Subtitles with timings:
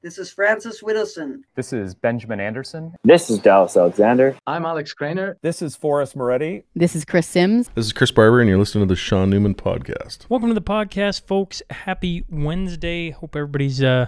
[0.00, 1.40] This is Francis Whittleson.
[1.56, 2.94] This is Benjamin Anderson.
[3.02, 4.36] This is Dallas Alexander.
[4.46, 5.34] I'm Alex Krainer.
[5.42, 6.62] This is Forrest Moretti.
[6.76, 7.68] This is Chris Sims.
[7.74, 10.28] This is Chris Barber, and you're listening to the Sean Newman Podcast.
[10.28, 11.62] Welcome to the podcast, folks.
[11.70, 13.10] Happy Wednesday.
[13.10, 14.06] Hope everybody's uh,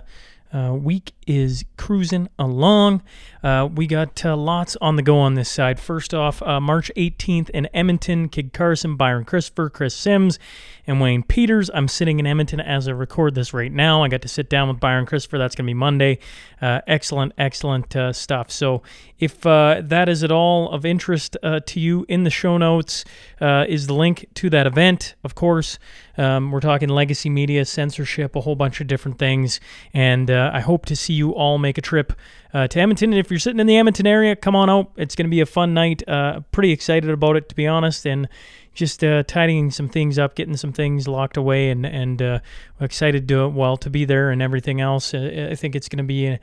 [0.52, 3.02] uh, week is cruising along.
[3.42, 5.78] Uh, we got uh, lots on the go on this side.
[5.78, 10.38] First off, uh, March 18th in Edmonton, Kid Carson, Byron Christopher, Chris Sims,
[10.86, 11.70] and Wayne Peters.
[11.72, 14.02] I'm sitting in Edmonton as I record this right now.
[14.02, 15.38] I got to sit down with Byron Christopher.
[15.38, 16.18] That's going to be Monday.
[16.60, 18.50] Uh, excellent, excellent uh, stuff.
[18.50, 18.82] So
[19.18, 23.04] if that is at all of interest to you, in the show notes
[23.40, 25.78] is the link to that event, of course.
[26.18, 29.60] Um, we're talking legacy media, censorship, a whole bunch of different things.
[29.94, 32.12] And I hope to see you all make a trip
[32.54, 33.12] uh, to Edmonton.
[33.12, 34.90] And if you're sitting in the Edmonton area, come on out.
[34.96, 36.02] It's going to be a fun night.
[36.08, 38.28] Uh, pretty excited about it, to be honest, and
[38.72, 42.38] just uh, tidying some things up, getting some things locked away, and and uh,
[42.80, 45.12] excited to well to be there and everything else.
[45.12, 46.26] Uh, I think it's going to be.
[46.26, 46.40] A,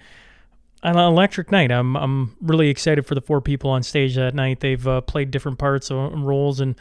[0.84, 1.72] an electric night.
[1.72, 4.60] I'm I'm really excited for the four people on stage that night.
[4.60, 6.76] They've uh, played different parts and roles and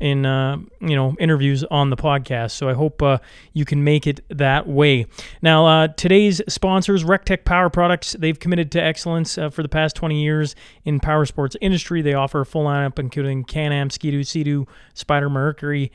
[0.00, 2.52] in uh, you know interviews on the podcast.
[2.52, 3.18] So I hope uh,
[3.52, 5.06] you can make it that way.
[5.40, 9.96] Now uh, today's sponsors, RecTech Power Products, they've committed to excellence uh, for the past
[9.96, 12.02] 20 years in power sports industry.
[12.02, 15.92] They offer a full lineup including Can-Am, Ski-Doo, Sea-Doo, Spyder, Mercury,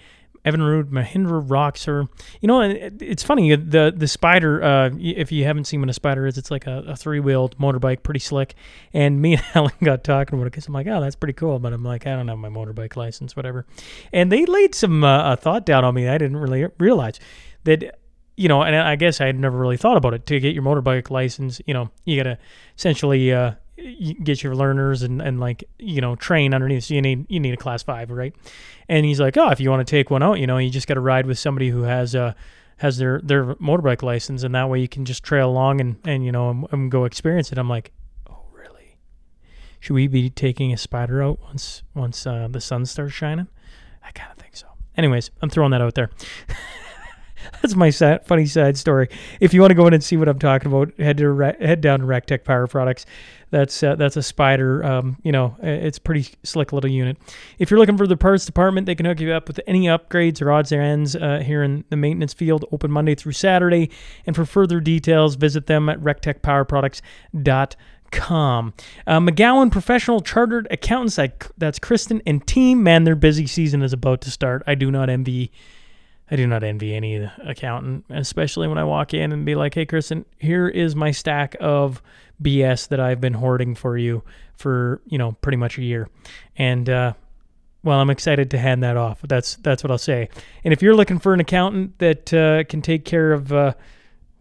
[0.48, 2.08] Evinrude, Mahindra, Roxor.
[2.42, 4.64] You know, it's funny the the Spyder.
[4.64, 7.58] Uh, if you haven't seen what a spider is, it's like a, a three wheeled
[7.58, 8.56] motorbike, pretty slick.
[8.94, 11.59] And me and Helen got talking about it because I'm like, oh, that's pretty cool.
[11.59, 13.66] But I'm like, I don't have my motorbike license, whatever.
[14.14, 16.08] And they laid some uh, thought down on me.
[16.08, 17.20] I didn't really realize
[17.66, 18.00] that
[18.38, 20.28] you know, and I guess I had never really thought about it.
[20.28, 22.38] To get your motorbike license, you know, you gotta
[22.78, 23.54] essentially uh,
[24.23, 26.86] get your learners and, and like you know train underneath.
[26.86, 28.33] So you need you need a class five, right?
[28.89, 30.88] And he's like, oh, if you want to take one out, you know, you just
[30.88, 32.33] got to ride with somebody who has uh
[32.78, 36.25] has their their motorbike license, and that way you can just trail along and and
[36.25, 37.58] you know and, and go experience it.
[37.58, 37.92] I'm like,
[38.30, 38.98] oh really?
[39.80, 43.48] Should we be taking a spider out once once uh, the sun starts shining?
[44.03, 44.67] I kind of think so.
[44.95, 46.09] Anyways, I'm throwing that out there.
[47.61, 49.09] That's my sad, funny side story.
[49.39, 51.82] If you want to go in and see what I'm talking about, head to head
[51.82, 53.05] down to RecTech Power Products.
[53.49, 54.83] That's uh, that's a spider.
[54.83, 57.15] Um, you know, it's pretty slick little unit.
[57.59, 60.41] If you're looking for the parts department, they can hook you up with any upgrades
[60.41, 62.65] or odds or ends uh, here in the maintenance field.
[62.71, 63.89] Open Monday through Saturday.
[64.25, 68.73] And for further details, visit them at rectechpowerproducts.com.
[69.05, 71.19] Uh, McGowan Professional Chartered Accountants,
[71.58, 72.83] that's Kristen and team.
[72.83, 74.64] Man, their busy season is about to start.
[74.67, 75.52] I do not envy
[76.29, 79.85] I do not envy any accountant, especially when I walk in and be like, "Hey,
[79.85, 82.02] Kristen, here is my stack of
[82.42, 84.23] BS that I've been hoarding for you
[84.55, 86.09] for you know pretty much a year,"
[86.58, 87.14] and uh,
[87.83, 89.21] well, I'm excited to hand that off.
[89.21, 90.30] That's that's what I'll say.
[90.64, 93.73] And if you're looking for an accountant that uh, can take care of uh,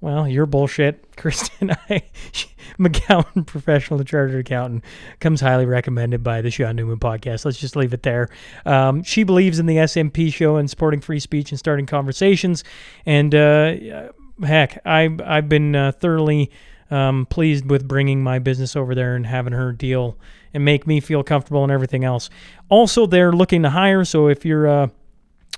[0.01, 1.71] well, your bullshit, Kristen.
[1.89, 2.03] I,
[2.79, 4.85] McGowan, professional chartered accountant,
[5.21, 7.45] comes highly recommended by the Sean Newman podcast.
[7.45, 8.29] Let's just leave it there.
[8.65, 12.65] Um, she believes in the SNP show and supporting free speech and starting conversations.
[13.07, 14.11] And uh,
[14.43, 16.51] heck, I, I've been uh, thoroughly
[16.91, 20.17] um, pleased with bringing my business over there and having her deal
[20.55, 22.31] and make me feel comfortable and everything else.
[22.69, 24.05] Also, they're looking to hire.
[24.05, 24.89] So if you're uh,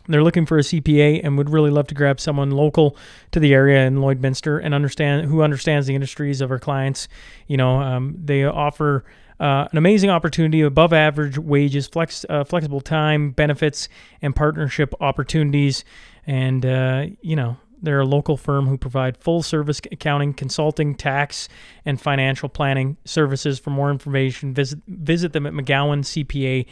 [0.09, 2.97] they're looking for a CPA and would really love to grab someone local
[3.31, 7.09] to the area in Lloydminster and understand who understands the industries of our clients.
[7.47, 9.05] You know, um, they offer
[9.39, 13.89] uh, an amazing opportunity, above average wages, flex, uh, flexible time, benefits,
[14.23, 15.85] and partnership opportunities.
[16.27, 21.49] And uh, you know, they're a local firm who provide full service accounting, consulting, tax,
[21.85, 23.59] and financial planning services.
[23.59, 26.67] For more information, visit visit them at McGowanCPA.ca.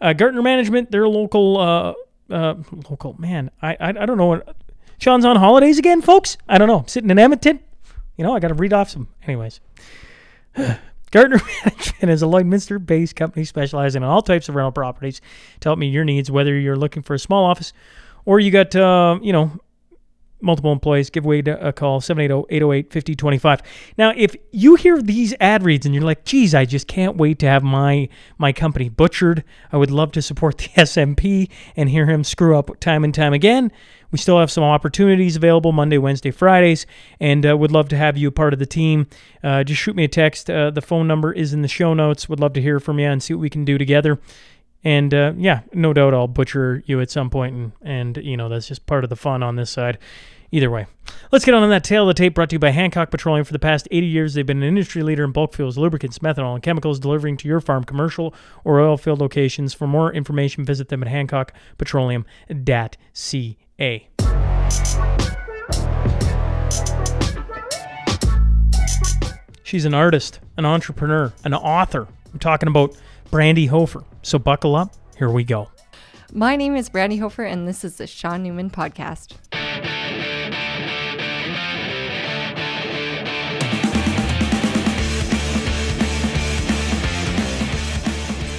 [0.00, 1.94] Uh, uh, Gartner Management, they're a local uh,
[2.30, 2.54] uh,
[2.90, 3.50] local man.
[3.62, 4.56] I, I I don't know what
[4.98, 6.36] Sean's on holidays again, folks.
[6.48, 6.80] I don't know.
[6.80, 7.60] I'm sitting in Edmonton.
[8.16, 9.08] You know, I got to read off some.
[9.26, 9.60] Anyways.
[11.12, 15.20] Gartner Management is a Lloydminster based company specializing in all types of rental properties
[15.60, 17.72] to help meet your needs, whether you're looking for a small office
[18.26, 19.58] or you got, uh, you know,
[20.40, 23.60] multiple employees, give away a call 780-808-5025.
[23.96, 27.38] Now, if you hear these ad reads and you're like, geez, I just can't wait
[27.40, 28.08] to have my
[28.38, 29.44] my company butchered.
[29.72, 33.32] I would love to support the SNP and hear him screw up time and time
[33.32, 33.72] again.
[34.10, 36.86] We still have some opportunities available Monday, Wednesday, Fridays,
[37.18, 39.08] and uh, would love to have you a part of the team.
[39.42, 40.48] Uh, just shoot me a text.
[40.48, 42.28] Uh, the phone number is in the show notes.
[42.28, 44.20] Would love to hear from you and see what we can do together.
[44.86, 48.48] And uh, yeah, no doubt I'll butcher you at some point, and, and you know
[48.48, 49.98] that's just part of the fun on this side.
[50.52, 50.86] Either way,
[51.32, 53.44] let's get on that tail of the tape brought to you by Hancock Petroleum.
[53.44, 56.54] For the past 80 years, they've been an industry leader in bulk fuels, lubricants, methanol,
[56.54, 59.74] and chemicals delivering to your farm, commercial, or oil field locations.
[59.74, 64.08] For more information, visit them at hancockpetroleum.ca.
[69.64, 72.06] She's an artist, an entrepreneur, an author.
[72.32, 72.96] I'm talking about
[73.32, 74.04] Brandy Hofer.
[74.26, 74.92] So buckle up.
[75.16, 75.70] Here we go.
[76.32, 79.34] My name is Brandy Hofer, and this is the Sean Newman Podcast.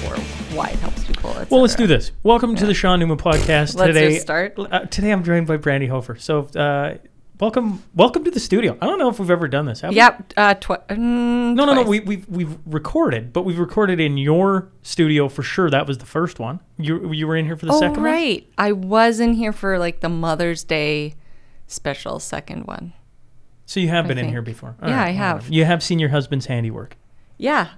[0.06, 0.16] Or
[0.56, 1.34] why it helps people.
[1.50, 2.12] Well, let's do this.
[2.22, 3.74] Welcome to the Sean Newman podcast.
[3.74, 4.54] Let's today, start.
[4.58, 6.16] Uh, today, I'm joined by Brandy Hofer.
[6.16, 6.96] So, uh,
[7.40, 8.76] welcome, welcome to the studio.
[8.80, 9.80] I don't know if we've ever done this.
[9.80, 9.96] have we?
[9.96, 10.32] Yep.
[10.36, 11.84] Uh, twi- mm, No, no, no.
[11.84, 11.88] twice.
[11.88, 15.70] We, we've we've recorded, but we've recorded in your studio for sure.
[15.70, 16.60] That was the first one.
[16.78, 18.04] You you were in here for the oh, second one.
[18.04, 18.46] right.
[18.58, 21.14] I was in here for like the Mother's Day
[21.66, 22.92] special second one.
[23.66, 24.76] So you have I been in here before.
[24.82, 25.48] All Yeah, I have.
[25.48, 26.96] You have seen your husband's handiwork.
[27.36, 27.68] Yeah,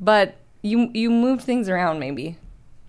[0.00, 2.36] but you you moved things around maybe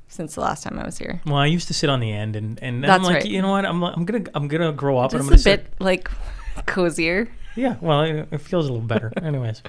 [0.09, 1.21] since the last time I was here.
[1.25, 3.25] Well, I used to sit on the end, and and I'm like, right.
[3.25, 3.65] you know what?
[3.65, 6.09] I'm I'm gonna I'm gonna grow up, and I'm Just a bit like
[6.65, 7.29] cozier.
[7.55, 9.13] Yeah, well, it, it feels a little better.
[9.21, 9.63] Anyways,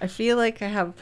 [0.00, 0.94] I feel like I have.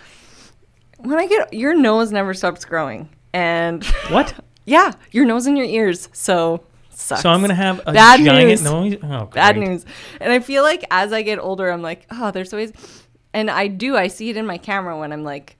[0.98, 4.34] When I get your nose never stops growing, and what?
[4.64, 6.08] yeah, your nose and your ears.
[6.12, 7.22] So sucks.
[7.22, 8.62] So I'm gonna have a Bad giant news.
[8.62, 8.98] noise.
[9.02, 9.84] Oh, bad news.
[10.20, 12.72] And I feel like as I get older, I'm like, oh, there's always,
[13.32, 13.96] and I do.
[13.96, 15.57] I see it in my camera when I'm like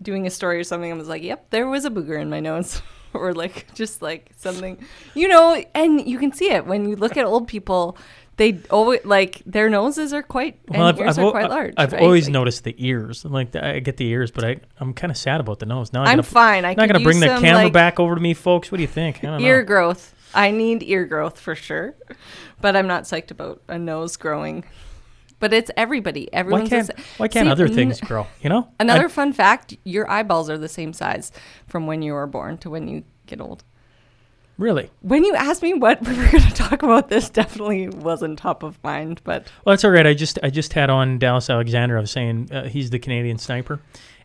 [0.00, 0.90] doing a story or something.
[0.90, 2.82] I was like, yep, there was a booger in my nose.
[3.16, 7.16] Or like just like something, you know, and you can see it when you look
[7.16, 7.96] at old people.
[8.38, 11.74] They always like their noses are quite and Well, I've, ears I've, are quite large.
[11.76, 12.02] I've right?
[12.02, 13.24] always Like, noticed the ears.
[13.24, 15.92] Like I get the ears, but I I'm kind of sad about the nose.
[15.92, 16.64] Now I I'm gotta, fine.
[16.64, 18.72] I'm not gonna bring the some, camera like, back over to me, folks.
[18.72, 19.22] What do you think?
[19.22, 19.64] Ear know.
[19.64, 20.12] growth.
[20.34, 21.94] I need ear growth for sure,
[22.60, 24.64] but I'm not psyched about a nose growing.
[25.40, 26.28] But it's everybody.
[26.32, 28.26] Why Everyone's the can't Why can't See, other things grow?
[28.42, 28.68] You know.
[28.80, 31.32] Another I- fun fact: your eyeballs are the same size
[31.66, 33.64] from when you were born to when you get old.
[34.56, 34.90] really.
[35.00, 38.62] When you asked me what we were going to talk about, this definitely wasn't top
[38.62, 39.20] of mind.
[39.24, 40.06] But Well, that's all right.
[40.06, 41.96] I just I just had on Dallas Alexander.
[41.98, 43.80] I was saying uh, he's the Canadian sniper,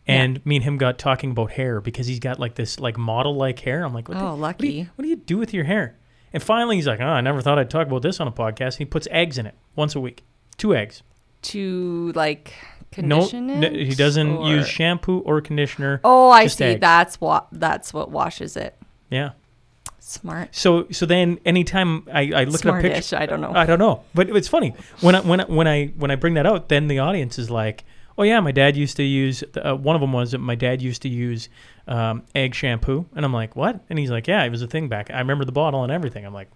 [0.06, 3.34] and me and him got talking about hair because he's got like this like model
[3.34, 3.84] like hair.
[3.84, 4.90] I'm like, what, the- Oh, what do, you, lucky.
[4.94, 5.96] what do you do with your hair?
[6.32, 8.76] And finally, he's like, oh, I never thought I'd talk about this on a podcast.
[8.76, 10.22] He puts eggs in it once a week,
[10.60, 11.02] two eggs.
[11.42, 12.52] to like
[12.98, 16.00] No, condition n- it, he doesn't or- use shampoo or conditioner.
[16.04, 16.64] Oh, I see.
[16.64, 16.80] eggs.
[16.80, 18.76] That's what that's what washes it.
[19.10, 19.30] Yeah.
[19.98, 20.48] Smart.
[20.54, 23.52] So so then anytime I, I look at a picture, I don't know.
[23.54, 26.34] I don't know, but it's funny when I, when I, when I when I bring
[26.34, 27.84] that out, then the audience is like,
[28.18, 30.82] "Oh yeah, my dad used to use." Uh, one of them was that my dad
[30.82, 31.48] used to use
[31.86, 34.88] um, egg shampoo, and I'm like, "What?" And he's like, "Yeah, it was a thing
[34.88, 35.10] back.
[35.12, 36.48] I remember the bottle and everything." I'm like,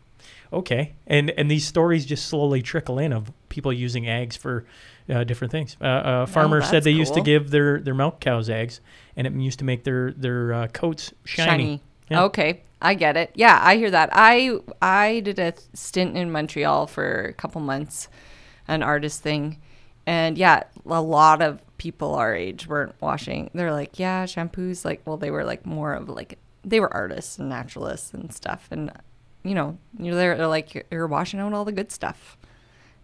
[0.52, 4.64] "Okay," and and these stories just slowly trickle in of people using eggs for
[5.08, 5.76] uh, different things.
[5.80, 8.80] Uh, a farmer said that's they used to give their their milk cows eggs,
[9.16, 11.80] and it used to make their their uh, coats shiny.
[12.10, 12.24] Yeah.
[12.24, 13.30] Okay, I get it.
[13.34, 14.10] Yeah, I hear that.
[14.12, 18.08] I I did a stint in Montreal for a couple months,
[18.68, 19.60] an artist thing,
[20.06, 23.50] and yeah, a lot of people our age weren't washing.
[23.54, 24.84] They're like, yeah, shampoos.
[24.84, 28.68] Like, well, they were like more of like they were artists and naturalists and stuff,
[28.70, 28.90] and
[29.44, 30.36] you know, you're there.
[30.36, 32.36] They're like you're, you're washing out all the good stuff,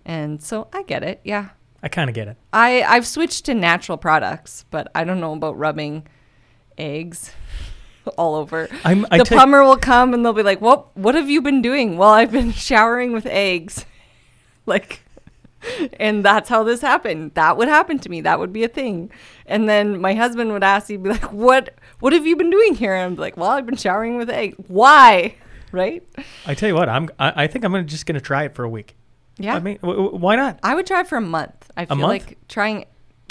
[0.04, 1.20] and so I get it.
[1.22, 1.50] Yeah,
[1.82, 2.36] I kind of get it.
[2.52, 6.06] I I've switched to natural products, but I don't know about rubbing
[6.78, 7.32] eggs
[8.16, 8.68] all over.
[8.84, 10.96] I'm, I the plumber will come and they'll be like, "What?
[10.96, 13.84] What have you been doing?" Well, I've been showering with eggs,
[14.66, 15.02] like,
[15.98, 17.32] and that's how this happened.
[17.34, 18.22] That would happen to me.
[18.22, 19.10] That would be a thing.
[19.44, 21.74] And then my husband would ask, he'd be like, "What?
[22.00, 24.56] What have you been doing here?" And I'm like, "Well, I've been showering with eggs.
[24.68, 25.34] Why?"
[25.72, 26.02] Right?
[26.46, 27.08] I tell you what, I'm.
[27.18, 28.96] I, I think I'm gonna just gonna try it for a week.
[29.38, 29.54] Yeah.
[29.54, 30.58] I mean, w- w- why not?
[30.62, 31.70] I would try it for a month.
[31.76, 32.08] I feel month?
[32.10, 32.84] like trying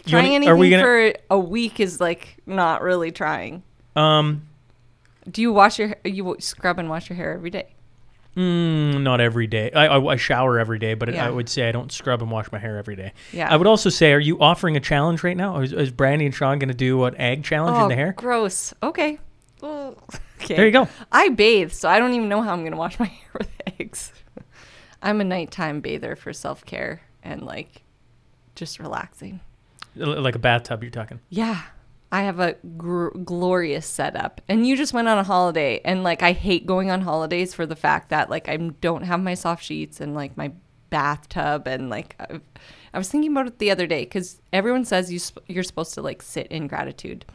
[0.08, 3.64] trying wanna- anything gonna- for a week is like not really trying.
[3.96, 4.44] Um,
[5.30, 7.68] Do you wash your you scrub and wash your hair every day?
[8.38, 9.70] mm, not every day.
[9.72, 11.28] I, I, I shower every day, but Yeah.
[11.28, 13.12] I would say I don't scrub and wash my hair every day.
[13.34, 13.52] Yeah.
[13.52, 15.60] I would also say, are you offering a challenge right now?
[15.60, 18.14] Is, is Brandy and Sean gonna do an egg challenge in the hair?
[18.18, 18.74] Oh, gross.
[18.82, 19.20] Okay.
[19.62, 20.02] Well,
[20.42, 20.56] okay.
[20.56, 20.88] There you go.
[21.12, 23.50] I bathe, so I don't even know how I'm gonna wash my hair with
[23.80, 24.12] eggs.
[25.02, 27.84] I'm a nighttime bather for self care and like
[28.56, 29.40] just relaxing.
[29.96, 31.20] Like a bathtub, you're talking.
[31.30, 31.62] Yeah.
[32.12, 34.42] I have a gr- glorious setup.
[34.50, 37.66] And you just went on a holiday and like I hate going on holidays for
[37.68, 40.52] the fact that like I don't have my soft sheets and like my
[40.90, 42.42] bathtub and like I've,
[42.94, 45.94] I was thinking about it the other day cuz everyone says you sp- you're supposed
[45.94, 47.26] to like sit in gratitude.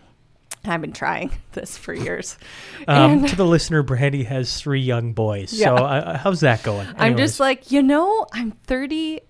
[0.64, 2.38] I've been trying this for years.
[2.88, 5.50] Um, And- to the listener, Brandy has three young boys.
[5.50, 6.88] So uh, how's that going?
[6.96, 9.20] I'm just like, you know, I'm 30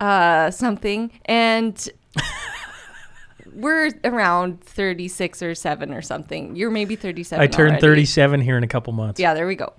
[0.00, 1.90] uh something and
[3.52, 6.56] we're around 36 or 7 or something.
[6.56, 7.80] You're maybe 37 I turned already.
[7.80, 9.20] 37 here in a couple months.
[9.20, 9.72] Yeah, there we go.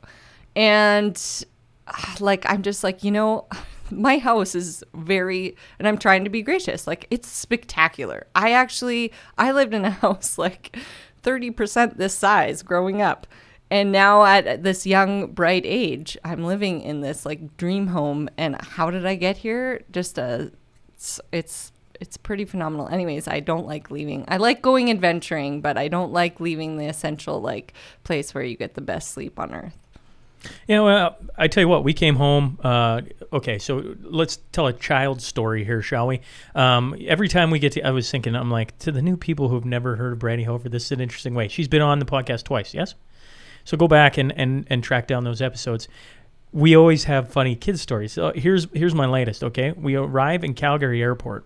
[0.55, 1.19] And
[1.87, 3.47] ah, like I'm just like, you know,
[3.91, 6.87] my house is very and I'm trying to be gracious.
[6.87, 8.27] Like it's spectacular.
[8.35, 10.77] I actually I lived in a house like
[11.23, 13.27] 30% this size growing up.
[13.69, 18.61] And now at this young bright age, I'm living in this like dream home and
[18.61, 19.81] how did I get here?
[19.91, 20.51] Just a
[20.93, 22.87] it's it's, it's pretty phenomenal.
[22.89, 24.25] Anyways, I don't like leaving.
[24.27, 28.57] I like going adventuring, but I don't like leaving the essential like place where you
[28.57, 29.80] get the best sleep on earth.
[30.67, 32.59] Yeah, well, I tell you what, we came home.
[32.63, 36.21] Uh, okay, so let's tell a child story here, shall we?
[36.55, 39.49] Um, every time we get to, I was thinking, I'm like, to the new people
[39.49, 41.47] who've never heard of Brandy Hofer, this is an interesting way.
[41.47, 42.95] She's been on the podcast twice, yes?
[43.65, 45.87] So go back and, and, and track down those episodes.
[46.51, 48.11] We always have funny kids stories.
[48.13, 49.43] So here's here's my latest.
[49.43, 51.45] Okay, we arrive in Calgary Airport,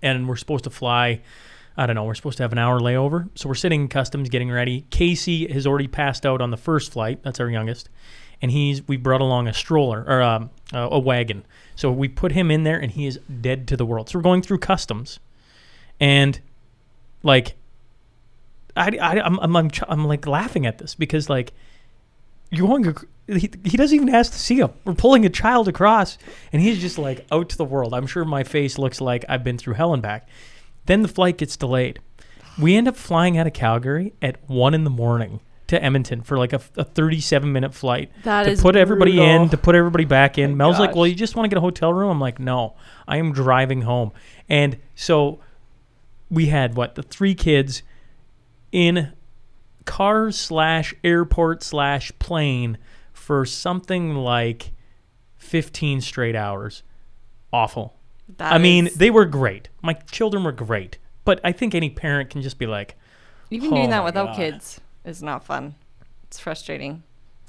[0.00, 1.20] and we're supposed to fly.
[1.76, 2.04] I don't know.
[2.04, 4.86] We're supposed to have an hour layover, so we're sitting in customs, getting ready.
[4.90, 7.22] Casey has already passed out on the first flight.
[7.22, 7.88] That's our youngest,
[8.40, 11.44] and he's we brought along a stroller or um, a, a wagon.
[11.74, 14.08] So we put him in there, and he is dead to the world.
[14.08, 15.18] So we're going through customs,
[15.98, 16.40] and
[17.24, 17.56] like,
[18.76, 21.52] I, I I'm, I'm I'm I'm like laughing at this because like
[22.50, 22.94] you're going.
[23.26, 24.70] He, he doesn't even ask to see him.
[24.84, 26.18] We're pulling a child across,
[26.52, 27.94] and he's just like out to the world.
[27.94, 30.28] I'm sure my face looks like I've been through hell and back.
[30.86, 32.00] Then the flight gets delayed.
[32.58, 36.38] We end up flying out of Calgary at one in the morning to Edmonton for
[36.38, 40.04] like a, a 37 minute flight That to is put everybody in, to put everybody
[40.04, 40.52] back in.
[40.52, 42.74] Oh Mel's like, "Well, you just want to get a hotel room?" I'm like, "No,
[43.08, 44.12] I am driving home."
[44.48, 45.40] And so
[46.30, 47.82] we had what the three kids
[48.72, 49.12] in
[49.84, 52.78] car slash airport slash plane
[53.12, 54.72] for something like
[55.36, 56.82] 15 straight hours.
[57.52, 57.93] Awful.
[58.38, 59.68] That I mean, they were great.
[59.82, 60.98] My children were great.
[61.24, 62.96] But I think any parent can just be like,
[63.50, 64.36] even Oh doing that without God.
[64.36, 65.74] kids is not fun.
[66.24, 67.02] It's frustrating.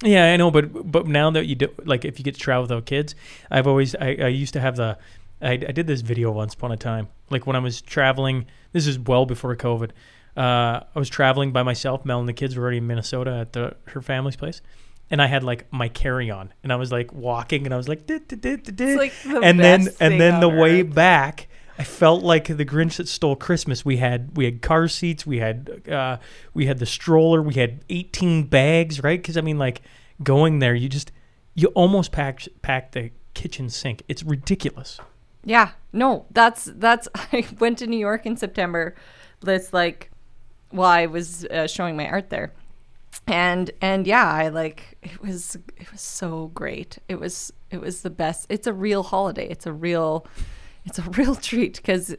[0.04, 2.64] Yeah, I know, but but now that you do, like, if you get to travel
[2.64, 3.16] without kids,
[3.50, 4.98] I've always I, I used to have the,
[5.42, 8.46] I, I did this video once upon a time, like when I was traveling.
[8.72, 9.92] This is well before COVID.
[10.36, 12.04] Uh, I was traveling by myself.
[12.06, 14.62] Mel and the kids were already in Minnesota at the her family's place,
[15.10, 17.88] and I had like my carry on, and I was like walking, and I was
[17.88, 20.82] like, "Dit, dit, dit, dit, dit." like the and then and then the on way
[20.82, 20.94] earth.
[20.94, 21.48] back.
[21.78, 23.84] I felt like the Grinch that stole Christmas.
[23.84, 26.18] We had we had car seats, we had uh,
[26.54, 29.22] we had the stroller, we had eighteen bags, right?
[29.22, 29.82] Because I mean, like
[30.24, 31.12] going there, you just
[31.54, 34.04] you almost pack pack the kitchen sink.
[34.08, 35.00] It's ridiculous.
[35.44, 37.08] Yeah, no, that's that's.
[37.16, 38.96] I went to New York in September.
[39.42, 40.12] This like,
[40.72, 42.54] well, I was uh, showing my art there,
[43.28, 47.00] and and yeah, I like it was it was so great.
[47.08, 48.46] It was it was the best.
[48.50, 49.48] It's a real holiday.
[49.50, 50.26] It's a real,
[50.86, 52.16] it's a real treat because.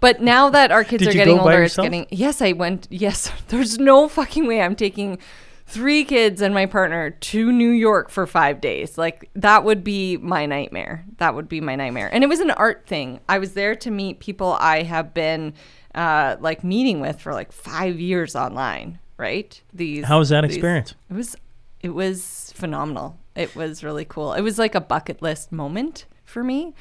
[0.00, 2.06] But now that our kids Did are getting older, it's getting.
[2.10, 2.88] Yes, I went.
[2.90, 5.18] Yes, there's no fucking way I'm taking
[5.66, 8.98] three kids and my partner to New York for five days.
[8.98, 11.04] Like that would be my nightmare.
[11.16, 12.10] That would be my nightmare.
[12.12, 13.20] And it was an art thing.
[13.28, 15.54] I was there to meet people I have been
[15.94, 18.98] uh, like meeting with for like five years online.
[19.22, 19.62] Right?
[19.72, 20.04] These.
[20.04, 20.94] How was that these- experience?
[21.08, 21.36] It was.
[21.80, 23.18] It was phenomenal.
[23.36, 24.34] It was really cool.
[24.34, 26.74] It was like a bucket list moment for me,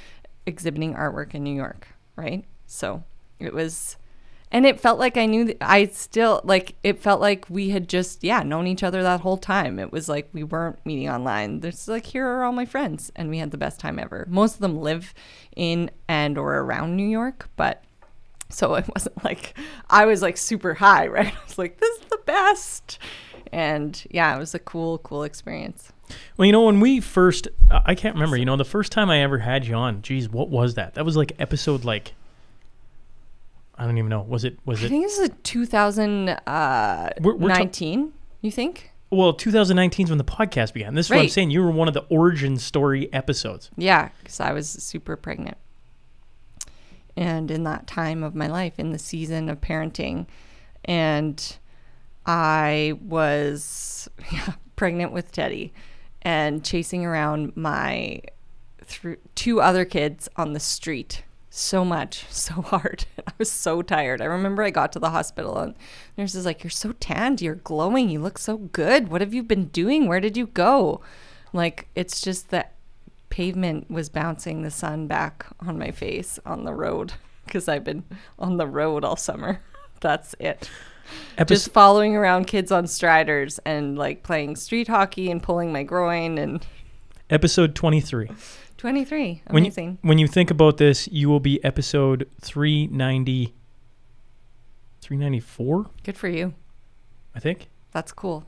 [0.45, 1.87] exhibiting artwork in New York.
[2.15, 2.45] Right?
[2.65, 3.03] So
[3.39, 3.97] it was
[4.51, 7.87] and it felt like I knew that I still like it felt like we had
[7.87, 9.79] just yeah known each other that whole time.
[9.79, 11.61] It was like we weren't meeting online.
[11.61, 14.25] There's like here are all my friends, and we had the best time ever.
[14.29, 15.13] Most of them live
[15.55, 17.83] in and or around New York, but
[18.51, 19.57] so it wasn't like
[19.89, 21.33] I was like super high, right?
[21.33, 22.99] I was like this is the best,
[23.51, 25.91] and yeah, it was a cool cool experience.
[26.35, 28.35] Well, you know, when we first, I can't remember.
[28.35, 30.95] You know, the first time I ever had you on, geez, what was that?
[30.95, 32.13] That was like episode like.
[33.77, 34.21] I don't even know.
[34.21, 34.59] Was it?
[34.65, 34.87] Was it?
[34.87, 36.37] I think this is a 2019.
[36.45, 38.09] Uh, we're- we're ta-
[38.41, 38.91] you think?
[39.09, 40.93] Well, 2019 is when the podcast began.
[40.93, 41.51] This is what I'm saying.
[41.51, 43.69] You were one of the origin story episodes.
[43.75, 45.57] Yeah, because I was super pregnant.
[47.17, 50.27] And in that time of my life, in the season of parenting,
[50.85, 51.57] and
[52.25, 55.73] I was yeah, pregnant with Teddy
[56.21, 58.21] and chasing around my
[58.83, 63.05] through two other kids on the street so much, so hard.
[63.27, 64.21] I was so tired.
[64.21, 65.75] I remember I got to the hospital and
[66.15, 69.09] the nurse is like, You're so tanned, you're glowing, you look so good.
[69.09, 70.07] What have you been doing?
[70.07, 71.01] Where did you go?
[71.53, 72.73] Like, it's just that
[73.31, 77.13] pavement was bouncing the sun back on my face on the road
[77.45, 78.03] because I've been
[78.37, 79.61] on the road all summer.
[80.01, 80.69] That's it.
[81.37, 85.83] Episode, Just following around kids on striders and like playing street hockey and pulling my
[85.83, 86.65] groin and
[87.29, 88.29] episode 23.
[88.77, 89.43] 23.
[89.47, 89.97] When you, Amazing.
[90.01, 93.53] when you think about this, you will be episode 390,
[95.01, 96.53] 394, Good for you.
[97.35, 97.69] I think.
[97.91, 98.45] That's cool.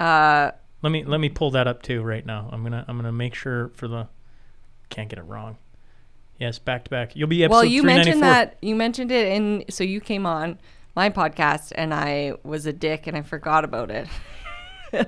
[0.00, 0.50] Uh,
[0.86, 2.48] Let me let me pull that up too right now.
[2.52, 4.06] I'm gonna I'm gonna make sure for the
[4.88, 5.58] can't get it wrong.
[6.38, 7.16] Yes, back to back.
[7.16, 10.60] You'll be episode well, you mentioned that you mentioned it, and so you came on
[10.94, 14.06] my podcast, and I was a dick, and I forgot about it.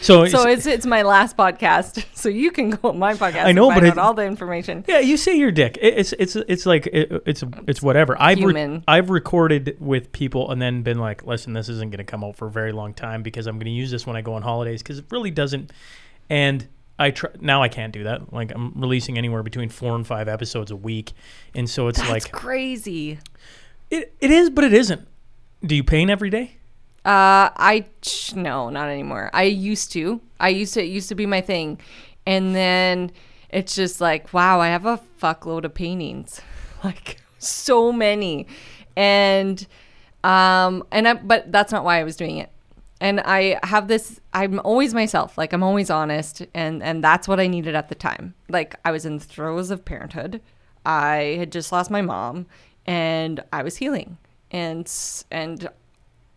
[0.00, 3.44] So, So it's it's my last podcast, so you can go on my podcast.
[3.44, 4.84] I know, but it- all the information.
[4.88, 5.76] Yeah, you say you're dick.
[5.80, 8.16] It- It's it's it's like it, it's it's whatever.
[8.20, 12.04] I've re- I've recorded with people and then been like, listen, this isn't going to
[12.10, 14.22] come out for a very long time because I'm going to use this when I
[14.22, 15.70] go on holidays because it really doesn't.
[16.30, 16.66] And
[16.98, 18.32] I try now I can't do that.
[18.32, 21.12] Like I'm releasing anywhere between four and five episodes a week,
[21.54, 23.18] and so it's That's like crazy.
[23.90, 25.06] it it is, but it isn't.
[25.62, 26.56] Do you paint every day?
[27.04, 27.86] Uh, I
[28.34, 29.30] no, not anymore.
[29.32, 30.20] I used to.
[30.38, 30.82] I used to.
[30.82, 31.80] It used to be my thing,
[32.26, 33.10] and then
[33.48, 36.42] it's just like, wow, I have a fuckload of paintings,
[36.84, 38.46] like so many,
[38.96, 39.66] and
[40.24, 42.50] um, and I, but that's not why I was doing it.
[43.00, 44.20] And I have this.
[44.34, 45.38] I'm always myself.
[45.38, 48.34] Like I'm always honest, and and that's what I needed at the time.
[48.50, 50.42] Like I was in the throes of parenthood.
[50.84, 52.44] I had just lost my mom,
[52.86, 54.18] and I was healing,
[54.50, 54.90] and
[55.30, 55.70] and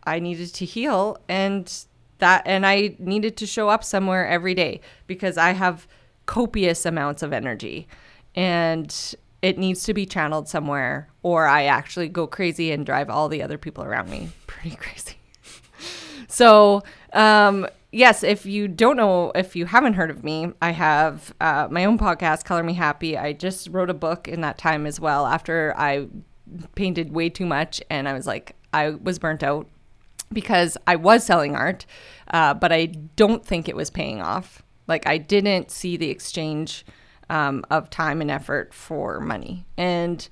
[0.06, 1.72] I needed to heal and
[2.18, 5.86] that and I needed to show up somewhere every day because I have
[6.26, 7.86] copious amounts of energy
[8.34, 13.28] and it needs to be channeled somewhere or I actually go crazy and drive all
[13.28, 15.16] the other people around me pretty crazy.
[16.28, 16.82] So,
[17.12, 21.68] um, yes, if you don't know, if you haven't heard of me, I have uh,
[21.70, 23.16] my own podcast, Color Me Happy.
[23.16, 26.08] I just wrote a book in that time as well after I
[26.74, 29.68] painted way too much and I was like, I was burnt out
[30.32, 31.86] because I was selling art,
[32.32, 34.62] uh, but I don't think it was paying off.
[34.86, 36.84] Like, I didn't see the exchange
[37.30, 39.66] um, of time and effort for money.
[39.76, 40.28] And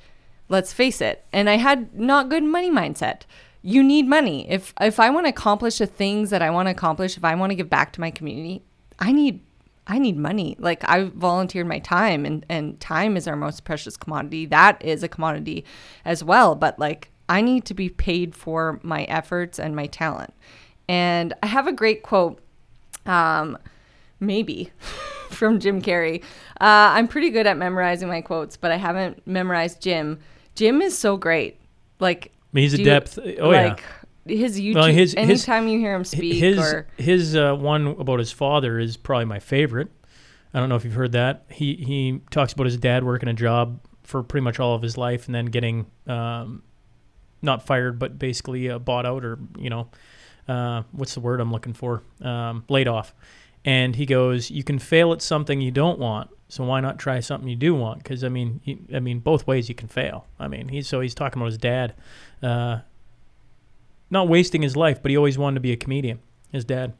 [0.49, 3.23] let's face it, and I had not good money mindset.
[3.63, 4.49] You need money.
[4.51, 7.35] If if I want to accomplish the things that I want to accomplish, if I
[7.35, 8.63] want to give back to my community,
[8.99, 9.41] I need
[9.87, 10.57] I need money.
[10.59, 14.47] Like I volunteered my time and and time is our most precious commodity.
[14.47, 15.65] That is a commodity
[16.05, 20.33] as well, but like I need to be paid for my efforts and my talent.
[20.89, 22.39] And I have a great quote
[23.07, 23.59] um
[24.21, 24.71] maybe
[25.31, 26.23] from Jim Carrey.
[26.61, 30.19] Uh, I'm pretty good at memorizing my quotes, but I haven't memorized Jim.
[30.55, 31.59] Jim is so great.
[31.99, 33.19] Like He's a do you- depth.
[33.41, 33.69] Oh yeah.
[33.69, 33.83] like
[34.27, 34.75] his YouTube.
[34.75, 38.31] Well, his- his- anytime you hear him speak, his or his uh, one about his
[38.31, 39.89] father is probably my favorite.
[40.55, 41.45] I don't know if you've heard that.
[41.51, 44.99] He he talks about his dad working a job for pretty much all of his
[44.99, 46.63] life and then getting um,
[47.43, 49.89] not fired, but basically uh, bought out or you know
[50.49, 52.03] uh, what's the word I'm looking for?
[52.21, 53.15] Um, laid off.
[53.65, 57.21] And he goes, "You can fail at something you don't want, so why not try
[57.21, 58.03] something you do want?
[58.03, 60.27] Because I mean, you, I mean, both ways you can fail.
[60.39, 61.95] I mean, he's so he's talking about his dad,
[62.43, 62.79] uh,
[64.11, 66.19] not wasting his life, but he always wanted to be a comedian.
[66.51, 66.93] His dad.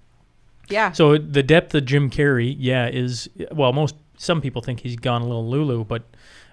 [0.71, 4.97] yeah, So the depth of Jim Carrey, yeah, is well, most some people think he's
[4.97, 6.05] gone a little lulu, but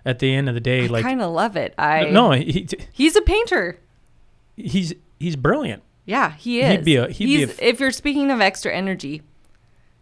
[0.09, 1.73] at the end of the day, I like kind of love it.
[1.77, 3.79] I no, he, he's a painter.
[4.55, 5.83] he's he's brilliant.
[6.05, 6.71] Yeah, he is.
[6.71, 9.21] He'd be a- he'd be a if you're speaking of extra energy,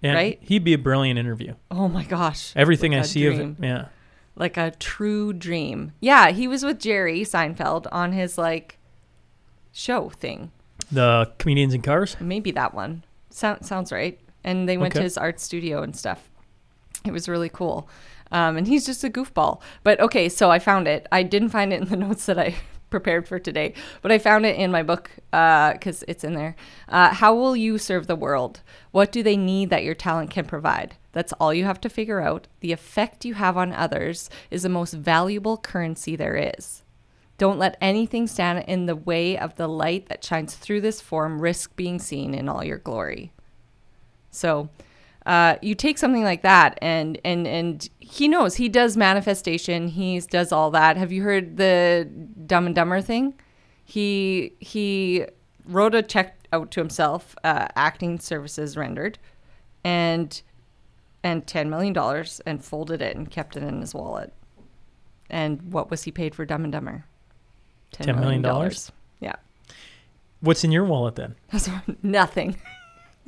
[0.02, 0.40] And Right?
[0.42, 1.56] He'd be a brilliant interview.
[1.70, 3.88] oh my gosh, Everything I see of him, yeah.
[4.36, 5.92] like a true dream.
[6.00, 8.78] Yeah, he was with Jerry Seinfeld on his like
[9.74, 10.52] show thing.
[10.92, 12.16] The comedians in cars.
[12.22, 13.04] Maybe that one.
[13.30, 14.18] Sound, sounds right.
[14.44, 16.30] And they went to his art studio and stuff.
[17.06, 17.90] It was really cool.
[18.32, 19.62] Um, and he's just a goofball.
[19.84, 21.08] But okay, so I found it.
[21.12, 22.56] I didn't find it in the notes that I
[22.90, 26.56] prepared for today, but I found it in my book because it's in there.
[26.88, 28.62] Uh, How will you serve the world?
[28.92, 30.96] What do they need that your talent can provide?
[31.12, 32.48] That's all you have to figure out.
[32.62, 36.84] The effect you have on others is the most valuable currency there is.
[37.38, 41.40] Don't let anything stand in the way of the light that shines through this form,
[41.42, 43.32] risk being seen in all your glory.
[44.32, 44.70] So
[45.28, 50.20] uh, you take something like that and and and he knows he does manifestation he
[50.22, 52.10] does all that have you heard the
[52.46, 53.34] dumb and dumber thing
[53.84, 55.26] he he
[55.66, 59.20] wrote a check out to himself uh, acting services rendered
[59.84, 60.42] and
[61.24, 64.32] and 10 million dollars and folded it and kept it in his wallet
[65.30, 67.04] and what was he paid for dumb and dumber
[67.94, 68.72] $10 million?
[69.20, 69.36] yeah
[70.40, 71.36] What's in your wallet then?
[72.04, 72.56] nothing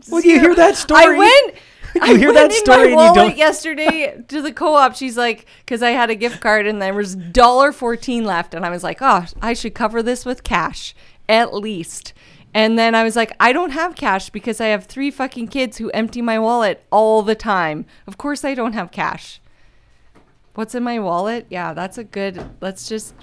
[0.10, 1.04] Well, you hear that story?
[1.04, 1.56] I went.
[2.02, 4.96] I hear that story my and you wallet don't- yesterday to the co-op.
[4.96, 8.66] She's like, because I had a gift card and there was dollar fourteen left, and
[8.66, 10.94] I was like, oh, I should cover this with cash
[11.28, 12.14] at least.
[12.54, 15.78] And then I was like, I don't have cash because I have three fucking kids
[15.78, 17.86] who empty my wallet all the time.
[18.08, 19.40] Of course, I don't have cash.
[20.56, 21.46] What's in my wallet?
[21.52, 22.44] Yeah, that's a good.
[22.60, 23.14] Let's just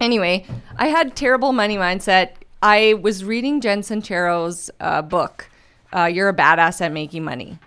[0.00, 2.30] Anyway, I had terrible money mindset.
[2.62, 5.50] I was reading Jen Sincero's uh, book,
[5.94, 7.58] uh, You're a Badass at Making Money.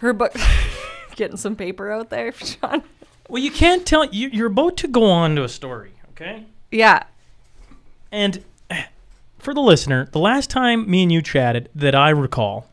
[0.00, 0.34] Her book,
[1.14, 2.82] getting some paper out there, Sean.
[3.28, 4.06] Well, you can't tell.
[4.06, 6.46] You, you're about to go on to a story, okay?
[6.70, 7.04] Yeah.
[8.10, 8.42] And
[9.38, 12.66] for the listener, the last time me and you chatted that I recall,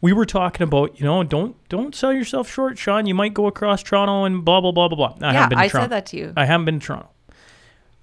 [0.00, 3.06] we were talking about, you know, don't don't sell yourself short, Sean.
[3.06, 5.26] You might go across Toronto and blah blah blah blah blah.
[5.26, 5.84] I yeah, haven't been to I Toronto.
[5.84, 6.32] said that to you.
[6.36, 7.08] I haven't been to Toronto.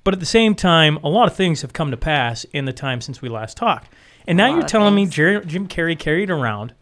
[0.04, 2.74] But at the same time, a lot of things have come to pass in the
[2.74, 3.94] time since we last talked.
[4.28, 5.06] And now you're telling me.
[5.06, 6.74] Jer- Jim Carrey carried around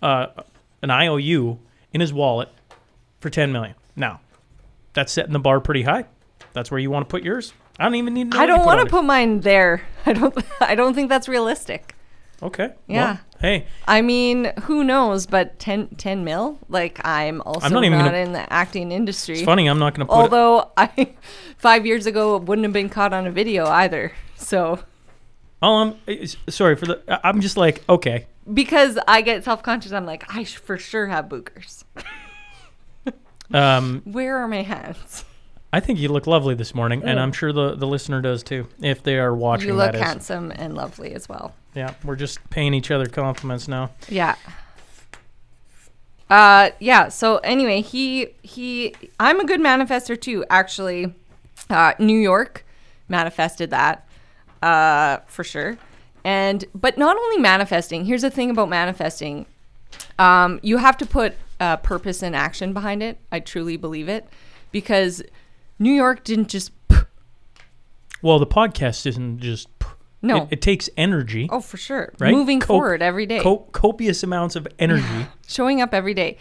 [0.00, 0.28] uh,
[0.84, 1.58] an IOU
[1.92, 2.48] in his wallet
[3.20, 3.74] for 10 million.
[3.96, 4.20] Now,
[4.92, 6.04] that's setting the bar pretty high.
[6.52, 7.52] That's where you want to put yours.
[7.78, 9.82] I don't even need to know I don't want to put mine there.
[10.06, 10.36] I don't.
[10.60, 11.96] I don't think that's realistic.
[12.42, 12.72] Okay.
[12.86, 13.04] Yeah.
[13.04, 15.26] Well, hey, I mean, who knows?
[15.26, 16.58] But 10, 10 mil.
[16.68, 19.36] Like I'm also I'm not even not gonna- in the acting industry.
[19.36, 19.66] it's funny.
[19.66, 20.20] I'm not going to put.
[20.20, 21.14] Although I,
[21.56, 24.12] five years ago, wouldn't have been caught on a video either.
[24.36, 24.80] So.
[25.62, 27.26] Oh, I'm eh, sorry for the.
[27.26, 28.26] I'm just like okay.
[28.52, 31.84] Because I get self conscious, I'm like, I for sure have boogers.
[33.52, 35.24] Um, Where are my hands?
[35.72, 38.66] I think you look lovely this morning, and I'm sure the the listener does too,
[38.80, 39.68] if they are watching.
[39.68, 40.00] You look that is.
[40.00, 41.54] handsome and lovely as well.
[41.74, 43.90] Yeah, we're just paying each other compliments now.
[44.08, 44.36] Yeah.
[46.30, 51.14] Uh yeah, so anyway, he he I'm a good manifester too, actually.
[51.68, 52.64] Uh New York
[53.08, 54.08] manifested that.
[54.62, 55.76] Uh for sure.
[56.24, 59.46] And but not only manifesting, here's the thing about manifesting.
[60.18, 63.18] Um you have to put uh purpose and action behind it.
[63.30, 64.26] I truly believe it
[64.72, 65.22] because
[65.78, 66.72] New York didn't just
[68.22, 69.68] Well, the podcast isn't just.
[70.22, 70.44] no.
[70.44, 71.46] It, it takes energy.
[71.52, 72.12] oh, for sure.
[72.18, 72.32] right?
[72.32, 73.40] Moving Co- forward every day.
[73.40, 75.26] co- copious amounts of energy.
[75.46, 76.38] showing up every day.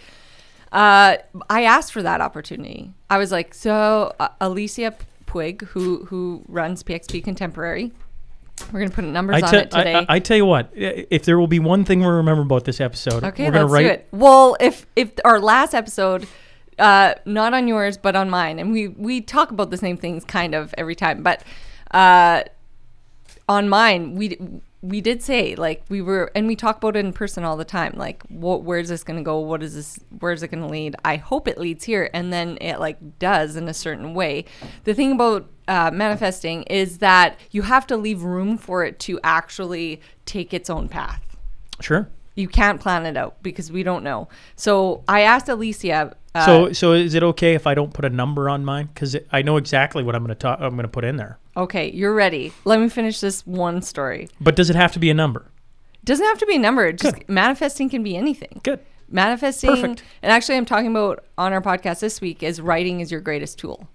[0.71, 1.17] Uh,
[1.49, 2.91] I asked for that opportunity.
[3.09, 4.95] I was like, so uh, Alicia
[5.27, 7.91] Puig, who who runs PXP Contemporary,
[8.71, 9.93] we're gonna put numbers I, on it today.
[9.93, 12.65] I, I, I tell you what, if there will be one thing we remember about
[12.65, 13.84] this episode, okay, we're gonna let's write.
[13.84, 14.08] do it.
[14.12, 16.28] Well, if if our last episode,
[16.80, 20.23] uh, not on yours but on mine, and we we talk about the same things
[20.23, 21.43] kind of every time, but
[21.91, 22.43] uh,
[23.49, 24.38] on mine we
[24.83, 27.63] we did say like we were and we talk about it in person all the
[27.63, 30.67] time like what where's this going to go what is this where's it going to
[30.67, 34.43] lead i hope it leads here and then it like does in a certain way
[34.83, 39.17] the thing about uh, manifesting is that you have to leave room for it to
[39.23, 41.21] actually take its own path
[41.79, 42.09] Sure.
[42.35, 46.73] you can't plan it out because we don't know so i asked alicia uh, so,
[46.73, 48.89] so is it okay if I don't put a number on mine?
[48.91, 50.57] Because I know exactly what I'm gonna talk.
[50.59, 51.37] I'm gonna put in there.
[51.55, 55.09] Okay you're ready let me finish this one story But does it have to be
[55.09, 55.45] a number?
[56.03, 57.29] doesn't have to be a number just Good.
[57.29, 58.79] manifesting can be anything Good.
[59.09, 60.03] manifesting Perfect.
[60.21, 63.57] and actually i'm talking about on our podcast this week is writing is your greatest
[63.59, 63.87] tool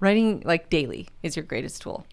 [0.00, 2.06] writing like daily is your greatest tool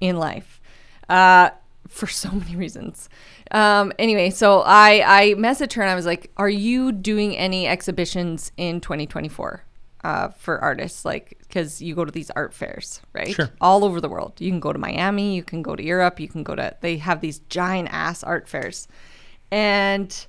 [0.00, 0.60] in life
[1.08, 1.50] uh,
[1.88, 3.08] for so many reasons
[3.52, 7.68] um, anyway so i i messaged her and i was like are you doing any
[7.68, 9.62] exhibitions in 2024
[10.06, 13.34] uh, for artists like because you go to these art fairs right?
[13.34, 13.50] Sure.
[13.60, 14.34] all over the world.
[14.38, 16.98] You can go to miami you can go to europe you can go to they
[16.98, 18.86] have these giant ass art fairs.
[19.50, 20.26] And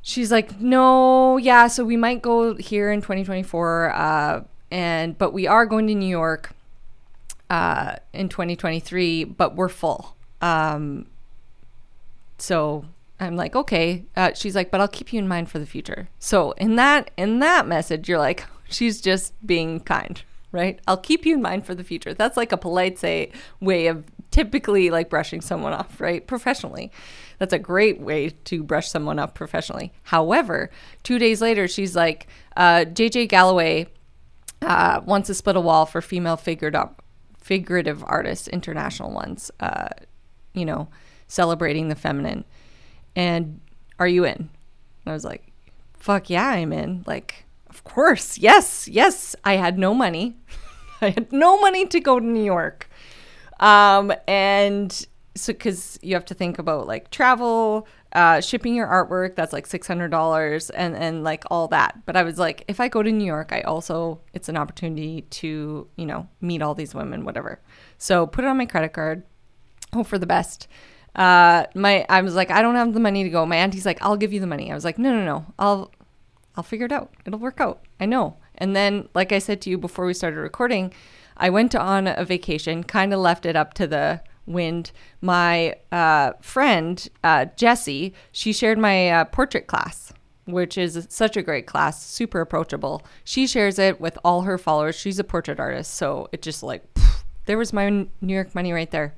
[0.00, 5.48] she's like no yeah so we might go here in 2024 uh, and but we
[5.48, 6.52] are going to new york
[7.50, 10.14] uh, in 2023 but we're full.
[10.40, 11.06] Um,
[12.38, 12.84] so
[13.24, 14.04] i'm like okay.
[14.16, 16.08] Uh, she's like but i'll keep you in mind for the future.
[16.18, 20.78] So in that in that message you're like she's just being kind right?
[20.86, 22.14] I'll keep you in mind for the future.
[22.14, 26.24] That's like a polite say way of typically like brushing someone off right?
[26.26, 26.92] Professionally.
[27.38, 29.92] That's a great way to brush someone off professionally.
[30.04, 30.70] However
[31.02, 33.88] two days later she's like uh, jj galloway
[34.62, 36.90] uh, wants to split a wall for female figurative
[37.44, 39.50] figurative artists, international ones.
[39.60, 39.88] Uh,
[40.54, 40.88] you know,
[41.26, 42.44] celebrating the feminine.
[43.16, 43.60] And
[43.98, 44.36] are you in?
[44.36, 44.48] And
[45.06, 45.52] I was like,
[45.94, 47.04] fuck yeah, I'm in.
[47.06, 49.34] Like, of course, yes, yes.
[49.44, 50.36] I had no money.
[51.00, 52.88] I had no money to go to New York.
[53.60, 59.34] Um, and so, because you have to think about like travel, uh, shipping your artwork,
[59.34, 62.04] that's like $600 and, and like all that.
[62.06, 65.22] But I was like, if I go to New York, I also, it's an opportunity
[65.22, 67.60] to, you know, meet all these women, whatever.
[67.98, 69.24] So put it on my credit card,
[69.92, 70.68] hope for the best.
[71.14, 73.46] Uh, my, I was like, I don't have the money to go.
[73.46, 74.70] My auntie's like, I'll give you the money.
[74.70, 75.92] I was like, no, no, no, I'll,
[76.56, 77.12] I'll figure it out.
[77.24, 77.82] It'll work out.
[78.00, 78.36] I know.
[78.56, 80.92] And then, like I said to you before we started recording,
[81.36, 84.92] I went on a vacation, kind of left it up to the wind.
[85.20, 90.12] My uh, friend, uh, Jessie, she shared my uh, portrait class,
[90.44, 93.02] which is such a great class, super approachable.
[93.24, 94.94] She shares it with all her followers.
[94.94, 95.94] She's a portrait artist.
[95.94, 99.14] So it just like, pff, there was my New York money right there.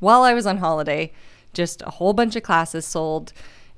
[0.00, 1.12] While I was on holiday,
[1.52, 3.32] just a whole bunch of classes sold.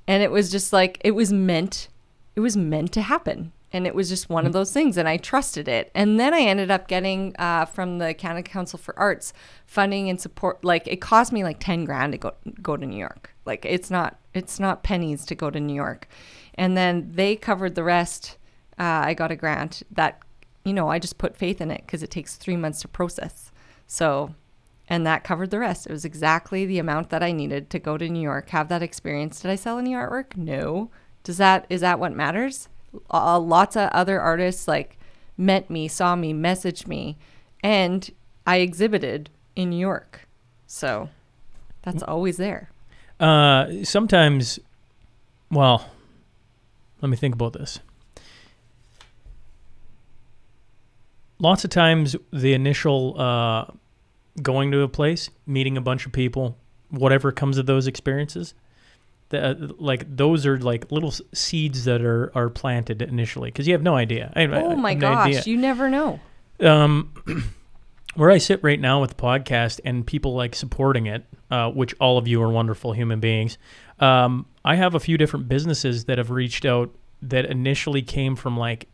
[0.06, 1.88] And it was just like, it was meant
[2.34, 3.52] it was meant to happen.
[3.74, 5.90] And it was just one of those things, and I trusted it.
[5.94, 9.32] And then I ended up getting uh, from the Canada Council for Arts
[9.64, 10.62] funding and support.
[10.62, 13.34] Like it cost me like ten grand to go go to New York.
[13.46, 16.06] Like it's not it's not pennies to go to New York.
[16.54, 18.36] And then they covered the rest.
[18.78, 20.20] Uh, I got a grant that,
[20.64, 23.50] you know, I just put faith in it because it takes three months to process.
[23.86, 24.34] So,
[24.92, 25.86] and that covered the rest.
[25.86, 28.82] It was exactly the amount that I needed to go to New York, have that
[28.82, 29.40] experience.
[29.40, 30.36] Did I sell any artwork?
[30.36, 30.90] No.
[31.24, 32.68] Does that is that what matters?
[33.10, 34.98] Uh, lots of other artists like
[35.38, 37.16] met me, saw me, messaged me,
[37.64, 38.10] and
[38.46, 40.28] I exhibited in New York.
[40.66, 41.08] So
[41.80, 42.68] that's always there.
[43.18, 44.58] Uh, sometimes,
[45.50, 45.88] well,
[47.00, 47.78] let me think about this.
[51.38, 53.72] Lots of times, the initial uh,
[54.40, 56.56] going to a place, meeting a bunch of people,
[56.90, 58.54] whatever comes of those experiences,
[59.30, 63.72] the, uh, like those are like little seeds that are are planted initially because you
[63.74, 64.32] have no idea.
[64.36, 65.42] I, Oh my gosh, idea.
[65.46, 66.20] you never know.
[66.60, 67.12] um,
[68.14, 71.94] where I sit right now with the podcast and people like supporting it, uh, which
[71.98, 73.56] all of you are wonderful human beings.
[74.00, 78.56] Um, I have a few different businesses that have reached out that initially came from
[78.58, 78.86] like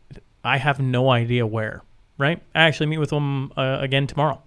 [0.43, 1.81] I have no idea where.
[2.17, 2.41] Right?
[2.53, 4.41] I actually meet with them uh, again tomorrow,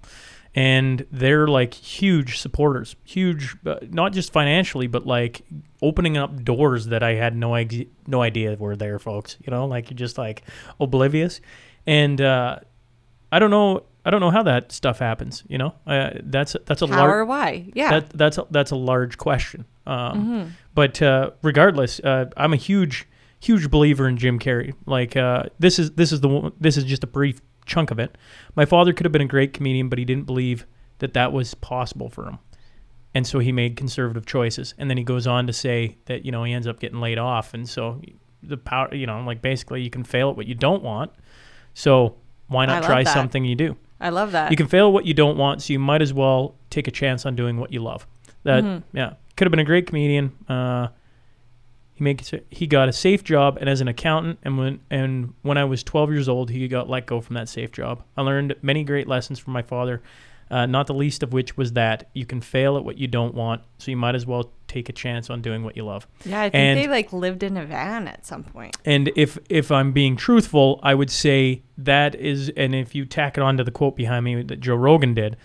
[0.55, 5.43] and they're like huge supporters, huge, uh, not just financially, but like
[5.81, 9.37] opening up doors that I had no ex- no idea were there, folks.
[9.45, 10.43] You know, like you're just like
[10.79, 11.41] oblivious,
[11.87, 12.59] and uh,
[13.31, 13.85] I don't know.
[14.05, 15.45] I don't know how that stuff happens.
[15.49, 17.71] You know, uh, that's that's a How large or why?
[17.75, 17.91] Yeah.
[18.01, 19.65] that that's a, that's a large question.
[19.87, 23.07] Um, But uh, regardless, uh, I'm a huge
[23.41, 24.75] huge believer in Jim Carrey.
[24.87, 27.99] Like uh, this is this is the one- this is just a brief chunk of
[27.99, 28.17] it.
[28.57, 30.67] My father could have been a great comedian, but he didn't believe
[30.99, 32.39] that that was possible for him,
[33.15, 34.75] and so he made conservative choices.
[34.79, 37.19] And then he goes on to say that you know he ends up getting laid
[37.19, 38.01] off, and so
[38.43, 41.13] the power you know like basically you can fail at what you don't want.
[41.75, 42.17] So
[42.49, 43.13] why not try that.
[43.13, 43.77] something you do?
[44.01, 44.51] I love that.
[44.51, 46.91] You can fail at what you don't want, so you might as well take a
[46.91, 48.07] chance on doing what you love.
[48.45, 48.97] That Mm-hmm.
[48.97, 50.33] yeah, could have been a great comedian.
[50.49, 50.89] Uh,
[52.03, 55.57] he makes he got a safe job and as an accountant, and when and when
[55.57, 58.03] I was 12 years old, he got let go from that safe job.
[58.17, 60.03] I learned many great lessons from my father.
[60.51, 63.35] Uh, not the least of which was that you can fail at what you don't
[63.35, 66.07] want, so you might as well take a chance on doing what you love.
[66.27, 68.77] yeah, I think and- they like lived in a van at some point.
[68.85, 73.39] And if if I'm being truthful, I would say that is, and if you tack
[73.39, 75.37] it onto the quote behind me that Joe Rogan did,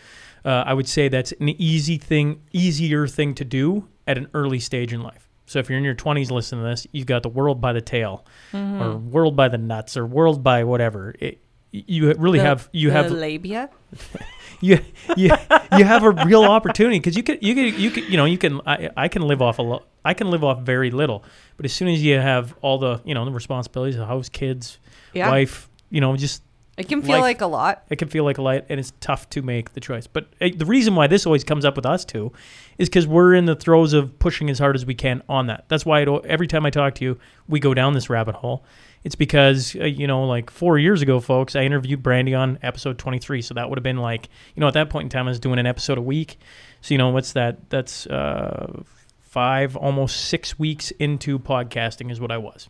[0.43, 4.59] uh, I would say that's an easy thing, easier thing to do at an early
[4.59, 5.26] stage in life.
[5.47, 7.81] So if you're in your 20s listening to this, you've got the world by the
[7.81, 8.81] tail, mm-hmm.
[8.81, 11.15] or world by the nuts, or world by whatever.
[11.19, 13.69] It, you really The- have you the have labia.
[14.61, 14.79] you
[15.15, 15.29] you
[15.77, 18.37] you have a real opportunity because you could you could you could you know you
[18.37, 21.23] can I, I can live off a lot I can live off very little
[21.57, 24.79] but as soon as you have all the you know the responsibilities of house kids
[25.13, 25.29] Yeah.
[25.29, 26.41] wife you know just
[26.77, 27.83] It can feel life- like a lot.
[27.89, 30.05] it can feel like a light and it's tough to make the choice.
[30.05, 32.31] But uh, the reason why this always comes up with us too
[32.77, 35.65] is because we're in the throes of pushing as hard as we can on that.
[35.69, 38.63] That's why it, every time i talk to you we go down this rabbit hole.
[39.03, 42.97] It's because uh, you know like four years ago folks i interviewed brandy on episode
[42.99, 45.31] 23 so that would have been like you know at that point in time i
[45.31, 46.37] was doing an episode a week.
[46.81, 47.69] So you know what's that?
[47.71, 48.83] That's uh
[49.21, 52.69] five almost six weeks into podcasting is what i was.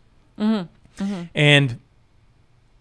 [1.34, 1.78] And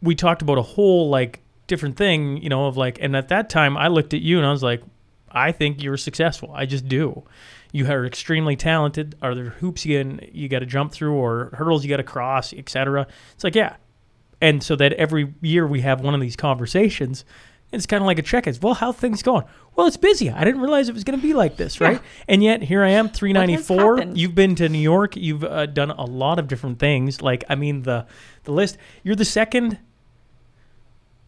[0.02, 3.50] we talked about a whole like different thing, you know, of like, and at that
[3.50, 4.82] time I looked at you and I was like,
[5.30, 6.52] I think you're successful.
[6.54, 7.24] I just do.
[7.72, 9.16] You are extremely talented.
[9.22, 12.04] Are there hoops you can, you got to jump through or hurdles you got to
[12.04, 13.08] cross, etc.
[13.34, 13.76] It's like, yeah.
[14.40, 17.26] And so that every year we have one of these conversations.
[17.72, 18.56] It's kind of like a check-in.
[18.62, 19.44] Well, how things going?
[19.76, 20.30] Well, it's busy.
[20.30, 22.02] I didn't realize it was going to be like this, right?
[22.28, 24.04] And yet here I am, 394.
[24.16, 25.18] You've been to New York.
[25.18, 27.22] You've uh, done a lot of different things.
[27.22, 28.06] Like, I mean, the
[28.46, 28.78] the list.
[29.04, 29.80] You're the second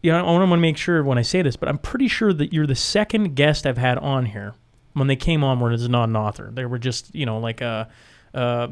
[0.02, 2.32] you know, I want to make sure when I say this, but I'm pretty sure
[2.32, 4.54] that you're the second guest I've had on here
[4.94, 6.50] when they came on where it's not an author.
[6.52, 7.88] They were just, you know, like a,
[8.34, 8.68] uh,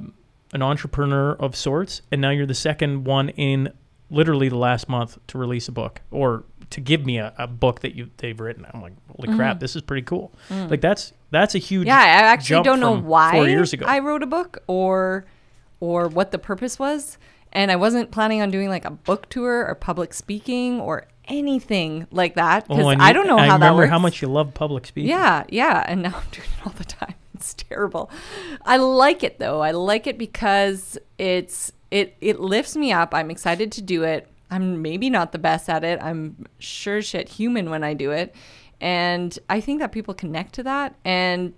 [0.53, 3.73] an entrepreneur of sorts, and now you're the second one in
[4.11, 7.81] literally the last month to release a book or to give me a, a book
[7.81, 8.67] that you they've written.
[8.73, 10.33] I'm like, holy crap, this is pretty cool.
[10.51, 11.89] Like that's that's a huge Mm.
[11.89, 12.03] Yeah, I
[12.33, 13.87] actually don't know why four years ago.
[13.87, 15.25] I wrote a book or
[15.81, 17.19] or what the purpose was.
[17.51, 22.07] And I wasn't planning on doing like a book tour or public speaking or anything
[22.11, 23.91] like that because Oh, I don't know I how that remember works.
[23.91, 25.09] how much you love public speaking.
[25.11, 27.15] Yeah, yeah, and now I'm doing it all the time.
[27.35, 28.11] It's terrible.
[28.67, 29.61] I like it though.
[29.63, 33.15] I like it because it's it it lifts me up.
[33.15, 34.29] I'm excited to do it.
[34.51, 35.99] I'm maybe not the best at it.
[36.03, 38.35] I'm sure shit human when I do it.
[38.81, 41.53] And I think that people connect to that and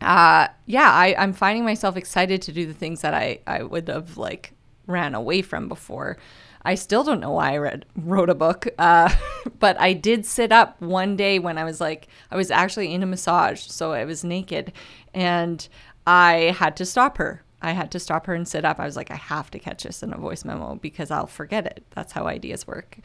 [0.00, 3.88] uh yeah, I I'm finding myself excited to do the things that I I would
[3.88, 4.52] have like
[4.86, 6.16] ran away from before.
[6.62, 9.14] I still don't know why I read wrote a book, uh,
[9.60, 13.02] but I did sit up one day when I was like I was actually in
[13.02, 14.72] a massage, so I was naked,
[15.14, 15.66] and
[16.06, 17.42] I had to stop her.
[17.62, 18.78] I had to stop her and sit up.
[18.78, 21.66] I was like, I have to catch this in a voice memo because I'll forget
[21.66, 21.84] it.
[21.90, 22.98] That's how ideas work,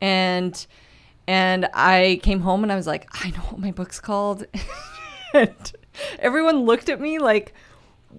[0.00, 0.66] and
[1.26, 4.46] and I came home and I was like, I know what my book's called,
[5.34, 5.72] and
[6.18, 7.52] everyone looked at me like,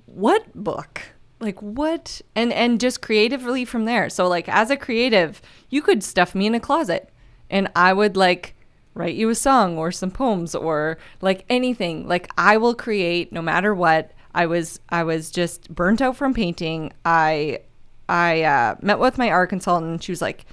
[0.05, 1.01] what book?
[1.39, 6.03] like what and and just creatively from there so like as a creative you could
[6.03, 7.09] stuff me in a closet
[7.49, 8.55] and i would like
[8.93, 13.41] write you a song or some poems or like anything like i will create no
[13.41, 17.59] matter what i was i was just burnt out from painting i
[18.07, 20.45] i uh, met with my art consultant and she was like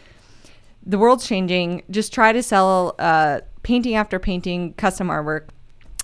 [0.84, 5.48] the world's changing just try to sell uh, painting after painting custom artwork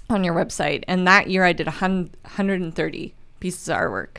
[0.09, 4.19] on your website and that year i did 100, 130 pieces of artwork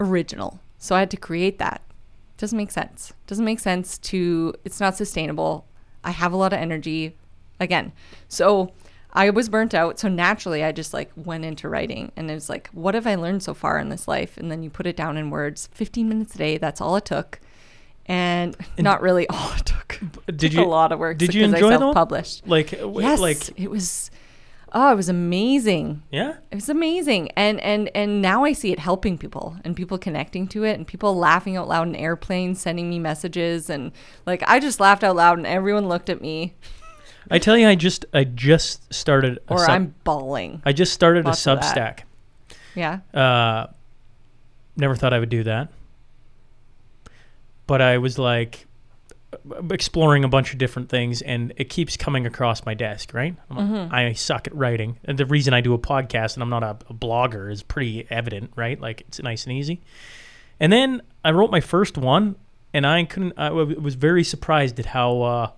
[0.00, 0.60] original.
[0.78, 1.82] So I had to create that.
[2.38, 3.12] Doesn't make sense.
[3.26, 5.66] Doesn't make sense to, it's not sustainable.
[6.02, 7.16] I have a lot of energy.
[7.60, 7.92] Again,
[8.28, 8.72] so
[9.12, 9.98] I was burnt out.
[9.98, 13.16] So naturally, I just like went into writing and it was like, what have I
[13.16, 14.36] learned so far in this life?
[14.36, 16.58] And then you put it down in words 15 minutes a day.
[16.58, 17.40] That's all it took.
[18.06, 20.00] And, not really all it took.
[20.26, 22.46] It Did took you a lot of work Did you enjoy I self-published.
[22.46, 24.10] Like, w- Yes, like, it was.
[24.72, 26.04] Oh, it was amazing.
[26.12, 26.36] yeah.
[26.52, 27.30] It was amazing.
[27.32, 30.86] And and and now I see it helping people and people connecting to it and
[30.86, 33.90] people laughing out loud in airplanes, sending me messages and
[34.26, 36.54] like I just laughed out loud and everyone looked at me
[37.30, 39.38] I tell you, I just, I just started.
[39.48, 40.62] A or sub- I'm bawling.
[40.64, 41.56] I just started Lots a.
[41.56, 42.00] Substack.
[42.74, 43.00] Yeah.
[43.14, 43.66] Uh,
[44.76, 45.68] never thought I would do that.
[47.66, 48.66] But I was like
[49.70, 53.36] exploring a bunch of different things and it keeps coming across my desk, right?
[53.48, 53.94] Like, Mm-hmm.
[53.94, 54.98] I suck at writing.
[55.04, 58.06] And the reason I do a podcast and I'm not a, a blogger is pretty
[58.10, 58.80] evident, right?
[58.80, 59.80] Like it's nice and easy.
[60.58, 62.34] And then I wrote my first one
[62.74, 65.50] and I couldn't, I w- was very surprised at how uh,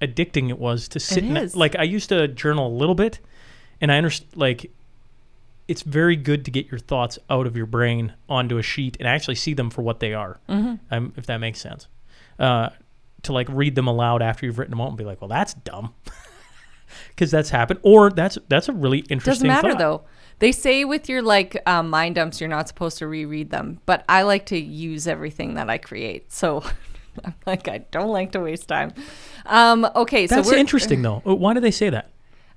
[0.00, 1.56] addicting it was to sit in is.
[1.56, 3.20] Like I used to journal a little bit
[3.80, 4.70] and I understand, like,
[5.66, 9.08] it's very good to get your thoughts out of your brain onto a sheet and
[9.08, 10.74] actually see them for what they are, Mm-hmm.
[10.94, 11.86] um, if that makes sense.
[12.38, 12.68] Uh,
[13.22, 15.54] to like read them aloud after you've written them out and be like, well, that's
[15.54, 15.94] dumb,
[17.08, 19.24] because that's happened, or that's that's a really interesting.
[19.32, 19.78] Doesn't matter thought.
[19.78, 20.02] though.
[20.40, 24.04] They say with your like um, mind dumps, you're not supposed to reread them, but
[24.08, 26.30] I like to use everything that I create.
[26.32, 26.62] So
[27.24, 28.92] I'm like, I don't like to waste time.
[29.46, 31.22] Um, okay, so That's we're interesting though.
[31.26, 32.10] Uh, Why do they say that?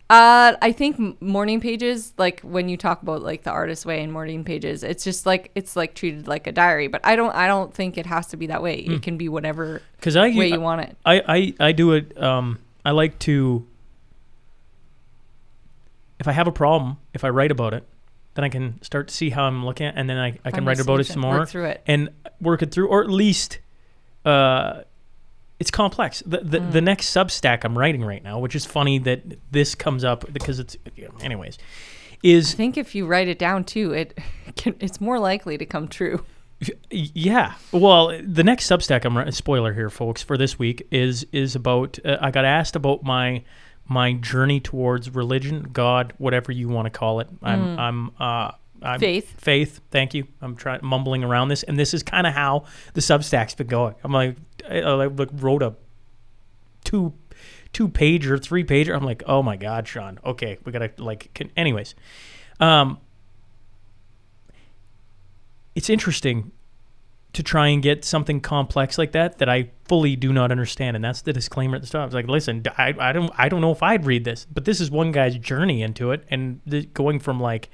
[0.09, 4.13] Uh, I think morning pages, like when you talk about like the artist way and
[4.13, 6.87] morning pages, it's just like it's like treated like a diary.
[6.87, 8.77] But I don't, I don't think it has to be that way.
[8.77, 10.97] It can be whatever Because I way you want it.
[11.05, 12.17] I, I I do it.
[12.21, 13.67] Um, I like to.
[16.19, 17.83] If I have a problem, if I write about it,
[18.35, 20.63] then I can start to see how I'm looking at, and then I, I can
[20.63, 21.81] write about it some more work through it.
[21.85, 23.59] and work it through, or at least,
[24.27, 24.83] uh,
[25.59, 26.21] it's complex.
[26.25, 26.71] The the, Mm.
[26.71, 30.59] the next Substack I'm writing right now, which is funny that this comes up because
[30.59, 30.77] it's,
[31.21, 31.57] anyways,
[32.23, 34.17] is I think if you write it down too, it
[34.55, 36.23] can, it's more likely to come true.
[36.89, 37.53] Yeah.
[37.71, 41.99] Well, the next Substack I'm writing, spoiler here, folks, for this week is is about.
[42.03, 43.43] Uh, I got asked about my
[43.87, 47.27] my journey towards religion, God, whatever you want to call it.
[47.43, 48.51] I'm I'm uh.
[48.81, 48.99] I'm.
[48.99, 49.39] Faith.
[49.39, 49.81] faith.
[49.91, 50.27] Thank you.
[50.41, 53.95] I'm trying mumbling around this, and this is kind of how the Substack's been going.
[54.03, 54.37] I'm like,
[54.69, 55.75] I, I like wrote a
[56.83, 57.13] two
[57.73, 58.95] two page or three pager.
[58.95, 60.19] I'm like, oh my god, Sean.
[60.25, 61.33] Okay, we gotta like.
[61.33, 61.95] Can, anyways,
[62.59, 62.99] um,
[65.75, 66.51] it's interesting
[67.33, 71.05] to try and get something complex like that that I fully do not understand, and
[71.05, 72.01] that's the disclaimer at the start.
[72.01, 74.65] I was like, listen, I, I don't I don't know if I'd read this, but
[74.65, 77.69] this is one guy's journey into it, and the, going from like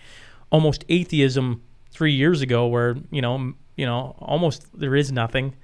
[0.54, 1.62] almost atheism
[1.92, 5.56] three years ago, where you know you know almost there is nothing,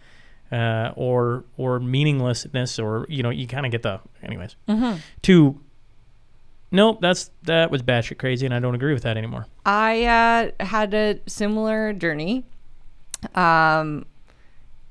[0.51, 4.57] uh, or or meaninglessness, or you know you kind of get the anyways.
[5.21, 5.61] To
[6.71, 9.45] nope, that's that was batshit crazy, and I don't agree with that anymore.
[9.65, 10.03] I
[10.59, 12.43] uh, had a similar journey.
[13.35, 14.05] Um,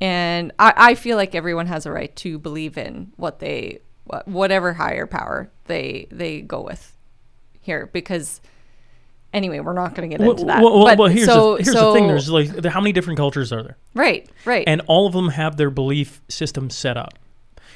[0.00, 4.22] and I, I feel like everyone has a right to believe in what they, wha-
[4.26, 6.94] whatever higher power they, they go with
[7.62, 8.40] here because
[9.32, 10.62] anyway, we're not going to get into that.
[10.62, 12.06] well, well, But well, here's, so- the, here's so- the thing.
[12.08, 13.76] There's like how many different cultures are there?
[13.94, 14.64] right, right.
[14.66, 17.14] and all of them have their belief system set up.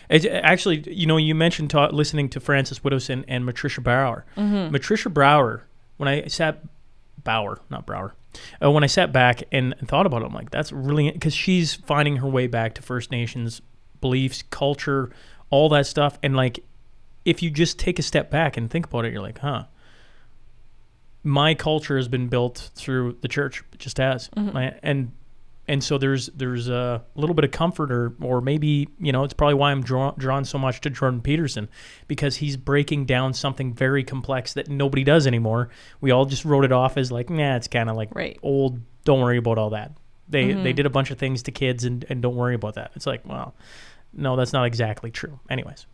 [0.09, 4.27] It, actually, you know, you mentioned ta- listening to Frances Widdowson and Matricia Brower.
[4.37, 4.75] Mm-hmm.
[4.75, 5.65] Matricia Brower,
[5.97, 6.63] when I sat
[7.25, 8.15] Bauer, not Brower,
[8.63, 11.35] uh, when I sat back and, and thought about it, I'm like, that's really because
[11.35, 13.63] she's finding her way back to First Nations
[14.01, 15.11] beliefs, culture,
[15.51, 16.63] all that stuff, and like,
[17.25, 19.65] if you just take a step back and think about it, you're like, huh.
[21.25, 24.79] My culture has been built through the church, it just has, Mm-hmm.
[24.83, 25.13] And
[25.69, 29.33] and so there's there's a little bit of comfort, or or maybe you know it's
[29.33, 31.69] probably why I'm drawn drawn so much to Jordan Peterson
[32.09, 35.69] because he's breaking down something very complex that nobody does anymore.
[36.01, 38.39] We all just wrote it off as like, nah, it's kind of like Right.
[38.43, 38.81] old.
[39.05, 39.93] Don't worry about all that.
[40.29, 42.91] They they did a bunch of things to kids and and don't worry about that.
[42.97, 43.55] It's like, well,
[44.13, 45.39] no, that's not exactly true.
[45.49, 45.87] Anyways.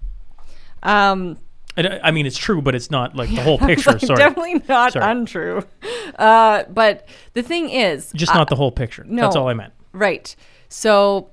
[0.83, 1.39] Um,
[1.87, 3.93] I, I mean, it's true, but it's not like the whole picture.
[3.93, 5.11] like, Sorry, definitely not Sorry.
[5.11, 5.65] untrue.
[6.19, 9.05] Uh, but the thing is, just not the whole picture.
[9.09, 9.73] That's all I meant.
[9.93, 10.35] Right.
[10.69, 11.31] So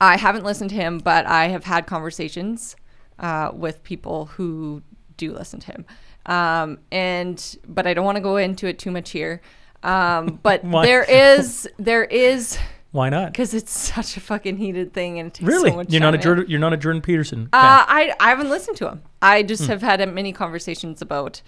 [0.00, 2.76] I haven't listened to him, but I have had conversations
[3.18, 4.82] uh, with people who
[5.16, 5.86] do listen to him.
[6.26, 9.40] Um, and but I don't want to go into it too much here.
[9.82, 12.58] Um, but there is there is
[12.90, 13.32] Why not?
[13.32, 16.14] because it's such a fucking heated thing and it takes Really, so much you're not
[16.14, 16.18] a.
[16.18, 17.60] Jordan, you're not a Jordan Peterson fan.
[17.64, 19.02] Uh, I I haven't listened to him.
[19.20, 19.70] I just Hmm.
[19.72, 21.42] have had many conversations about.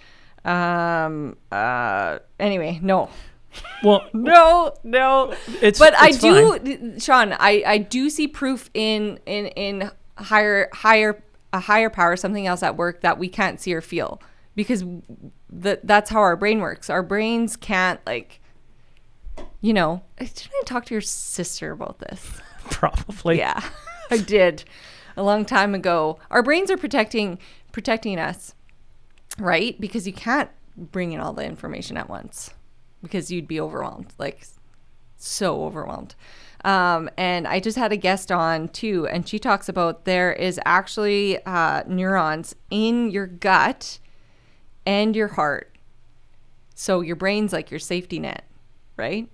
[0.45, 1.37] Um.
[1.51, 2.19] Uh.
[2.39, 3.09] Anyway, no,
[3.83, 5.33] well, no, no.
[5.61, 6.99] it's but I it's do, fine.
[6.99, 7.33] Sean.
[7.33, 11.23] I I do see proof in in in higher higher
[11.53, 14.21] a higher power, something else at work that we can't see or feel
[14.55, 14.83] because
[15.49, 16.89] that that's how our brain works.
[16.89, 18.40] Our brains can't like.
[19.61, 22.41] You know, did I talk to your sister about this?
[22.71, 23.37] probably.
[23.37, 23.61] Yeah,
[24.09, 24.63] I did
[25.15, 26.19] a long time ago.
[26.29, 27.37] Our brains are protecting
[27.71, 28.53] protecting us,
[29.37, 29.79] right?
[29.79, 32.51] Because you can't bring in all the information at once
[33.01, 34.45] because you'd be overwhelmed, like
[35.17, 36.15] so overwhelmed.
[36.63, 40.59] Um, and I just had a guest on too, and she talks about there is
[40.65, 43.99] actually uh, neurons in your gut
[44.85, 45.75] and your heart.
[46.75, 48.43] So your brain's like your safety net,
[49.01, 49.27] right?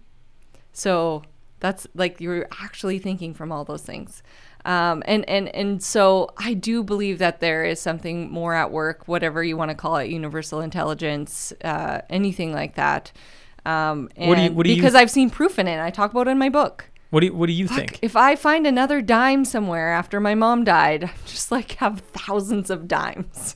[0.72, 1.24] So
[1.59, 4.24] that's like you're actually thinking from all those things.
[4.65, 9.07] Um, and, and, and so I do believe that there is something more at work,
[9.07, 13.11] whatever you want to call it, universal intelligence, uh, anything like that.
[13.65, 15.80] Um, and What do you- what do you- because I've seen proof in it.
[15.82, 16.89] I talk about it in my book.
[17.09, 17.99] What do you, what do you think?
[18.01, 22.70] If I find another dime somewhere after my mom died, I'm just like have thousands
[22.70, 23.55] of dimes.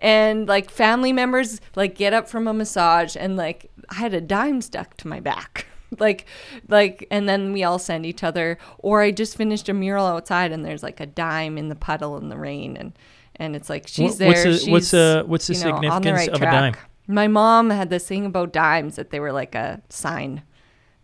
[0.00, 4.20] And like family members like get up from a massage and like I had a
[4.20, 5.66] dime stuck to my back.
[5.98, 6.26] like
[6.68, 10.52] like and then we all send each other or I just finished a mural outside
[10.52, 12.92] and there's like a dime in the puddle in the rain and
[13.36, 14.28] and it's like she's there.
[14.28, 16.74] what's the- she's, what's the- what's the you know, on the right of a track.
[16.74, 16.76] dime?
[17.08, 20.42] My mom had this thing about dimes that they were like a sign.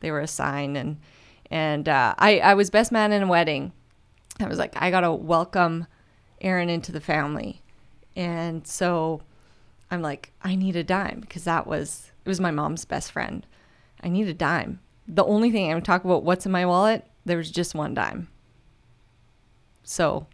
[0.00, 0.98] They were a sign and
[1.50, 3.72] and uh, I I was best man in a wedding.
[4.38, 5.86] I was like I gotta welcome
[6.40, 7.62] Aaron into the family,
[8.14, 9.22] and so
[9.90, 13.46] I'm like I need a dime because that was it was my mom's best friend.
[14.02, 14.80] I need a dime.
[15.06, 17.06] The only thing I'm talk about what's in my wallet.
[17.24, 18.26] There was just one dime.
[19.84, 20.26] So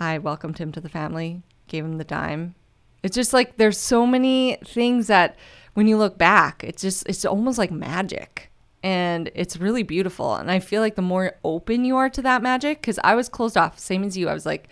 [0.00, 2.54] I welcomed him to the family, gave him the dime.
[3.02, 5.36] It's just like there's so many things that
[5.74, 8.50] when you look back, it's just it's almost like magic.
[8.82, 10.36] And it's really beautiful.
[10.36, 13.28] And I feel like the more open you are to that magic, because I was
[13.28, 14.30] closed off, same as you.
[14.30, 14.68] I was like,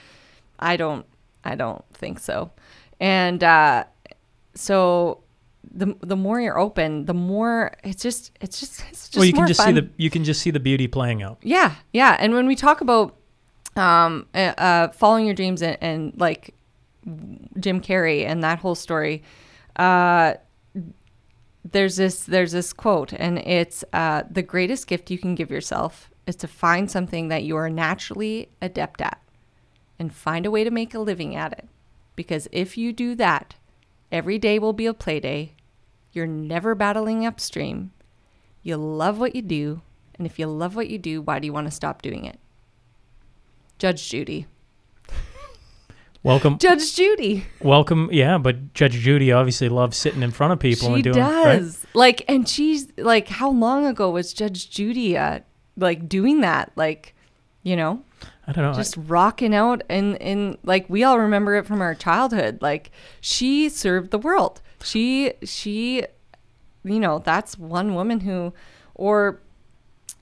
[0.58, 1.04] I don't
[1.44, 2.50] I don't think so.
[2.98, 3.84] And uh
[4.54, 5.21] so
[5.70, 9.32] the the more you're open, the more it's just it's just it's just well, you
[9.32, 9.74] can just fun.
[9.74, 11.38] see the you can just see the beauty playing out.
[11.42, 12.16] Yeah, yeah.
[12.18, 13.16] And when we talk about
[13.76, 16.54] um, uh, uh, following your dreams and, and like
[17.58, 19.22] Jim Carrey and that whole story,
[19.76, 20.34] uh,
[21.64, 26.10] there's this there's this quote, and it's uh, the greatest gift you can give yourself
[26.26, 29.20] is to find something that you are naturally adept at,
[29.98, 31.68] and find a way to make a living at it.
[32.14, 33.54] Because if you do that,
[34.12, 35.54] every day will be a play day.
[36.12, 37.92] You're never battling upstream.
[38.62, 39.80] You love what you do,
[40.16, 42.38] and if you love what you do, why do you want to stop doing it?
[43.78, 44.46] Judge Judy.
[46.22, 47.46] Welcome, Judge Judy.
[47.60, 48.08] welcome.
[48.12, 51.58] Yeah, but Judge Judy obviously loves sitting in front of people she and doing right?
[51.58, 51.84] does.
[51.94, 55.40] Like, and she's like, how long ago was Judge Judy uh,
[55.76, 56.70] like doing that?
[56.76, 57.16] Like,
[57.64, 58.04] you know,
[58.47, 58.72] I don't know.
[58.72, 62.61] just rocking out and and like we all remember it from our childhood.
[62.61, 62.90] Like,
[63.20, 64.61] she served the world.
[64.82, 66.05] She she,
[66.84, 68.53] you know, that's one woman who,
[68.95, 69.40] or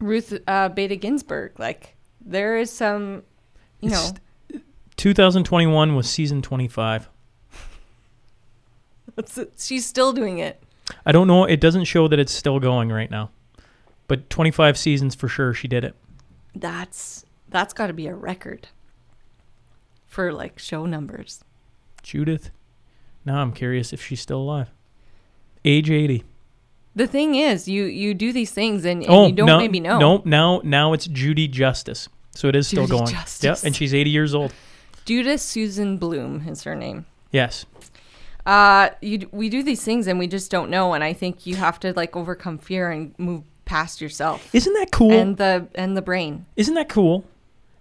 [0.01, 1.59] Ruth uh, Bader Ginsburg.
[1.59, 3.23] Like, there is some,
[3.81, 4.11] you know.
[4.97, 7.09] 2021 was season 25.
[9.57, 10.62] She's still doing it.
[11.07, 11.45] I don't know.
[11.45, 13.31] It doesn't show that it's still going right now,
[14.09, 15.55] but 25 seasons for sure.
[15.55, 15.95] She did it.
[16.55, 18.68] That's that's got to be a record
[20.07, 21.44] for like show numbers.
[22.03, 22.51] Judith.
[23.24, 24.68] Now I'm curious if she's still alive.
[25.64, 26.24] Age 80.
[26.96, 29.78] The thing is, you you do these things and, and oh, you don't no, maybe
[29.78, 29.98] know.
[29.98, 30.26] Nope.
[30.26, 32.09] Now, now it's Judy Justice.
[32.32, 33.07] So it is still going.
[33.07, 33.42] Justice.
[33.62, 33.66] Yep.
[33.66, 34.53] And she's 80 years old.
[35.05, 37.07] Judith Susan Blum is her name.
[37.30, 37.66] Yes.
[38.46, 41.57] Uh, you we do these things and we just don't know, and I think you
[41.57, 45.12] have to like overcome fear and move past yourself Isn't that cool?
[45.12, 46.46] and the and the brain.
[46.57, 47.24] Isn't that cool?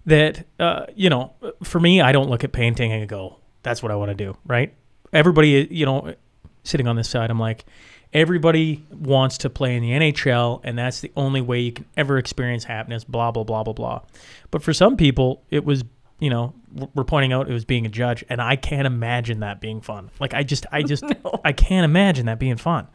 [0.06, 3.92] That uh, you know, for me, I don't look at painting and go, "That's what
[3.92, 4.74] I want to do." Right?
[5.12, 6.14] Everybody, you know,
[6.62, 7.64] sitting on this side, I'm like,
[8.12, 12.18] everybody wants to play in the NHL, and that's the only way you can ever
[12.18, 13.04] experience happiness.
[13.04, 14.00] Blah blah blah blah blah.
[14.50, 15.84] But for some people, it was,
[16.18, 16.54] you know,
[16.94, 20.10] we're pointing out it was being a judge, and I can't imagine that being fun.
[20.18, 21.04] Like I just, I just,
[21.44, 22.86] I can't imagine that being fun.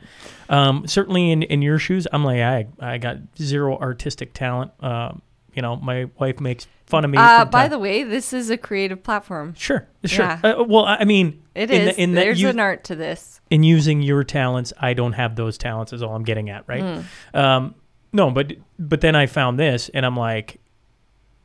[0.50, 4.72] Um, certainly in in your shoes, I'm like, I I got zero artistic talent.
[4.82, 5.22] Um,
[5.56, 7.18] you know, my wife makes fun of me.
[7.18, 9.54] Uh, by time- the way, this is a creative platform.
[9.56, 10.26] Sure, sure.
[10.26, 10.40] Yeah.
[10.60, 11.96] Uh, well, I mean, It in is.
[11.96, 13.40] the- in There's you- an art to this.
[13.50, 15.94] in using your talents, I don't have those talents.
[15.94, 17.04] Is all I'm getting at, right?
[17.34, 17.76] Um,
[18.14, 20.60] no, but but then I found this, and I'm like,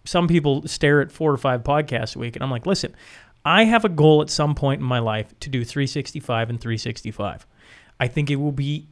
[0.05, 2.95] some people stare at four or five podcasts a week, and I'm like, listen,
[3.45, 7.47] I have a goal at some point in my life to do 365 and 365.
[7.99, 8.89] I think it will be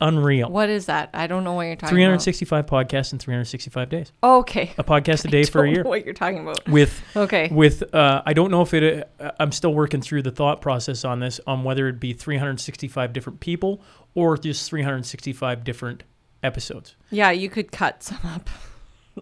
[0.00, 0.50] unreal.
[0.50, 1.10] What is that?
[1.14, 4.12] I don't know what you're talking 365 podcasts in 365 days.
[4.22, 4.38] about.
[4.40, 4.72] Okay.
[4.78, 6.66] A podcast a day for a year know what you're talking about.
[6.68, 7.48] with Okay.
[7.50, 9.10] with uh, I don't know if it.
[9.18, 13.12] Uh, I'm still working through the thought process on this on whether it be 365
[13.12, 13.80] different people
[14.14, 16.02] or just 365 different
[16.42, 16.94] episodes.
[17.10, 18.48] Yeah, you could cut some up.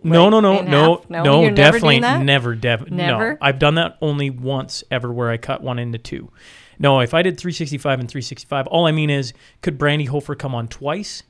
[0.02, 1.10] no, Like, no, no, no, half?
[1.10, 3.32] No, no, never definitely never, def- Never?
[3.32, 6.30] No, I've done that only once ever, where I cut one into two.
[6.78, 10.54] No, if I did 365 and 365, all I mean is, could Brandy Hofer come
[10.54, 11.22] on twice?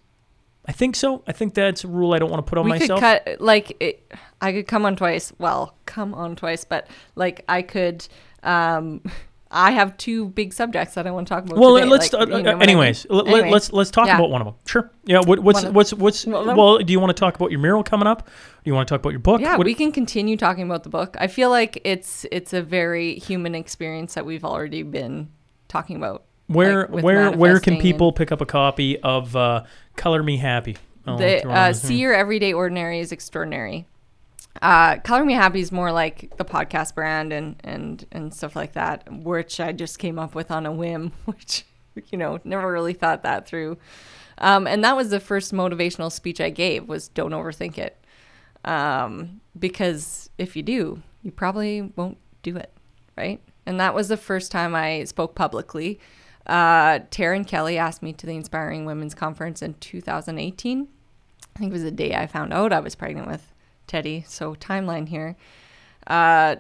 [0.67, 1.23] I think so.
[1.27, 3.01] I think that's a rule I don't want to put on we myself.
[3.01, 5.33] could cut like it, I could come on twice.
[5.39, 8.07] Well, come on twice, but like I could.
[8.43, 9.03] um
[9.55, 11.59] I have two big subjects that I want to talk about.
[11.59, 11.87] Well, today.
[11.89, 12.13] let's.
[12.13, 13.19] like, uh, you know uh, what I anyways, mean?
[13.19, 13.51] let, Anyway.
[13.51, 14.17] let's let's talk Yeah.
[14.19, 14.55] about one of them.
[14.67, 14.91] Sure.
[15.05, 15.21] Yeah.
[15.25, 17.83] What, what's One of- what's what's Well, Do you want to talk about your mural
[17.83, 18.27] coming up?
[18.27, 18.33] Do
[18.71, 19.41] you want to talk about your book?
[19.41, 21.17] Yeah, What- we can continue talking about the book.
[21.21, 25.29] I feel like it's it's a very human experience that we've already been
[25.69, 26.25] talking about.
[26.49, 29.63] where like, where where can people pick up a copy of uh,
[29.97, 30.77] Color Me Happy?
[31.07, 33.87] Oh, the throw it on uh, see your everyday ordinary is extraordinary
[34.63, 38.73] uh color me happy is more like the podcast brand and and and stuff like
[38.75, 41.65] that which i just came up with on a whim which
[42.11, 43.79] you know never really thought that through.
[44.39, 47.97] Um and that was the first motivational speech i gave was don't overthink it.
[48.65, 52.73] Um because if you do you probably won't do it
[53.17, 53.41] right?
[53.67, 56.01] And that was the first time i spoke publicly.
[56.47, 60.89] Uh taryn kelly asked me to the inspiring women's conference in 2018
[61.55, 63.54] I think it was the day I found out I was pregnant with
[63.87, 64.25] Teddy.
[64.27, 65.37] So timeline here.
[66.07, 66.57] Uh,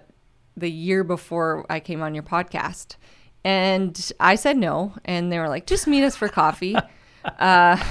[0.57, 2.97] the year before I came on your podcast,
[3.45, 6.77] and I said no, and they were like, "Just meet us for coffee,"
[7.39, 7.83] uh,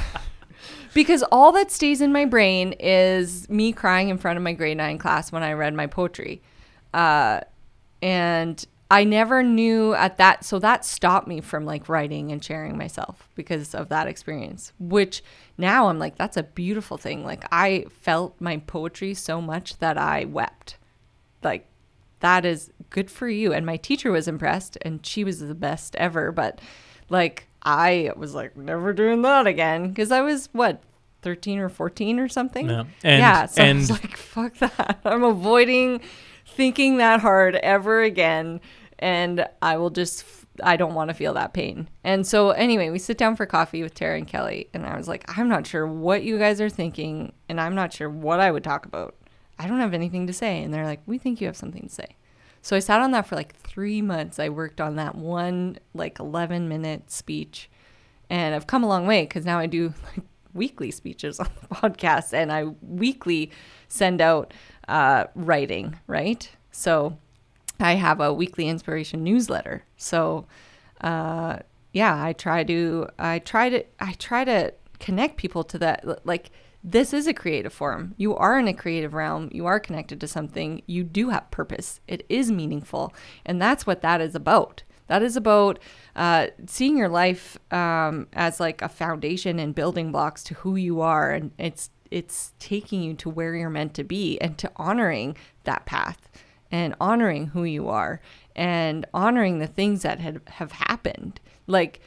[0.94, 4.78] because all that stays in my brain is me crying in front of my grade
[4.78, 6.42] nine class when I read my poetry,
[6.94, 7.42] uh,
[8.02, 10.46] and I never knew at that.
[10.46, 14.72] So that stopped me from like writing and sharing myself because of that experience.
[14.80, 15.24] Which
[15.58, 17.24] now I'm like, that's a beautiful thing.
[17.24, 20.78] Like I felt my poetry so much that I wept.
[21.44, 21.68] Like
[22.20, 23.52] that is good for you.
[23.54, 26.32] And my teacher was impressed and she was the best ever.
[26.32, 26.62] But
[27.10, 29.94] like I was like, never doing that again.
[29.96, 30.84] Cause I was what,
[31.24, 32.70] 13 or 14 or something?
[32.70, 32.84] Yeah.
[33.04, 33.46] And- yeah.
[33.48, 35.00] So I and- was like, fuck that.
[35.06, 36.02] I'm avoiding
[36.56, 38.62] thinking that hard ever again.
[39.00, 40.24] And I will just,
[40.64, 41.90] I don't want to feel that pain.
[42.04, 44.70] And so, anyway, we sit down for coffee with Tara and Kelly.
[44.74, 47.34] And I was like, I'm not sure what you guys are thinking.
[47.50, 49.16] And I'm not sure what I would talk about.
[49.60, 50.64] I don't have anything to say.
[50.64, 52.16] And they're like, we think you have something to say.
[52.62, 54.40] So I sat on that for like three months.
[54.40, 57.70] I worked on that one, like 11 minute speech.
[58.30, 61.68] And I've come a long way because now I do like weekly speeches on the
[61.76, 63.52] podcast and I weekly
[63.90, 64.54] send out
[64.88, 66.50] uh, writing, right?
[66.72, 67.18] So
[67.80, 69.84] I have a weekly inspiration newsletter.
[69.98, 70.46] So
[71.02, 71.60] uh,
[71.92, 76.52] yeah, I try to I try to I try to connect people to that like
[76.84, 78.14] this is a creative form.
[78.18, 79.50] You are in a creative realm.
[79.54, 80.82] You are connected to something.
[80.86, 82.02] You do have purpose.
[82.08, 83.14] It is meaningful.
[83.46, 84.84] And that's what that is about.
[85.08, 85.80] That is about
[86.16, 91.00] uh, seeing your life um, as like a foundation and building blocks to who you
[91.00, 91.32] are.
[91.32, 95.86] And it's, it's taking you to where you're meant to be and to honoring that
[95.86, 96.30] path
[96.72, 98.22] and honoring who you are
[98.56, 101.40] and honoring the things that had, have happened.
[101.66, 102.02] Like,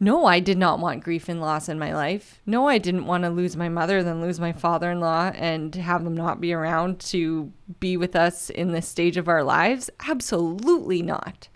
[0.00, 2.40] no, I did not want grief and loss in my life.
[2.46, 5.74] No, I didn't want to lose my mother, then lose my father in law and
[5.74, 9.90] have them not be around to be with us in this stage of our lives.
[10.08, 11.48] Absolutely not.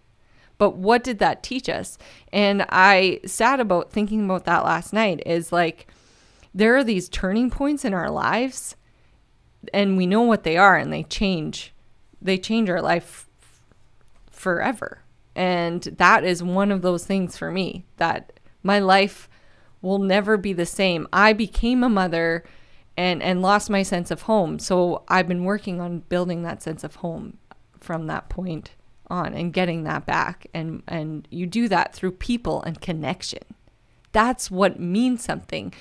[0.59, 1.98] But what did that teach us?
[2.32, 5.86] And I sat about thinking about that last night is like,
[6.55, 8.76] there are these turning points in our lives
[9.72, 11.72] and we know what they are and they change
[12.20, 13.26] they change our life
[14.30, 15.00] forever
[15.34, 19.28] and that is one of those things for me that my life
[19.80, 22.44] will never be the same i became a mother
[22.96, 24.59] and and lost my sense of home.
[24.59, 27.38] So I've been working on building that sense of home
[27.80, 28.72] from that point
[29.09, 33.42] on and getting that back and and you do that through people and connection.
[34.12, 35.72] That's what means something.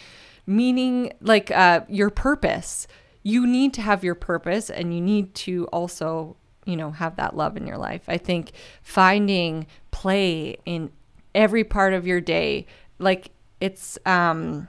[0.45, 2.87] Meaning like uh your purpose.
[3.23, 6.35] You need to have your purpose and you need to also,
[6.65, 8.03] you know, have that love in your life.
[8.07, 10.91] I think finding play in
[11.35, 12.65] every part of your day
[12.99, 14.67] like it's um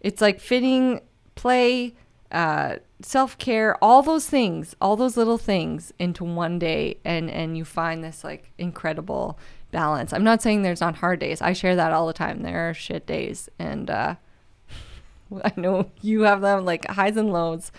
[0.00, 1.00] it's like fitting
[1.34, 1.94] play,
[2.32, 7.56] uh, self care, all those things, all those little things into one day, and and
[7.56, 9.38] you find this like incredible
[9.70, 10.12] balance.
[10.12, 11.40] I'm not saying there's not hard days.
[11.40, 12.42] I share that all the time.
[12.42, 14.14] There are shit days, and uh,
[15.44, 17.72] I know you have them like highs and lows.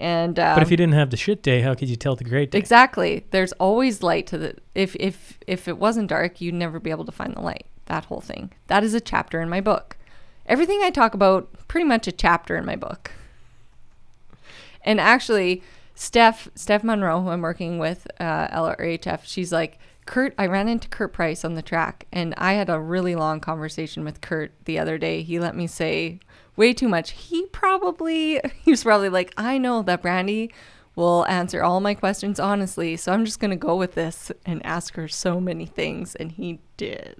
[0.00, 2.24] And um, But if you didn't have the shit day, how could you tell the
[2.24, 2.58] great day?
[2.58, 3.26] Exactly.
[3.30, 7.04] There's always light to the if if if it wasn't dark, you'd never be able
[7.04, 7.66] to find the light.
[7.86, 8.52] That whole thing.
[8.68, 9.96] That is a chapter in my book.
[10.46, 13.12] Everything I talk about pretty much a chapter in my book.
[14.84, 15.62] And actually,
[15.94, 20.88] Steph Steph Monroe, who I'm working with uh, LRHF, she's like, Kurt, I ran into
[20.88, 24.78] Kurt Price on the track, and I had a really long conversation with Kurt the
[24.78, 25.22] other day.
[25.22, 26.18] He let me say
[26.56, 27.10] way too much.
[27.12, 30.52] He probably he was probably like, I know that Brandy
[30.94, 34.94] will answer all my questions honestly, so I'm just gonna go with this and ask
[34.94, 37.16] her so many things, and he did.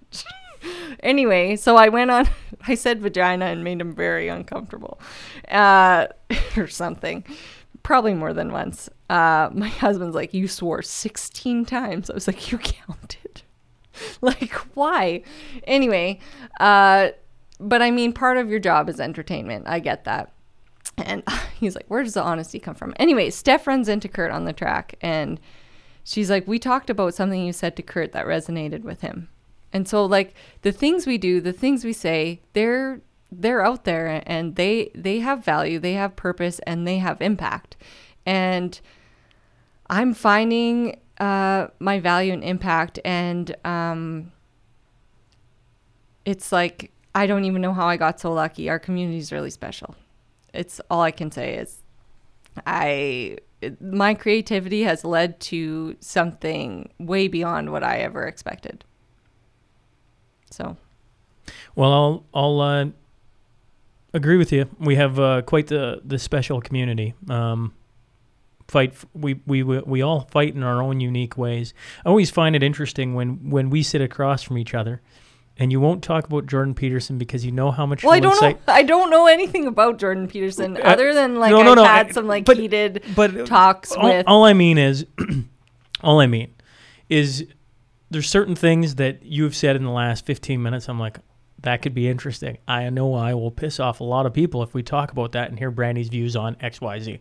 [1.00, 2.28] anyway, so I went on.
[2.68, 5.00] I said vagina and made him very uncomfortable,
[5.48, 6.08] uh,
[6.56, 7.24] or something.
[7.82, 8.88] Probably more than once.
[9.10, 13.42] Uh, my husband's like, "You swore 16 times." I was like, "You counted."
[14.20, 15.22] like, why?
[15.64, 16.18] Anyway,
[16.60, 17.08] uh,
[17.62, 19.64] but I mean, part of your job is entertainment.
[19.66, 20.32] I get that.
[20.98, 21.22] And
[21.58, 24.52] he's like, "Where does the honesty come from?" Anyway, Steph runs into Kurt on the
[24.52, 25.40] track, and
[26.04, 29.28] she's like, "We talked about something you said to Kurt that resonated with him."
[29.72, 33.00] And so like the things we do, the things we say, they're
[33.30, 37.76] they're out there and they they have value, they have purpose and they have impact.
[38.26, 38.78] And
[39.88, 44.32] I'm finding uh, my value and impact and um,
[46.24, 48.70] it's like I don't even know how I got so lucky.
[48.70, 49.94] Our community is really special.
[50.54, 51.78] It's all I can say is
[52.66, 53.38] I
[53.80, 58.84] my creativity has led to something way beyond what I ever expected.
[60.50, 60.76] So,
[61.74, 62.86] Well, I'll I'll uh,
[64.12, 64.68] agree with you.
[64.78, 67.14] We have uh, quite the the special community.
[67.28, 67.72] Um,
[68.68, 71.74] fight we we we all fight in our own unique ways.
[72.04, 75.00] I always find it interesting when when we sit across from each other,
[75.62, 78.02] and you won't talk about Jordan Peterson because you know how much.
[78.02, 78.58] well, I don't know.
[78.66, 82.08] I don't know anything about Jordan Peterson Uh, other than like no, I've no, had
[82.08, 84.24] I- some like but- heated but talks all, with.
[84.26, 85.06] all I mean is,
[86.02, 86.52] all I mean
[87.08, 87.46] is,
[88.10, 90.88] there's certain things that you've said in the last 15 minutes.
[90.88, 91.18] I'm like,
[91.60, 92.58] that could be interesting.
[92.66, 95.48] I know I will piss off a lot of people if we talk about that
[95.48, 97.20] and hear Brandy's views on X, Y, Z.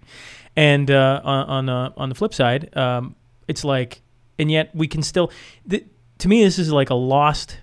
[0.56, 3.16] And uh, on on, uh, on the flip side, um,
[3.48, 4.02] it's like,
[4.40, 5.32] and yet we can still.
[5.70, 5.86] Th-
[6.18, 7.58] to me, this is like a lost.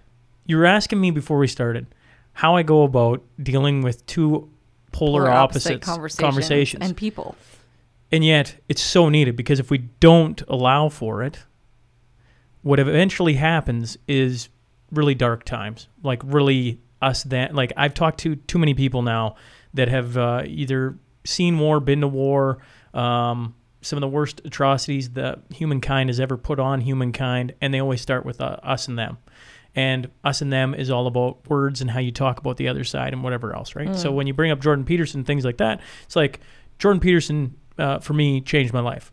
[0.48, 1.86] You were asking me before we started
[2.32, 4.50] how I go about dealing with two
[4.90, 7.36] polar, polar opposites conversations, conversations and people.
[8.10, 11.40] and yet it's so needed because if we don't allow for it
[12.62, 14.48] what eventually happens is
[14.90, 19.36] really dark times like really us that like i've talked to too many people now
[19.74, 22.58] that have uh, either seen war been to war
[22.94, 27.80] um, some of the worst atrocities that humankind has ever put on humankind and they
[27.80, 29.18] always start with uh, us and them
[29.78, 32.84] and us and them is all about words and how you talk about the other
[32.84, 33.94] side and whatever else right?
[33.96, 36.40] So when you bring up jordan peterson things like that it's like
[36.78, 39.12] jordan peterson uh, for me changed my life.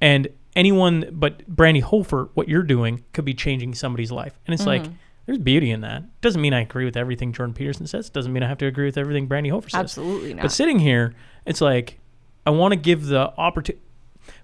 [0.00, 4.38] And anyone but brandy hofer what you're doing could be changing somebody's life.
[4.46, 4.84] And it's like
[5.26, 6.02] there's beauty in that.
[6.20, 8.08] Doesn't mean i agree with everything jordan peterson says.
[8.10, 9.80] Doesn't mean i have to agree with everything brandy hofer says.
[9.80, 10.42] Absolutely not.
[10.42, 11.14] but sitting here,
[11.46, 11.98] it's like
[12.46, 13.84] I want to give the opportunity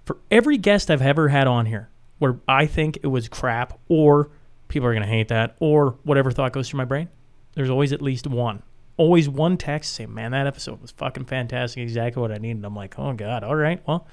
[0.05, 1.89] for every guest I've ever had on here
[2.19, 4.29] where I think it was crap or
[4.69, 7.09] people are going to hate that or whatever thought goes through my brain.
[7.55, 8.63] There's always at least one.
[8.95, 11.81] Always one text say, "Man, that episode was fucking fantastic.
[11.81, 14.07] Exactly what I needed." I'm like, "Oh god, all right, well."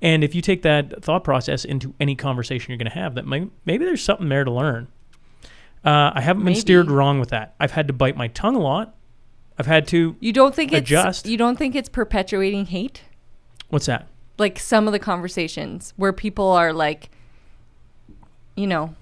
[0.00, 3.26] And if you take that thought process into any conversation you're going to have, that
[3.26, 4.88] may, maybe there's something there to learn.
[5.84, 7.54] Uh, I haven't been steered wrong with that.
[7.58, 8.94] I've had to bite my tongue a lot.
[9.58, 10.16] I've had to.
[10.18, 11.26] you don't think it's adjust.
[11.26, 13.02] you don't think it's perpetuating hate?
[13.68, 14.08] What's that?
[14.38, 17.10] Like some of the conversations where people are like,
[18.56, 18.94] you know,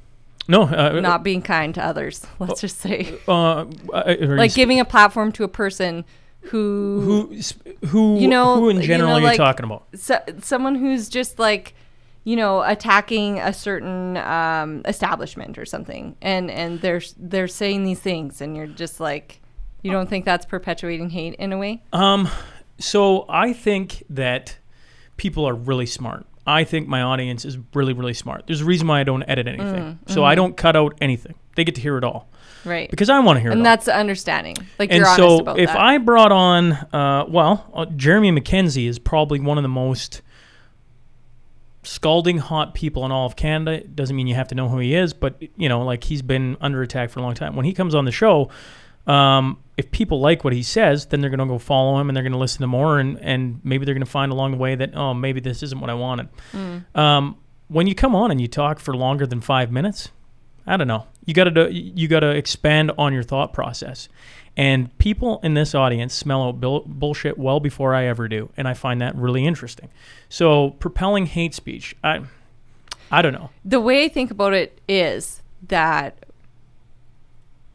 [0.48, 2.26] No, uh, not being kind to others.
[2.38, 6.04] Let's just say, uh, uh, like giving a platform to a person
[6.42, 7.00] who,
[7.80, 9.84] who who You know- who in you general know, you're like- talking about?
[9.94, 11.74] so, someone who's just like,
[12.24, 18.00] you know, attacking a certain um, establishment or something, and and they're they're saying these
[18.00, 19.40] things, and you're just like,
[19.82, 21.82] you don't think that's perpetuating hate in a way?
[21.92, 22.28] Um,
[22.78, 24.56] So I think that
[25.18, 26.26] people are really smart.
[26.46, 28.44] I think my audience is really, really smart.
[28.46, 29.98] There's a reason why I don't edit anything.
[30.06, 31.34] So I don't cut out anything.
[31.56, 32.28] They get to hear it all
[32.64, 32.90] Right.
[32.90, 34.56] because I want to hear it and that's the understanding.
[34.78, 35.78] Like and you're honest so about if that.
[35.78, 40.22] I brought on, uh, well, uh, Jeremy MacKenzie is probably one of the most
[41.82, 43.72] scalding hot people in all of Canada.
[43.72, 46.22] It doesn't mean you have to know who he is, but you know, like he's
[46.22, 47.56] been under attack for a long time.
[47.56, 48.50] When he comes on the show,
[49.06, 52.16] um, if people like what he says, then they're going to go follow him and
[52.16, 54.56] they're going to listen to more, and and maybe they're going to find along the
[54.58, 56.28] way that oh, maybe this isn't what I wanted.
[56.94, 57.36] Um,
[57.68, 60.10] when you come on and you talk for longer than five minutes,
[60.66, 61.06] I don't know.
[61.24, 64.08] You got to you got to expand on your thought process.
[64.56, 68.66] And people in this audience smell out bull- bullshit well before I ever do, and
[68.68, 69.88] I find that really interesting.
[70.28, 72.22] So propelling hate speech, I,
[73.10, 73.50] I don't know.
[73.64, 76.26] the way I think about it is that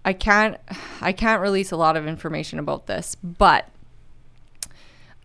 [0.05, 0.57] I can't
[1.01, 3.67] I can't release a lot of information about this, but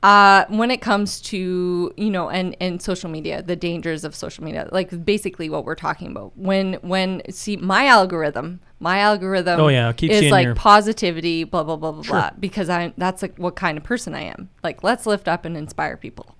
[0.03, 4.43] uh, when it comes to you know and and social media, the dangers of social
[4.43, 6.33] media, like basically what we're talking about.
[6.37, 11.45] When when see my algorithm, my algorithm, Oh, yeah, I keep is like your- positivity,
[11.45, 14.49] blah blah blah blah blah, because I that's like what kind of person I am.
[14.64, 16.35] Like let's lift up and inspire people.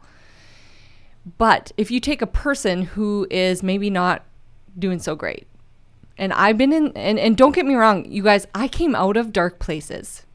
[1.37, 4.25] But if you take a person who is maybe not
[4.79, 5.47] doing so great,
[6.21, 9.17] and I've been in, and, and don't get me wrong, you guys, I came out
[9.17, 10.27] of dark places.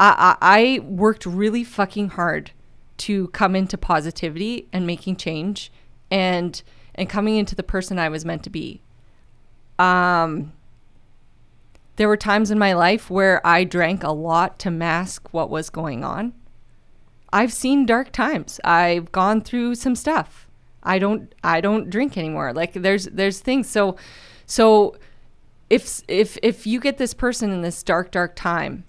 [0.00, 2.52] I, I, I worked really fucking hard
[2.96, 5.70] to come into positivity and making change
[6.10, 6.62] and
[6.94, 8.82] and coming into the person I was meant to be.
[9.78, 10.52] Um
[11.96, 15.70] there were times in my life where I drank a lot to mask what was
[15.70, 16.32] going on.
[17.32, 18.58] I've seen dark times.
[18.64, 20.46] I've gone through some stuff.
[20.82, 22.52] I don't I don't drink anymore.
[22.52, 23.96] Like there's there's things so
[24.44, 24.96] so
[25.70, 28.84] if if if you get this person in this dark dark time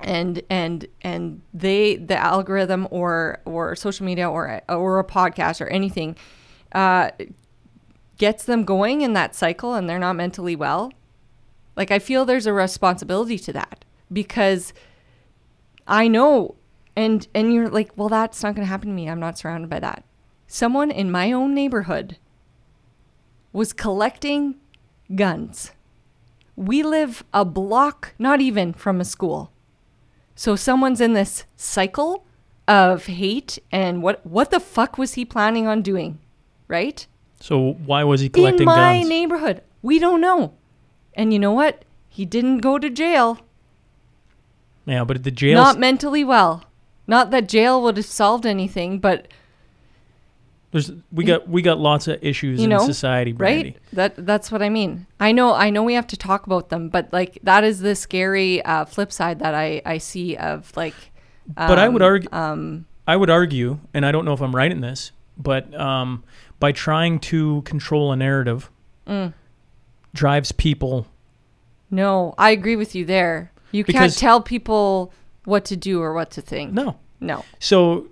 [0.00, 5.68] and and and they the algorithm or or social media or or a podcast or
[5.68, 6.16] anything
[6.72, 7.10] uh
[8.18, 10.92] gets them going in that cycle and they're not mentally well
[11.76, 14.72] like i feel there's a responsibility to that because
[15.86, 16.56] i know
[16.98, 19.08] and and you're like well that's not going to happen to me.
[19.08, 20.02] I'm not surrounded by that.
[20.48, 22.18] Someone in my own neighborhood
[23.52, 24.56] was collecting
[25.14, 25.70] guns
[26.58, 29.50] we live a block not even from a school
[30.38, 32.24] so someone's in this cycle
[32.68, 36.20] of hate and what what the fuck was he planning on doing?
[36.68, 37.04] Right?
[37.40, 39.08] So why was he collecting in my guns?
[39.08, 39.62] neighborhood.
[39.82, 40.52] We don't know.
[41.14, 41.84] And you know what?
[42.08, 43.38] He didn't go to jail.
[44.86, 45.56] yeah, but the jail.
[45.56, 46.64] Not mentally well.
[47.08, 49.26] Not that jail would have solved anything, but
[50.70, 53.70] There's we got we got lots of issues you in society, Brandy.
[53.70, 53.76] right?
[53.94, 55.06] That that's what I mean.
[55.18, 57.94] I know I know we have to talk about them, but like that is the
[57.94, 60.94] scary uh, flip side that I I see of like.
[61.56, 64.54] But I would um, argue, Um, I would argue, and I don't know if I'm
[64.54, 66.22] right in this, but um,
[66.60, 68.70] by trying to control a narrative,
[69.06, 69.32] Mm.
[70.12, 71.06] drives people.
[71.90, 73.50] no, I agree with you there.
[73.72, 75.12] You can't tell people
[75.44, 76.74] what to do or what to think.
[76.74, 77.44] No, No.
[77.58, 78.08] so,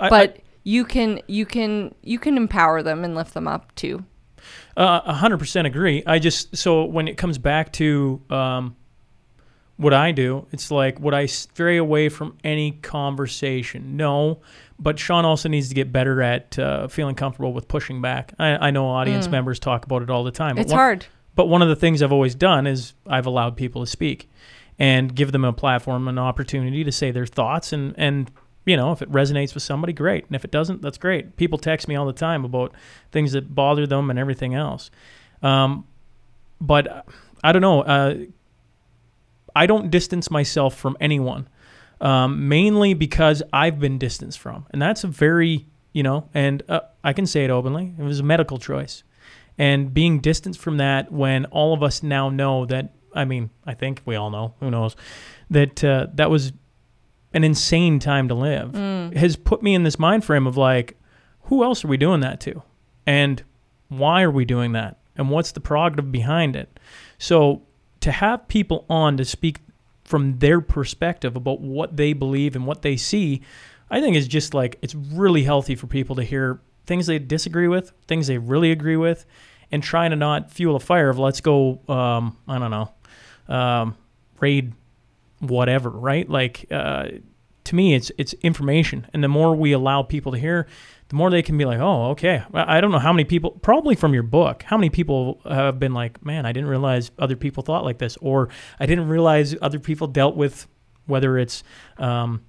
[0.00, 4.04] I, but you can you can you can empower them and lift them up too.
[4.76, 6.02] Uh, a hundred percent agree.
[6.06, 8.76] I just so when it comes back to um,
[9.76, 13.96] what I do, it's like would I stray away from any conversation?
[13.96, 14.40] No,
[14.78, 18.32] but Sean also needs to get better at uh, feeling comfortable with pushing back.
[18.38, 20.56] I, I know audience members talk about it all the time.
[20.56, 20.60] Mm.
[20.60, 21.06] It's one- hard.
[21.36, 24.28] But one of the things I've always done is I've allowed people to speak
[24.78, 27.72] and give them a platform, an opportunity to say their thoughts.
[27.72, 28.30] And, and
[28.64, 30.26] you know, if it resonates with somebody, great.
[30.26, 31.36] And if it doesn't, that's great.
[31.36, 32.72] People text me all the time about
[33.10, 34.90] things that bother them and everything else.
[35.42, 35.86] Um,
[36.60, 37.06] but
[37.42, 37.82] I don't know.
[37.82, 38.14] Uh,
[39.56, 41.48] I don't distance myself from anyone,
[42.00, 44.66] um, mainly because I've been distanced from.
[44.70, 47.94] And that's a very, you know, and uh, I can say it openly.
[47.98, 49.02] It was a medical choice
[49.60, 53.74] and being distanced from that when all of us now know that i mean i
[53.74, 54.96] think we all know who knows
[55.50, 56.52] that uh, that was
[57.32, 58.74] an insane time to live
[59.14, 60.96] has put me in this mind frame of like
[61.44, 62.62] who else are we doing that to?
[63.06, 63.42] And
[63.88, 64.98] why are we doing that?
[65.16, 66.78] And what's the prerogative behind it?
[67.18, 67.62] So
[68.00, 69.58] to have people on to speak
[70.04, 73.40] from their perspective about what they believe and what they see
[73.90, 77.68] i think is just like it's really healthy for people to hear things they disagree
[77.68, 79.24] with things they really agree with
[79.70, 82.92] and trying to not fuel a fire of let's go um, i don't know
[83.54, 83.96] um,
[84.40, 84.72] raid
[85.40, 87.08] whatever right like uh,
[87.64, 90.66] to me it's it's information and the more we allow people to hear
[91.08, 93.94] the more they can be like oh okay i don't know how many people probably
[93.94, 97.62] from your book how many people have been like man i didn't realize other people
[97.62, 100.68] thought like this or i didn't realize other people dealt with
[101.06, 101.62] whether it's
[101.98, 102.42] um,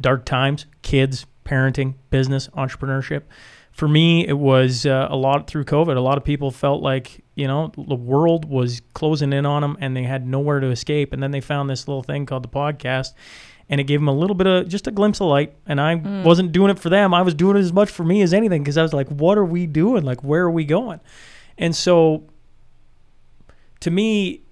[0.00, 3.22] dark times, kids, parenting, business, entrepreneurship.
[3.70, 5.96] For me, it was uh, a lot through COVID.
[5.96, 9.76] A lot of people felt like you know the world was closing in on them,
[9.80, 11.12] and they had nowhere to escape.
[11.12, 13.14] And then they found this little thing called the podcast,
[13.68, 15.54] and it gave them a little bit of just a glimpse of light.
[15.66, 18.22] And I wasn't doing it for them; I was doing it as much for me
[18.22, 20.04] as anything because I was like, "What are we doing?
[20.04, 21.00] Like, where are we going?"
[21.58, 22.24] And so,
[23.80, 24.42] to me,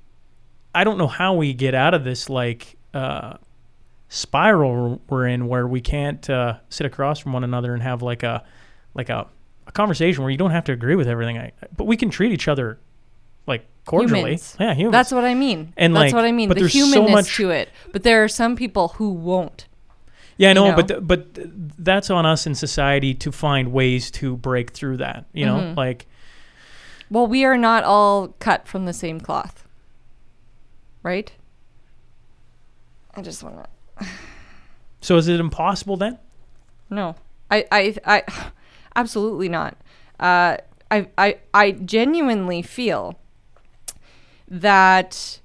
[0.74, 3.36] I don't know how we get out of this like uh,
[4.08, 8.22] spiral we're in where we can't uh, sit across from one another and have like
[8.22, 8.44] a
[8.94, 9.26] like a,
[9.66, 11.38] a conversation where you don't have to agree with everything.
[11.38, 12.78] I, but we can treat each other
[13.46, 14.20] like cordially.
[14.20, 14.56] Humans.
[14.60, 14.92] Yeah, humans.
[14.92, 15.72] That's what I mean.
[15.76, 16.48] And, that's like, what I mean.
[16.48, 17.68] but The there's so humanness much- to it.
[17.92, 19.66] But there are some people who won't.
[20.36, 21.48] yeah, I know, you but th- but th-
[21.78, 25.26] that's on us in society to find ways to break through that.
[25.32, 25.74] You know, Mm-hmm.
[25.78, 26.06] like
[27.10, 29.66] Well, we are not all cut from the same cloth.
[31.02, 31.32] Right?
[33.14, 33.56] I just want
[33.98, 34.06] to
[35.00, 36.18] so is it impossible then?
[36.88, 37.14] No,
[37.50, 38.22] I, I, I,
[38.96, 39.76] absolutely not.
[40.20, 40.56] Uh,
[40.90, 43.18] I, I, I genuinely feel
[44.48, 45.40] that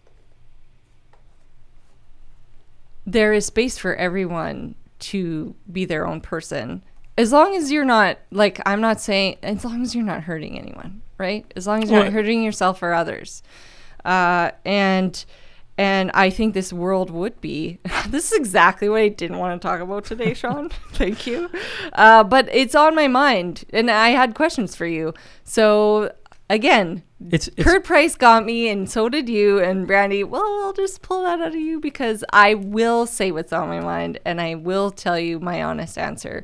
[3.06, 6.84] there is space for everyone to be their own person,
[7.18, 10.60] as long as you're not like I'm not saying, as long as you're not hurting
[10.60, 11.52] anyone, right?
[11.56, 13.42] As long as you're not hurting yourself or others,
[14.04, 15.24] uh, and
[15.78, 17.80] and I think this world would be.
[18.08, 20.70] this is exactly what I didn't want to talk about today, Sean.
[20.94, 21.50] Thank you.
[21.94, 25.14] Uh, but it's on my mind, and I had questions for you.
[25.44, 26.12] So
[26.50, 30.24] again, It's, it's Kurt Price got me, and so did you and Brandy.
[30.24, 33.80] Well, I'll just pull that out of you because I will say what's on my
[33.80, 36.44] mind, and I will tell you my honest answer.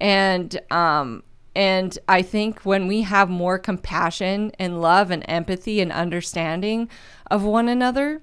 [0.00, 1.22] And um,
[1.54, 6.88] and I think when we have more compassion and love and empathy and understanding
[7.30, 8.22] of one another,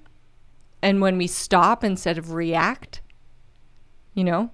[0.82, 3.00] and when we stop instead of react,
[4.14, 4.50] you know,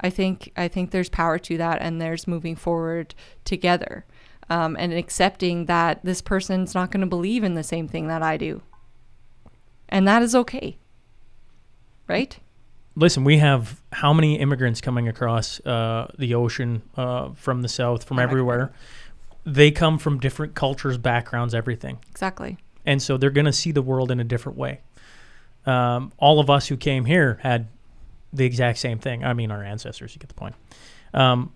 [0.00, 4.04] I think I think there's power to that, and there's moving forward together,
[4.50, 8.22] um, and accepting that this person's not going to believe in the same thing that
[8.22, 8.62] I do,
[9.88, 10.78] and that is okay,
[12.08, 12.38] right?
[12.98, 18.04] listen, we have how many immigrants coming across uh, the ocean uh, from the south,
[18.04, 18.72] from Oh my everywhere?
[19.44, 21.98] They come from different cultures, backgrounds, everything.
[22.10, 22.56] Exactly.
[22.86, 24.80] and so they're going to see the world in a different way.
[25.66, 27.66] Um, all of us who came here had
[28.32, 29.24] the exact same thing.
[29.24, 30.14] I mean, our ancestors.
[30.14, 30.54] You get the point.
[31.12, 31.52] Um,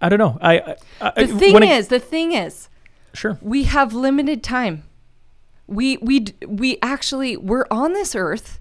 [0.00, 0.38] I don't know.
[0.40, 2.68] I, I, The thing is, it- the thing is,
[3.14, 3.38] sure.
[3.40, 4.84] we have limited time.
[5.68, 8.58] We we we actually we're on this earth.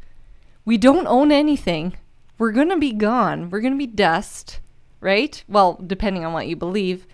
[0.65, 1.97] We don't own anything.
[2.37, 3.49] We're going to be gone.
[3.49, 4.59] We're going to be dust,
[4.99, 5.43] right?
[5.47, 7.07] Well, depending on what you believe.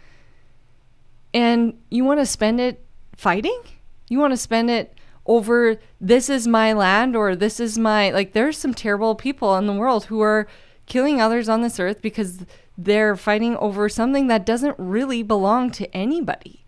[1.34, 2.84] And you want to spend it
[3.16, 3.62] fighting?
[4.10, 4.97] You want to spend it
[5.28, 9.68] over this is my land or this is my like there's some terrible people in
[9.68, 10.48] the world who are
[10.88, 12.46] killing others on this earth because
[12.78, 16.64] they're fighting over something that doesn't really belong to anybody.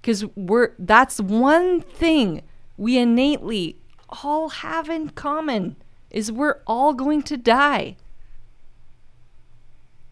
[0.00, 2.42] Because we're that's one thing
[2.76, 3.76] we innately
[4.22, 5.76] all have in common
[6.10, 7.96] is we're all going to die.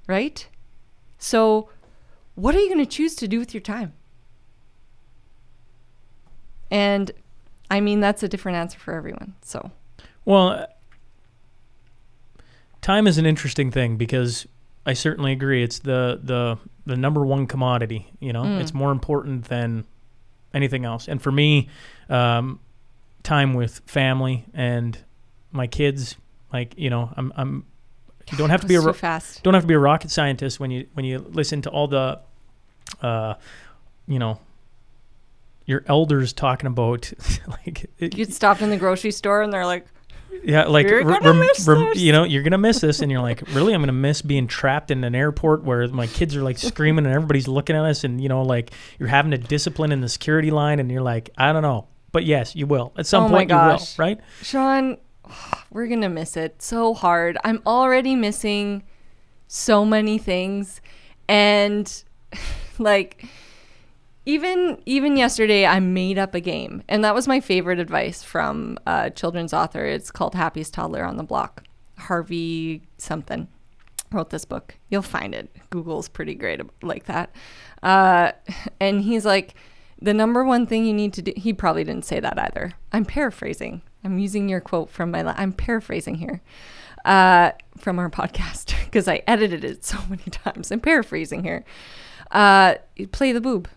[0.07, 0.49] Right?
[1.18, 1.70] So
[2.34, 3.94] what are you going to choose to do with your time?
[6.70, 7.12] And
[7.70, 9.70] i mean that's a different answer for everyone so
[10.24, 10.66] Well,
[12.82, 14.46] time is an interesting thing because
[14.84, 15.62] I certainly agree.
[15.62, 18.12] It's the the the number one commodity.
[18.20, 19.84] You know, it's more important than
[20.54, 21.08] anything else.
[21.08, 21.68] And for me,
[22.08, 22.60] um,
[23.22, 24.96] time with family and
[25.50, 26.16] my kids.
[26.52, 27.64] Like you know, I'm I'm.
[28.30, 30.58] You don't have to be a ro- fast don't have to be a rocket scientist
[30.58, 32.18] when you when you listen to all the,
[33.00, 33.34] uh,
[34.08, 34.40] you know,
[35.66, 37.12] your elders talking about
[37.48, 39.86] like it- you stopped in the grocery store and they're like
[40.44, 43.22] yeah, like You're re- gonna rem- rem- you know, you're gonna miss this, and you're
[43.22, 46.58] like, really, I'm gonna miss being trapped in an airport where my kids are like
[46.58, 50.02] screaming and everybody's looking at us, and you know, like you're having to discipline in
[50.02, 53.24] the security line, and you're like, I don't know, but yes, you will at some
[53.24, 53.48] Oh point.
[53.50, 54.20] You will, right?
[54.42, 54.98] Sean,
[55.70, 57.38] we're going to miss it so hard.
[57.42, 58.82] I'm already missing
[59.48, 60.80] so many things
[61.28, 62.02] and
[62.78, 63.24] like
[64.26, 68.76] even even yesterday I made up a game and that was my favorite advice from
[68.86, 69.84] a children's author.
[69.86, 71.62] It's called Happiest Toddler on the Block.
[71.96, 73.48] Harvey something
[74.12, 74.76] wrote this book.
[74.90, 75.48] You'll find it.
[75.70, 77.34] Google's pretty great like that.
[77.82, 78.32] Uh,
[78.80, 79.54] and he's like,
[80.00, 81.32] the number one thing you need to do.
[81.36, 82.72] He probably didn't say that either.
[82.92, 83.82] I'm paraphrasing.
[84.04, 85.24] I'm using your quote from my.
[85.24, 86.42] I'm paraphrasing here
[87.04, 90.70] uh, from our podcast because I edited it so many times.
[90.70, 91.64] I'm paraphrasing here.
[92.30, 92.74] Uh,
[93.12, 93.68] play the boob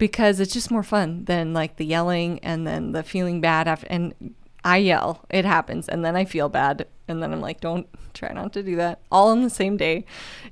[0.00, 3.86] because it's just more fun than like the yelling and then the feeling bad after.
[3.88, 4.34] And
[4.64, 5.26] I yell.
[5.28, 5.88] It happens.
[5.88, 6.88] And then I feel bad.
[7.06, 9.00] And then I'm like, don't try not to do that.
[9.12, 10.06] All on the same day.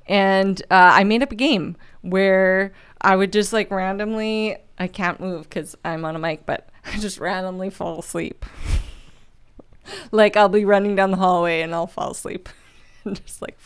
[0.07, 5.19] And uh, I made up a game where I would just like randomly, I can't
[5.19, 8.45] move because I'm on a mic, but I just randomly fall asleep.
[10.11, 12.49] like I'll be running down the hallway and I'll fall asleep.
[13.03, 13.59] and just like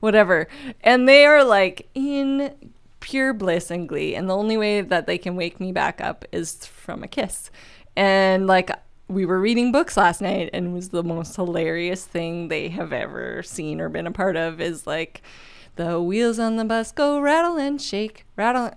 [0.00, 0.48] whatever.
[0.80, 2.69] And they are like in
[3.00, 4.14] pure bliss and glee.
[4.14, 7.50] And the only way that they can wake me back up is from a kiss.
[7.96, 8.70] And like
[9.08, 12.92] we were reading books last night and it was the most hilarious thing they have
[12.92, 15.22] ever seen or been a part of is like
[15.76, 18.70] the wheels on the bus go rattle and shake, rattle.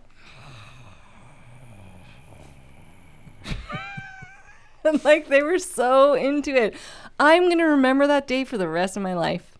[4.84, 6.76] and like they were so into it.
[7.20, 9.58] I'm going to remember that day for the rest of my life.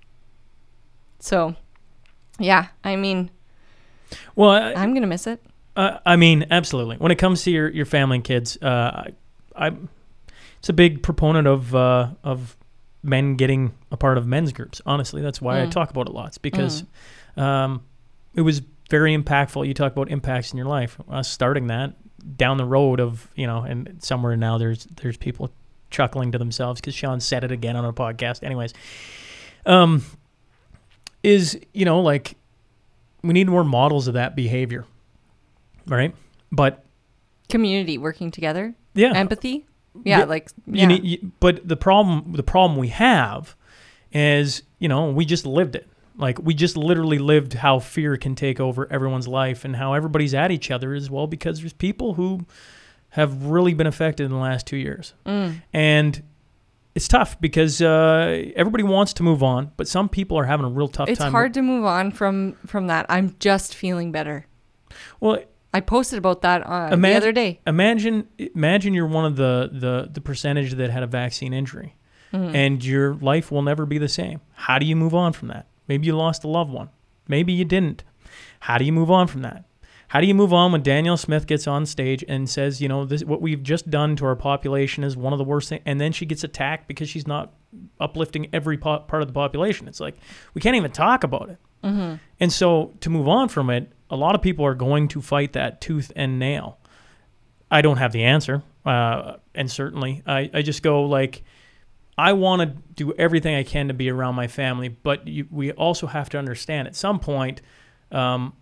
[1.20, 1.56] So,
[2.40, 3.30] yeah, I mean,
[4.36, 5.42] Well, I, I'm going to miss it.
[5.76, 6.98] Uh, I mean, absolutely.
[6.98, 9.14] When it comes to your, your family and kids, uh, I,
[9.56, 9.72] I,
[10.60, 12.56] it's a big proponent of uh, of
[13.02, 14.82] men getting a part of men's groups.
[14.86, 15.72] Honestly, that's why I Mm.
[15.72, 16.84] talk about it lots because
[17.36, 17.82] um,
[18.34, 19.68] it was very impactful.
[19.68, 20.98] You talk about impacts in your life.
[21.10, 21.96] Us starting that
[22.38, 25.52] down the road of you know, and somewhere now there's there's people
[25.90, 28.44] chuckling to themselves because Sean said it again on a podcast.
[28.44, 28.74] Anyways,
[29.66, 30.04] um,
[31.24, 32.36] is you know like
[33.24, 34.86] we need more models of that behavior,
[35.88, 36.14] right?
[36.52, 36.84] But
[37.50, 39.66] Community working together, yeah, empathy.
[40.04, 40.86] Yeah, Yeah, like you yeah.
[40.88, 43.56] need, you, but the problem the problem we have
[44.12, 48.34] is you know we just lived it like we just literally lived how fear can
[48.36, 52.14] take over everyone's life and how everybody's at each other as well because there's people
[52.16, 52.46] who
[53.10, 55.62] have really been affected in the last two years Mm.
[55.74, 56.24] and
[56.96, 60.70] it's tough because uh, everybody wants to move on but some people are having a
[60.70, 63.06] real tough it's time It's hard to move on from from that.
[63.10, 64.46] I'm just feeling better.
[65.20, 65.40] well
[65.76, 67.60] I posted about that uh, the other day.
[67.66, 71.96] imagine imagine you're one of the the the percentage that had a vaccine injury
[72.34, 72.56] Mm-hmm.
[72.56, 75.68] and your life will never be the same how do you move on from that
[75.88, 76.90] maybe you lost a loved one
[77.28, 78.04] maybe you didn't
[78.62, 79.66] how do you move on from that
[80.14, 83.04] how do you move on when Danielle Smith gets on stage and says, you know,
[83.04, 86.00] this what we've just done to our population is one of the worst things, and
[86.00, 87.52] then she gets attacked because she's not
[88.00, 89.88] uplifting every po- part of the population?
[89.88, 90.16] It's like
[90.54, 91.58] we can't even talk about it.
[92.40, 95.54] And so to move on from it, a lot of people are going to fight
[95.54, 96.78] that tooth and nail.
[97.72, 101.44] I don't have the answer, uh, and certainly I, I just go like,
[102.20, 105.72] I want to do everything I can to be around my family, but you, we
[105.72, 107.64] also have to understand at some point,
[108.12, 108.54] um,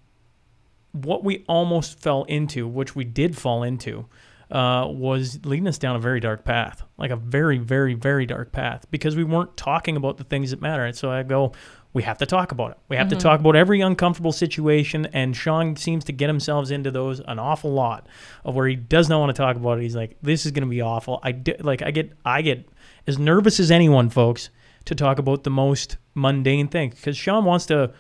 [0.92, 4.08] what we almost fell into, which we did fall into,
[4.52, 8.52] uh, was leading us down a very dark path, like a very, very, very dark
[8.52, 10.84] path, because we weren't talking about the things that matter.
[10.84, 11.54] And so I go,
[11.94, 12.78] we have to talk about it.
[12.88, 15.08] We have to talk about every uncomfortable situation.
[15.08, 18.08] And Sean seems to get himself into those an awful lot
[18.46, 19.82] of where he does not want to talk about it.
[19.82, 21.20] He's like, this is going to be awful.
[21.22, 22.68] I di- like, I get, I get
[23.08, 24.50] as nervous as anyone, folks,
[24.86, 27.92] to talk about the most mundane thing because Sean wants to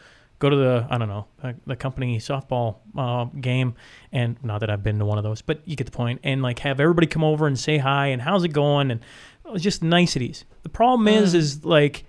[0.41, 1.27] go to the I don't know
[1.65, 3.75] the company softball uh, game,
[4.11, 6.19] and not that I've been to one of those, but you get the point.
[6.23, 8.99] And like have everybody come over and say hi and how's it going and
[9.45, 10.43] it was just niceties.
[10.63, 12.03] The problem is is like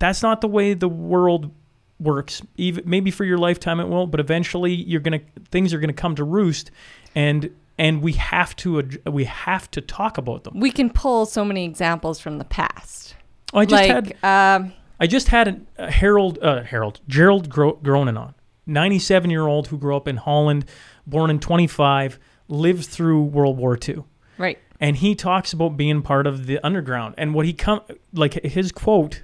[0.00, 1.52] that's not the way the world
[2.00, 2.42] works.
[2.56, 6.16] Even maybe for your lifetime it will, but eventually you're gonna things are gonna come
[6.16, 6.70] to roost,
[7.14, 10.58] and and we have to ad- we have to talk about them.
[10.58, 13.14] We can pull so many examples from the past.
[13.52, 17.78] I just like, had um, I just had a, a Harold, uh, Harold, Gerald Gro-
[17.82, 18.34] Gronin on,
[18.66, 20.66] 97 year old who grew up in Holland,
[21.06, 24.04] born in 25, lived through World War II.
[24.38, 24.58] right.
[24.82, 27.82] And he talks about being part of the underground and what he come
[28.14, 29.22] like his quote,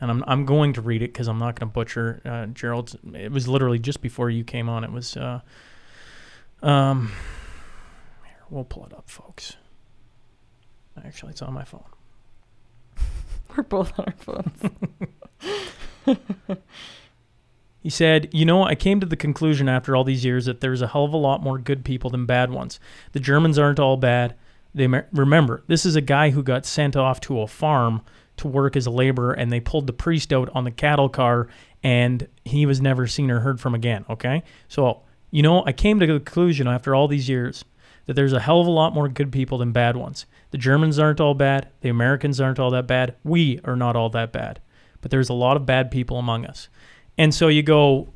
[0.00, 2.94] and I'm I'm going to read it because I'm not going to butcher uh, Gerald's.
[3.12, 4.84] It was literally just before you came on.
[4.84, 5.40] It was, uh,
[6.62, 7.10] um,
[8.24, 9.56] here we'll pull it up, folks.
[11.04, 11.82] Actually, it's on my phone.
[13.56, 14.62] We're both on our phones.
[17.84, 20.80] He said, You know, I came to the conclusion after all these years that there's
[20.80, 22.80] a hell of a lot more good people than bad ones.
[23.12, 24.34] The Germans aren't all bad.
[24.74, 28.00] They me- remember, this is a guy who got sent off to a farm
[28.38, 31.46] to work as a laborer, and they pulled the priest out on the cattle car,
[31.82, 34.06] and he was never seen or heard from again.
[34.08, 34.42] Okay?
[34.66, 37.66] So, you know, I came to the conclusion after all these years
[38.06, 40.24] that there's a hell of a lot more good people than bad ones.
[40.54, 41.68] The Germans aren't all bad.
[41.80, 43.16] The Americans aren't all that bad.
[43.24, 44.60] We are not all that bad.
[45.00, 46.68] But there's a lot of bad people among us.
[47.18, 48.06] And so you go,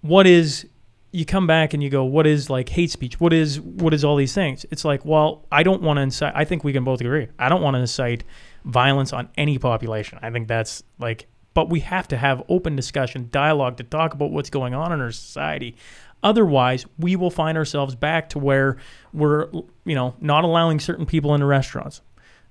[0.00, 0.66] what is
[1.12, 3.20] you come back and you go, what is like hate speech?
[3.20, 4.64] What is what is all these things?
[4.70, 6.32] It's like, well, I don't want to incite.
[6.34, 7.28] I think we can both agree.
[7.38, 8.24] I don't want to incite
[8.64, 10.18] violence on any population.
[10.22, 14.30] I think that's like, but we have to have open discussion, dialogue to talk about
[14.30, 15.76] what's going on in our society.
[16.22, 18.76] Otherwise, we will find ourselves back to where
[19.12, 19.48] we're,
[19.84, 22.00] you know, not allowing certain people into restaurants,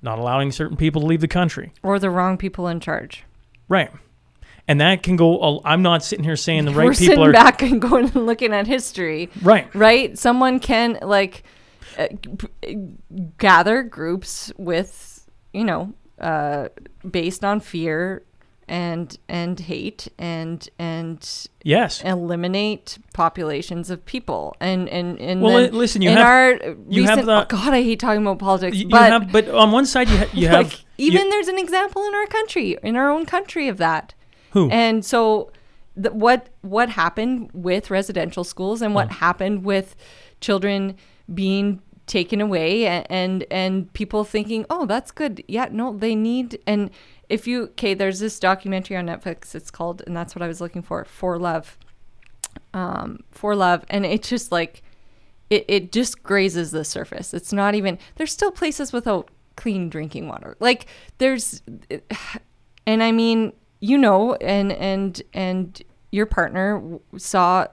[0.01, 1.73] not allowing certain people to leave the country.
[1.83, 3.25] Or the wrong people in charge.
[3.67, 3.91] Right.
[4.69, 5.61] And that can go.
[5.63, 8.53] I'm not sitting here saying the right We're people are back and going and looking
[8.53, 9.29] at history.
[9.41, 9.73] right.
[9.73, 10.17] right?
[10.17, 11.43] Someone can like
[11.97, 12.07] uh,
[13.37, 16.69] gather groups with, you know, uh,
[17.09, 18.23] based on fear
[18.67, 22.01] and and hate and and Yes.
[22.03, 27.05] eliminate populations of people and and and Well, then listen, you in have- our you
[27.05, 29.71] have the- oh God I hate talking about politics You, you but have, but on
[29.71, 32.77] one side you ha- you like, have you- even there's an example in our country
[32.83, 34.13] in our own country of that
[34.51, 35.51] who and so,
[35.95, 39.13] what what happened with residential schools and what oh.
[39.15, 39.95] happened with
[40.41, 40.95] children
[41.33, 45.43] being taken away and, and and people thinking, oh, that's good.
[45.49, 46.89] Yeah, no, they need and
[47.29, 49.53] if you okay, there's this documentary on Netflix.
[49.55, 51.77] It's called, and that's what I was looking for, For Love.
[52.73, 54.81] Um, For Love, and it's just like
[55.49, 57.33] it, it just grazes the surface.
[57.33, 60.55] It's not even there's still places without clean drinking water.
[60.59, 61.61] Like there's
[62.85, 67.67] and I mean, you know, and and and your partner saw,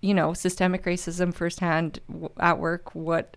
[0.00, 2.00] you know, systemic racism firsthand
[2.38, 2.94] at work.
[2.94, 3.36] What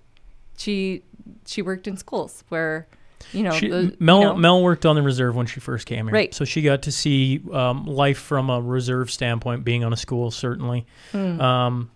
[0.58, 1.04] she
[1.46, 2.88] she worked in schools where,
[3.32, 5.86] you know, She, the, Mel you know, Mel worked on the reserve when she first
[5.86, 6.34] came here, Right.
[6.34, 10.32] So she got to see um, life from a reserve standpoint, being on a school
[10.32, 10.86] certainly.
[11.12, 11.40] Hmm.
[11.42, 11.92] Um,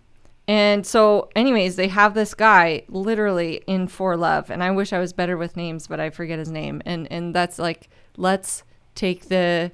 [0.48, 4.98] And so, anyways, they have this guy literally in For Love, and I wish I
[4.98, 6.80] was better with names, but I forget his name.
[6.86, 8.62] And and that's like, let's
[8.94, 9.70] take the,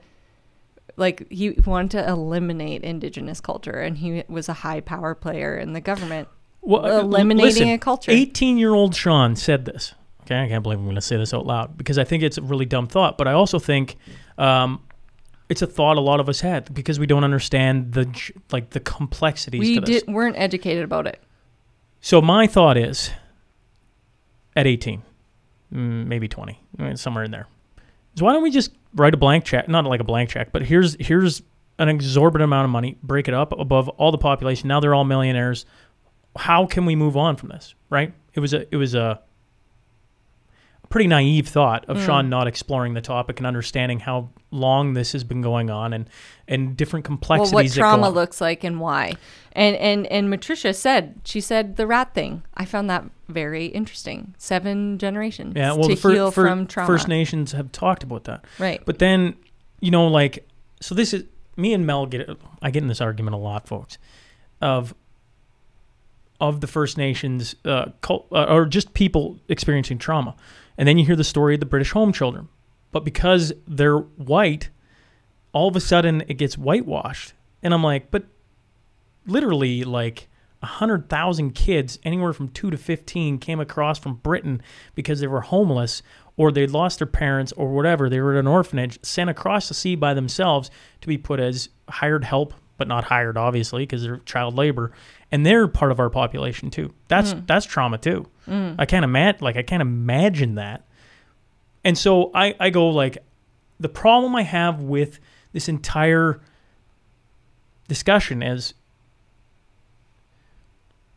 [0.96, 5.74] like he wanted to eliminate indigenous culture, and he was a high power player in
[5.74, 6.26] the government.
[6.60, 8.10] well, uh, Eliminating listen, a culture.
[8.10, 9.94] Eighteen-year-old Sean said this.
[10.24, 12.38] Okay, I can't believe I'm going to say this out loud because I think it's
[12.38, 13.96] a really dumb thought, but I also think
[14.38, 14.80] um,
[15.48, 18.80] it's a thought a lot of us had because we don't understand the like the
[18.80, 21.20] complexities We did weren't educated about it.
[22.00, 23.10] So my thought is,
[24.56, 25.02] at 18,
[25.72, 27.46] mm, maybe 20, uh, somewhere in there,
[28.14, 29.68] is why don't we just write a blank check?
[29.68, 31.42] Not like a blank check, but here's here's
[31.78, 32.96] an exorbitant amount of money.
[33.02, 34.68] Break it up above all the population.
[34.68, 35.66] Now they're all millionaires.
[36.36, 37.74] How can we move on from this?
[37.90, 38.14] Right?
[38.32, 39.20] It was a it was a
[40.94, 45.24] pretty naive thought of Sean not exploring the topic and understanding how long this has
[45.24, 46.08] been going on and
[46.46, 47.52] and different complexities.
[47.52, 49.14] Well, what trauma looks like and why.
[49.54, 52.44] And and and Matricia said she said the rat thing.
[52.54, 54.36] I found that very interesting.
[54.38, 56.86] Seven generations Yeah, well, to fir- heal fir- from trauma.
[56.86, 58.44] First Nations have talked about that.
[58.60, 58.80] right.
[58.86, 59.34] But then,
[59.80, 60.48] you know, like,
[60.80, 61.24] so this is
[61.56, 62.30] me and Mel get
[62.62, 63.98] I get in this argument a lot, folks,
[64.60, 64.94] of
[66.40, 70.36] of the First Nations, uh, cult, uh, or just people experiencing trauma,
[70.76, 72.48] and then you hear the story of the British home children,
[72.92, 74.70] but because they're white,
[75.52, 78.24] all of a sudden it gets whitewashed, and I'm like, but
[79.26, 80.28] literally, like.
[80.62, 84.62] a hundred thousand kids, anywhere from two to fifteen, came across from Britain
[84.94, 86.02] because they were homeless
[86.38, 88.08] or they'd lost their parents or whatever.
[88.08, 90.70] They were at an orphanage, sent across the sea by themselves
[91.02, 94.90] to be put as hired help, but not hired, obviously, because they're child labor,
[95.34, 96.94] and they're part of our population too.
[97.08, 97.44] That's mm.
[97.44, 98.28] that's trauma too.
[98.46, 98.76] Mm.
[98.78, 100.84] I can't imagine, like I can't imagine that.
[101.82, 103.18] And so I I go like,
[103.80, 105.18] the problem I have with
[105.52, 106.40] this entire
[107.88, 108.74] discussion is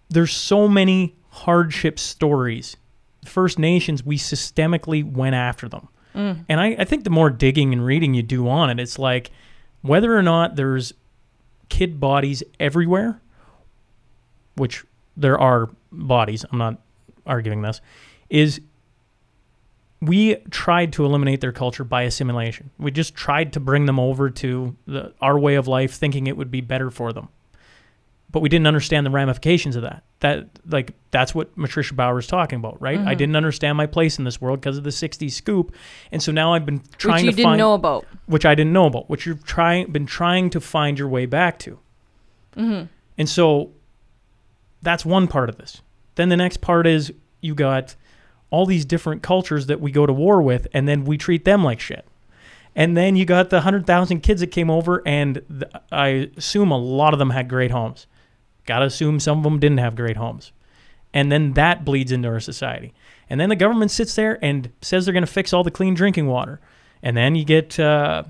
[0.09, 2.75] there's so many hardship stories.
[3.23, 5.89] First Nations, we systemically went after them.
[6.15, 6.45] Mm.
[6.49, 9.29] And I, I think the more digging and reading you do on it, it's like
[9.83, 10.95] whether or not there's
[11.69, 13.21] kid bodies everywhere,
[14.57, 14.83] which
[15.15, 16.81] there are bodies, I'm not
[17.25, 17.81] arguing this,
[18.29, 18.61] is
[20.01, 22.69] we tried to eliminate their culture by assimilation.
[22.77, 26.37] We just tried to bring them over to the, our way of life, thinking it
[26.37, 27.29] would be better for them
[28.29, 30.03] but we didn't understand the ramifications of that.
[30.19, 32.99] That like that's what Matricia Bauer is talking about, right?
[32.99, 33.07] Mm-hmm.
[33.07, 35.73] I didn't understand my place in this world because of the '60s scoop,
[36.11, 38.05] and so now I've been trying Which you to didn't find know about.
[38.25, 41.57] which I didn't know about, which you've trying been trying to find your way back
[41.59, 41.79] to.
[42.57, 42.85] Mm-hmm.
[43.17, 43.71] And so
[44.87, 45.81] that's one part of this.
[46.15, 47.11] Then the next part is
[47.41, 47.95] you got
[48.49, 51.63] all these different cultures that we go to war with, and then we treat them
[51.63, 52.05] like shit.
[52.73, 56.77] And then you got the 100,000 kids that came over, and th- I assume a
[56.77, 58.07] lot of them had great homes.
[58.65, 60.51] Got to assume some of them didn't have great homes.
[61.13, 62.93] And then that bleeds into our society.
[63.29, 66.27] And then the government sits there and says they're to fix all the clean drinking
[66.27, 66.61] water.
[67.03, 68.23] And then you get, uh,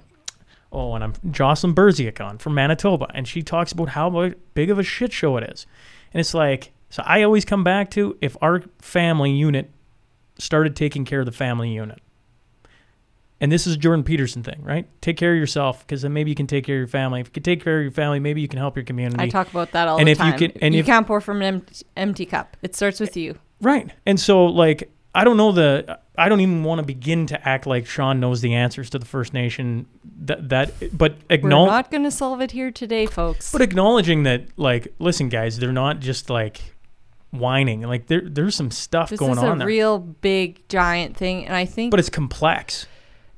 [0.71, 4.79] oh, and I'm Jocelyn Berziak on from Manitoba, and she talks about how big of
[4.79, 5.67] a shit show it is.
[6.13, 9.71] And it's like, so I always come back to if our family unit
[10.39, 11.99] started taking care of the family unit.
[13.39, 14.87] And this is a Jordan Peterson thing, right?
[14.99, 17.21] Take care of yourself because then maybe you can take care of your family.
[17.21, 19.23] If you can take care of your family, maybe you can help your community.
[19.23, 20.07] I talk about that all the time.
[20.07, 22.57] And the if you can- and you if- can't pour from an empty, empty cup.
[22.63, 23.37] It starts with you.
[23.61, 23.91] Right.
[24.07, 27.67] And so like I don't know the I don't even want to begin to act
[27.67, 29.85] like Sean knows the answers to the First Nation.
[30.21, 33.51] That that, but We're not going to solve it here today, folks.
[33.51, 36.73] but acknowledging that, like, listen, guys, they're not just like
[37.31, 37.81] whining.
[37.81, 41.45] Like, there there's some stuff this going is on a there, real big giant thing,
[41.45, 42.87] and I think but it's complex.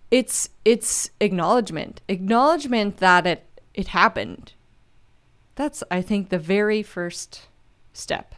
[0.09, 4.53] it's it's acknowledgement acknowledgement that it it happened
[5.55, 7.41] that's i think the very first
[7.93, 8.33] step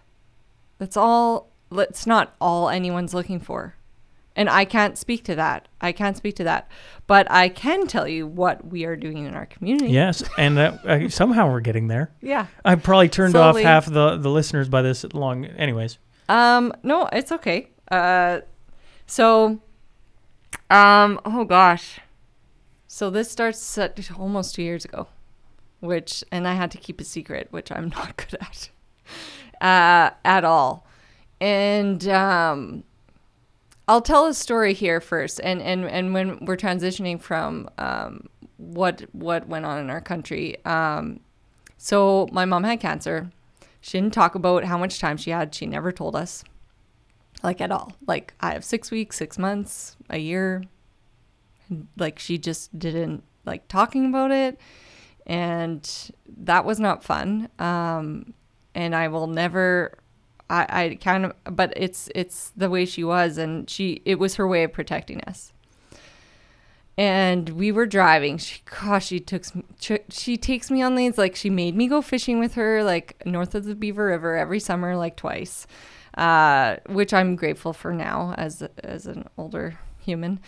[0.79, 3.75] that's all that's not all anyone's looking for
[4.35, 6.69] and i can't speak to that i can't speak to that
[7.07, 11.09] but i can tell you what we are doing in our community Yes, and uh,
[11.09, 12.11] somehow we're getting there.
[12.21, 15.45] yeah I probably turned off half the the listeners by this long.
[15.45, 15.97] Anyways,
[16.29, 17.69] Um, no, it's okay.
[17.91, 18.39] Uh,
[19.05, 19.59] so,
[20.69, 21.99] um, oh gosh.
[22.87, 25.07] So this starts at almost two years ago,
[25.81, 28.69] which, and I had to keep a secret, which I'm not good at,
[29.61, 30.85] uh, at all.
[31.41, 32.83] And, um,
[33.91, 39.01] I'll tell a story here first, and, and, and when we're transitioning from, um, what,
[39.11, 40.63] what went on in our country.
[40.63, 41.19] Um,
[41.77, 43.31] so my mom had cancer.
[43.81, 45.53] She didn't talk about how much time she had.
[45.53, 46.45] She never told us,
[47.43, 47.91] like at all.
[48.07, 50.63] Like I have six weeks, six months, a year.
[51.97, 54.57] Like she just didn't like talking about it,
[55.25, 57.49] and that was not fun.
[57.59, 58.35] Um,
[58.73, 59.97] and I will never.
[60.51, 64.35] I, I kind of, but it's it's the way she was, and she it was
[64.35, 65.53] her way of protecting us.
[66.97, 68.37] And we were driving.
[68.37, 69.45] She, gosh, she took
[70.09, 73.55] she, takes me on these like she made me go fishing with her like north
[73.55, 75.67] of the Beaver River every summer like twice,
[76.17, 80.41] uh, which I'm grateful for now as as an older human,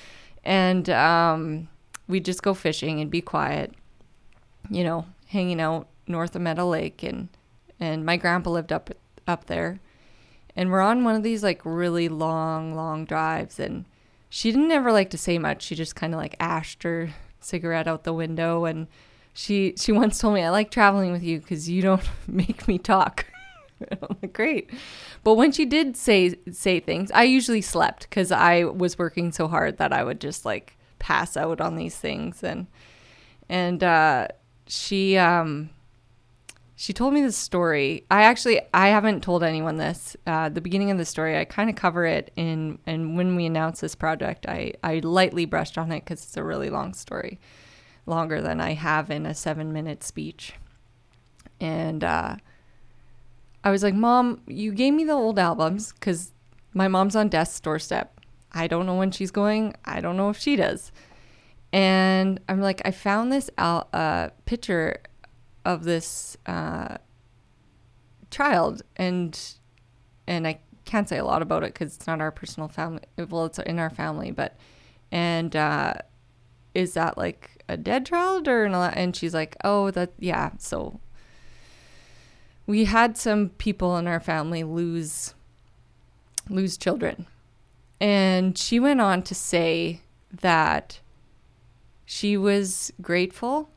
[0.43, 1.69] and um,
[2.09, 3.73] we just go fishing and be quiet,
[4.69, 7.29] you know, hanging out north of Meadow Lake and
[7.79, 8.89] and my grandpa lived up
[9.27, 9.79] up there,
[10.55, 13.85] and we're on one of these like really long long drives and
[14.33, 15.61] she didn't ever like to say much.
[15.61, 18.87] She just kind of like ashed her cigarette out the window, and
[19.31, 22.79] she she once told me, "I like traveling with you because you don't make me
[22.79, 23.27] talk."
[23.91, 24.71] I'm like, "Great,"
[25.23, 29.47] but when she did say say things, I usually slept because I was working so
[29.47, 32.65] hard that I would just like pass out on these things, and
[33.49, 34.29] and uh,
[34.65, 35.69] she um
[36.75, 38.05] she told me this story.
[38.09, 40.17] I actually I haven't told anyone this.
[40.25, 43.45] Uh, the beginning of the story, I kind of cover it in, and when we
[43.45, 47.39] announced this project, I I lightly brushed on it because it's a really long story,
[48.05, 50.53] longer than I have in a seven minute speech.
[51.59, 52.37] And uh,
[53.63, 56.31] I was like, Mom, you gave me the old albums because
[56.73, 58.19] my mom's on death's doorstep.
[58.51, 59.75] I don't know when she's going.
[59.85, 60.91] I don't know if she does.
[61.71, 64.99] And I'm like, I found this al- uh, picture
[65.65, 66.97] of this uh,
[68.31, 69.39] child, and
[70.27, 73.01] and I can't say a lot about it because it's not our personal family.
[73.17, 74.57] Well, it's in our family, but
[75.11, 75.93] and uh,
[76.73, 80.51] is that like a dead child or an, and she's like, oh, that yeah.
[80.57, 80.99] So
[82.65, 85.33] we had some people in our family lose
[86.49, 87.27] lose children,
[88.01, 90.01] and she went on to say
[90.41, 90.99] that
[92.05, 93.69] she was grateful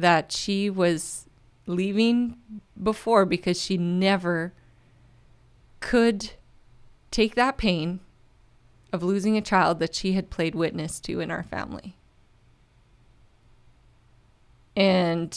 [0.00, 1.26] that she was
[1.66, 2.36] leaving
[2.82, 4.52] before because she never
[5.80, 6.32] could
[7.10, 8.00] take that pain
[8.92, 11.96] of losing a child that she had played witness to in our family.
[14.76, 15.36] And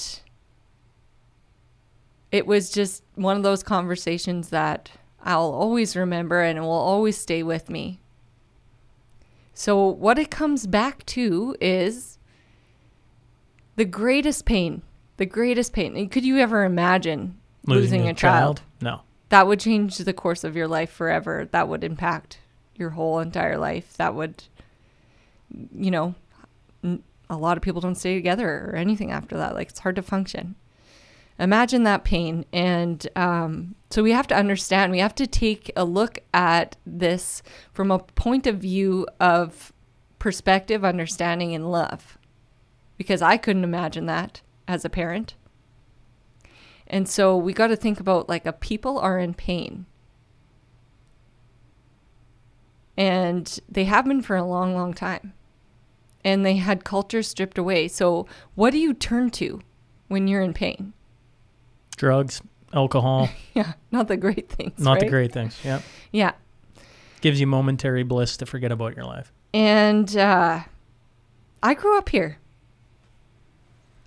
[2.32, 4.92] it was just one of those conversations that
[5.24, 8.00] I'll always remember and it will always stay with me.
[9.54, 12.18] So, what it comes back to is
[13.76, 14.82] the greatest pain,
[15.18, 15.96] the greatest pain.
[15.96, 18.62] And could you ever imagine losing, a, child?
[18.82, 19.02] No.
[19.30, 21.48] That would change the course of your life forever.
[21.52, 22.40] That would impact
[22.76, 23.96] your whole entire life.
[23.98, 24.44] That would,
[25.76, 26.16] you know,
[26.84, 29.56] a lot of people don't stay together or anything after that.
[29.56, 30.56] Like it's hard to function.
[31.40, 32.46] Imagine that pain.
[32.54, 37.42] And um, so we have to understand, we have to take a look at this
[37.74, 39.74] from a point of view of
[40.20, 42.20] perspective, understanding, and love
[42.98, 45.36] because I couldn't imagine that as a parent.
[46.88, 49.86] And so we got to think about like a people are in pain.
[52.96, 55.34] And they have been for a long, long time.
[56.24, 57.88] And they had culture stripped away.
[57.88, 59.62] So what do you turn to
[60.08, 60.94] when you're in pain?
[61.98, 62.42] Drugs,
[62.74, 64.80] alcohol, Yeah, not the great things.
[64.80, 65.58] not the great things.
[65.64, 65.82] Yeah.
[66.12, 66.32] Yeah.
[67.22, 69.32] Gives you momentary bliss to forget about your life.
[69.54, 70.62] And uh,
[71.62, 72.38] I grew up here.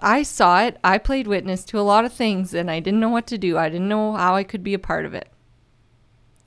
[0.00, 0.78] I saw it.
[0.84, 3.56] I played witness to a lot of things and I didn't know what to do.
[3.56, 5.28] I didn't know how I could be a part of it.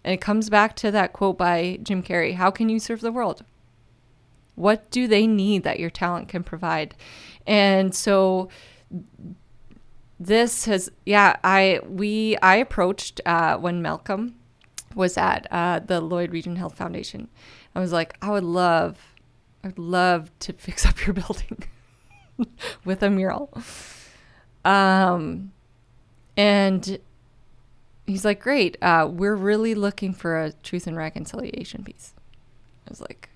[0.04, 3.12] And it comes back to that quote by Jim Carrey How can you serve the
[3.12, 3.44] world?
[4.56, 6.96] What do they need that your talent can provide?
[7.48, 8.50] And so
[10.20, 14.36] this has, yeah, I, we, I approached uh, when Malcolm
[14.96, 17.30] was at uh, the Lloyd Region Health Foundation.
[17.74, 19.16] I was like, I would love,
[19.64, 21.64] I would love to fix up your building
[22.86, 23.54] with a mural.
[24.66, 25.52] Um,
[26.38, 27.00] and
[28.06, 28.78] he's like, great.
[28.82, 32.14] Uh, we're really looking for a truth and reconciliation piece.
[32.88, 33.30] I was like,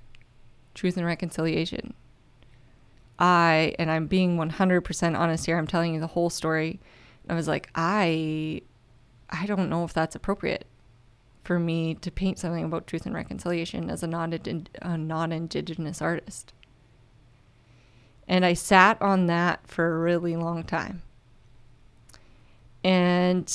[0.74, 1.94] truth and reconciliation.
[3.20, 6.80] I, and I'm being 100% honest here, I'm telling you the whole story.
[7.30, 8.62] I was like, I,
[9.30, 10.66] I don't know if that's appropriate
[11.44, 14.34] for me to paint something about truth and reconciliation as a non
[14.82, 16.54] a non-indigenous artist.
[18.28, 21.02] And I sat on that for a really long time.
[22.84, 23.52] And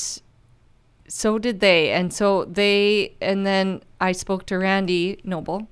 [1.09, 1.91] so did they.
[1.91, 5.69] And so they and then I spoke to Randy Noble.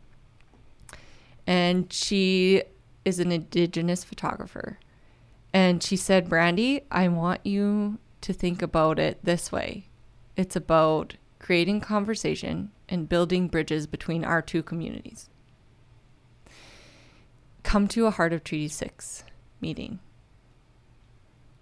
[1.47, 2.62] And she
[3.05, 4.78] is an indigenous photographer.
[5.52, 9.86] And she said, Brandy, I want you to think about it this way.
[10.36, 15.31] It's about creating conversation and building bridges between our two communities.
[17.67, 19.25] Come to a Heart of Treaty 6
[19.61, 19.99] meeting.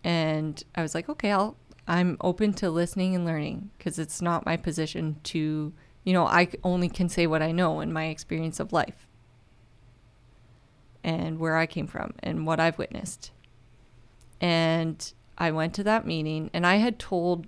[0.05, 1.57] And I was like, okay, I'll
[1.89, 5.73] I'm open to listening and learning because it's not my position to,
[6.05, 9.07] you know, I only can say what I know in my experience of life
[11.03, 13.33] and where I came from and what I've witnessed.
[14.43, 17.47] And I went to that meeting and I had told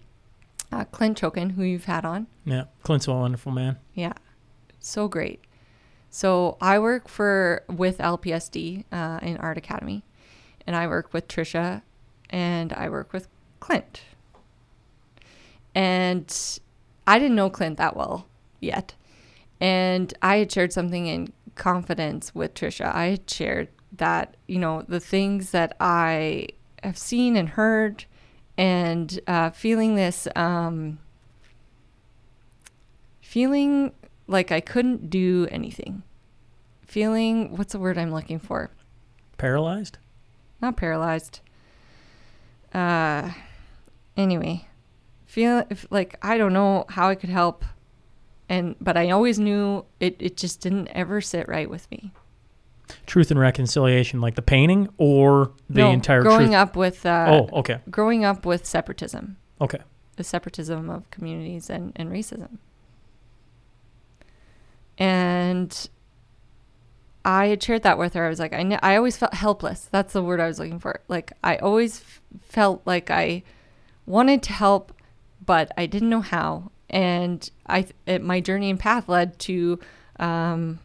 [0.72, 2.26] uh, Clint Chokin, who you've had on.
[2.46, 3.76] Yeah, Clint's a wonderful man.
[3.92, 4.14] Yeah,
[4.78, 5.42] so great.
[6.16, 10.02] So I work for with LPSD uh, in Art Academy,
[10.66, 11.82] and I work with Trisha,
[12.30, 13.28] and I work with
[13.60, 14.00] Clint.
[15.74, 16.34] And
[17.06, 18.28] I didn't know Clint that well
[18.60, 18.94] yet,
[19.60, 22.94] and I had shared something in confidence with Trisha.
[22.94, 26.48] I had shared that you know the things that I
[26.82, 28.06] have seen and heard
[28.56, 30.98] and uh, feeling this um,
[33.20, 33.92] feeling
[34.26, 36.02] like I couldn't do anything.
[36.96, 38.70] Feeling what's the word I'm looking for?
[39.36, 39.98] Paralyzed?
[40.62, 41.40] Not paralyzed.
[42.72, 43.32] Uh,
[44.16, 44.66] anyway,
[45.26, 47.66] feel if, like I don't know how I could help,
[48.48, 50.16] and but I always knew it.
[50.18, 52.12] It just didn't ever sit right with me.
[53.04, 56.54] Truth and reconciliation, like the painting or the no, entire growing truth?
[56.54, 57.80] up with uh, oh, okay.
[57.90, 59.80] growing up with separatism, Okay.
[60.16, 62.56] the separatism of communities and, and racism.
[64.96, 65.90] And
[67.26, 68.24] I had shared that with her.
[68.24, 69.88] I was like, I, ne- I always felt helpless.
[69.90, 71.00] That's the word I was looking for.
[71.08, 73.42] Like, I always f- felt like I
[74.06, 74.92] wanted to help,
[75.44, 76.70] but I didn't know how.
[76.88, 79.80] And I, it, my journey and path led to,
[80.20, 80.78] um,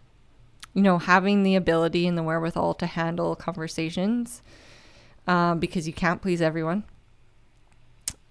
[0.73, 4.41] you know, having the ability and the wherewithal to handle conversations,
[5.27, 6.85] um, because you can't please everyone.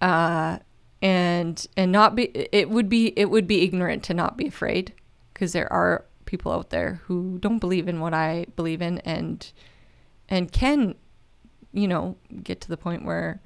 [0.01, 0.59] Uh,
[1.01, 4.93] and and not be it would be it would be ignorant to not be afraid
[5.33, 9.53] because there are people out there who don't believe in what I believe in and
[10.29, 10.95] and can
[11.73, 13.41] you know get to the point where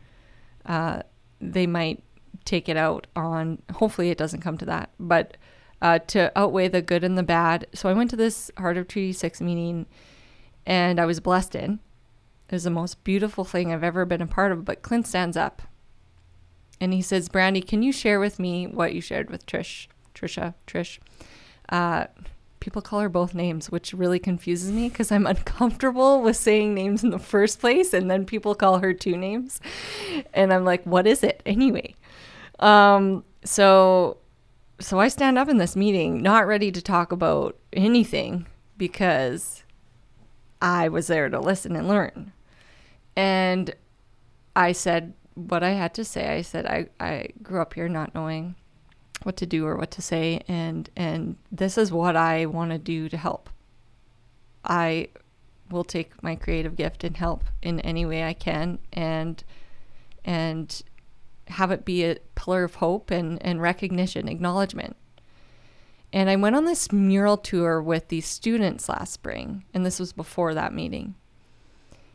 [0.67, 1.01] uh,
[1.41, 2.03] they might
[2.45, 5.37] take it out on hopefully it doesn't come to that but
[5.83, 8.87] uh, to outweigh the good and the bad so I went to this Heart of
[8.87, 9.87] Treaty 6 meeting
[10.67, 11.81] and I was blessed in
[12.49, 15.37] it was the most beautiful thing I've ever been a part of but Clint stands
[15.37, 15.63] up
[16.81, 20.55] and he says, Brandy, can you share with me what you shared with Trish, Trisha,
[20.67, 20.99] Trish?
[21.69, 22.07] Uh,
[22.65, 27.05] people call her both names, which really confuses me because I'm uncomfortable with saying names
[27.05, 29.61] in the first place, and then people call her two names,
[30.33, 31.95] and I'm like, what is it anyway?
[32.61, 34.17] Um, so,
[34.81, 38.47] so I stand up in this meeting, not ready to talk about anything
[38.79, 39.63] because
[40.63, 42.33] I was there to listen and learn,
[43.15, 43.75] and
[44.57, 46.35] I said what I had to say.
[46.35, 48.55] I said I, I grew up here not knowing
[49.25, 52.79] what to do or what to say and and this is what I want to
[52.79, 53.51] do to help.
[54.65, 55.09] I
[55.71, 59.43] will take my creative gift and help in any way I can and
[60.25, 60.83] and
[61.49, 64.97] have it be a pillar of hope and, and recognition, acknowledgement.
[66.13, 70.13] And I went on this mural tour with these students last spring, and this was
[70.13, 71.17] before that meeting.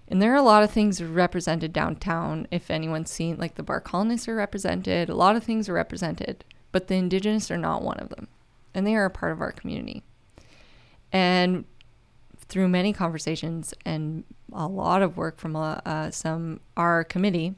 [0.07, 2.47] And there are a lot of things represented downtown.
[2.49, 6.43] If anyone's seen, like the Barr colonists are represented, a lot of things are represented,
[6.71, 8.27] but the indigenous are not one of them.
[8.73, 10.03] And they are a part of our community.
[11.11, 11.65] And
[12.47, 17.55] through many conversations and a lot of work from uh, uh, some our committee,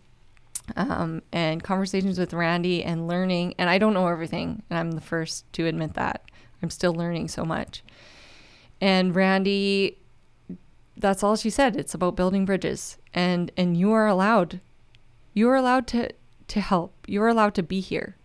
[0.75, 3.55] um, and conversations with Randy and learning.
[3.57, 6.23] And I don't know everything, and I'm the first to admit that.
[6.61, 7.83] I'm still learning so much.
[8.79, 9.97] And Randy,
[10.97, 11.75] that's all she said.
[11.75, 14.59] It's about building bridges, and and you are allowed,
[15.33, 16.11] you are allowed to
[16.47, 16.93] to help.
[17.07, 18.15] You are allowed to be here.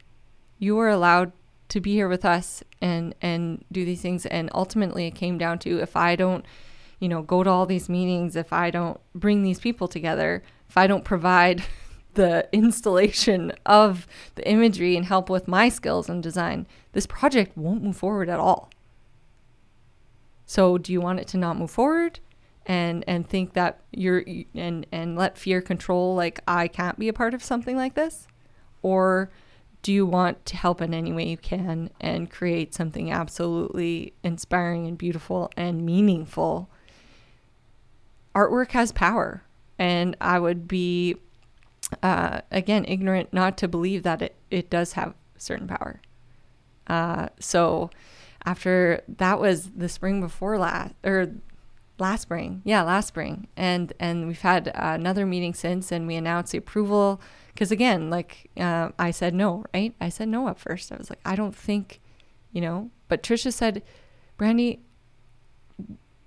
[0.59, 1.33] You are allowed
[1.69, 4.27] to be here with us and and do these things.
[4.27, 6.45] And ultimately, it came down to if I don't,
[7.01, 10.77] you know, go to all these meetings, if I don't bring these people together, if
[10.77, 11.65] I don't provide
[12.15, 14.07] the installation of
[14.37, 18.41] the imagery and help with my skills and design, this project won't move forward at
[18.41, 18.71] all.
[20.47, 22.21] So, do you want it to not move forward?
[22.69, 24.25] and and think that you're
[24.55, 28.27] and and let fear control like I can't be a part of something like this
[28.83, 29.31] or
[29.87, 34.85] do you want to help in any way you can and create something absolutely inspiring
[34.89, 36.69] and beautiful and meaningful?
[38.35, 39.45] Artwork has power
[39.79, 41.15] and I would be
[42.03, 46.01] uh, again ignorant not to believe that it, it does have certain power.
[46.89, 47.89] Uh, so
[48.45, 51.33] after that was the spring before last or
[51.99, 52.63] last spring.
[52.65, 53.49] Yeah last spring.
[53.57, 58.51] And and we've had another meeting since and we announced the approval because again like
[58.59, 59.95] uh, i said no right?
[60.01, 60.93] I said no at first.
[60.93, 62.01] I was like i don't think
[62.53, 63.83] you know but trisha said
[64.37, 64.81] brandy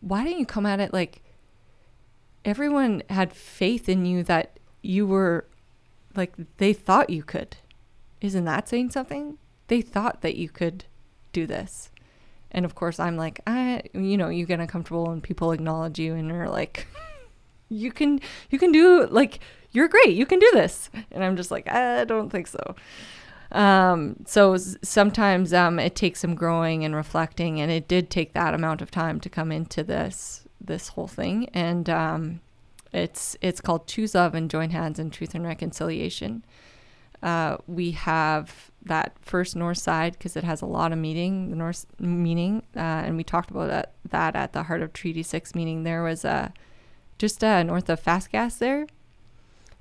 [0.01, 1.21] why didn't you come at it like
[2.45, 5.45] everyone had faith in you that you were
[6.15, 7.57] like they thought you could.
[8.21, 9.37] Isn't that saying something?
[9.67, 10.85] They thought that you could
[11.31, 11.91] do this
[12.51, 16.15] and of course, I'm like, I, you know, you get uncomfortable and people acknowledge you
[16.15, 16.87] and are like,
[17.69, 18.19] you can,
[18.49, 19.39] you can do like,
[19.71, 20.15] you're great.
[20.15, 20.89] You can do this.
[21.11, 22.75] And I'm just like, I don't think so.
[23.51, 28.53] Um, so sometimes, um, it takes some growing and reflecting and it did take that
[28.53, 31.49] amount of time to come into this, this whole thing.
[31.53, 32.41] And, um,
[32.91, 36.43] it's, it's called choose love and join hands in truth and reconciliation.
[37.21, 41.55] Uh, we have that first north side because it has a lot of meaning, the
[41.55, 45.53] north meaning, uh, and we talked about that, that at the Heart of Treaty Six
[45.53, 45.83] meeting.
[45.83, 46.53] There was a
[47.17, 48.87] just uh, north of Fast Gas there.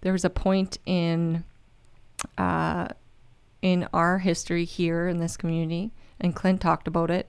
[0.00, 1.44] There was a point in
[2.36, 2.88] uh,
[3.62, 7.28] in our history here in this community, and Clint talked about it.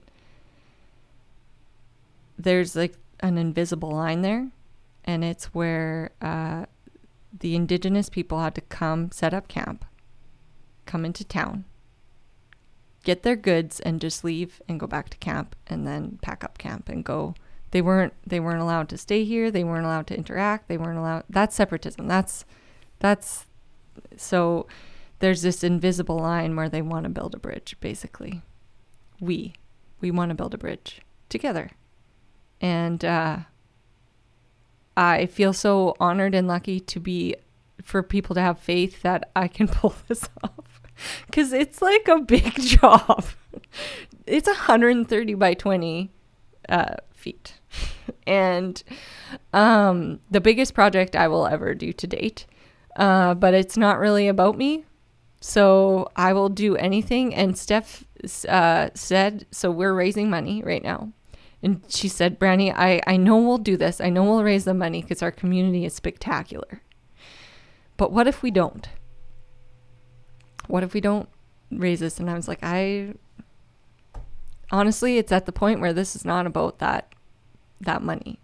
[2.37, 4.49] There's like an invisible line there,
[5.05, 6.65] and it's where uh,
[7.37, 9.85] the indigenous people had to come set up camp
[10.89, 11.65] come into town,
[13.03, 16.57] get their goods and just leave and go back to camp and then pack up
[16.57, 17.35] camp and go.
[17.71, 20.97] They weren't they weren't allowed to stay here, they weren't allowed to interact, they weren't
[20.97, 22.07] allowed that's separatism.
[22.07, 22.43] That's
[22.97, 23.45] that's
[24.17, 24.67] so
[25.19, 28.41] there's this invisible line where they want to build a bridge basically.
[29.19, 29.53] We
[30.01, 31.69] we want to build a bridge together.
[32.59, 33.37] And uh
[34.97, 37.35] I feel so honored and lucky to be
[37.81, 40.68] for people to have faith that I can pull this off
[41.25, 43.25] because it's like a big job.
[44.25, 46.11] it's 130 by 20
[46.69, 47.53] uh, feet.
[48.27, 48.83] and
[49.53, 52.45] um, the biggest project I will ever do to date.
[52.95, 54.85] Uh, but it's not really about me.
[55.41, 57.33] So I will do anything.
[57.33, 58.03] And Steph
[58.47, 61.13] uh, said, so we're raising money right now.
[61.61, 63.99] And she said, Brandy, I, I know we'll do this.
[63.99, 66.81] I know we'll raise the money because our community is spectacular.
[67.97, 68.87] But what if we don't?
[70.69, 71.27] What if we don't
[71.71, 72.19] raise this?
[72.19, 73.15] And I was like, I
[74.71, 77.11] honestly, it's at the point where this is not about that
[77.81, 78.39] that money.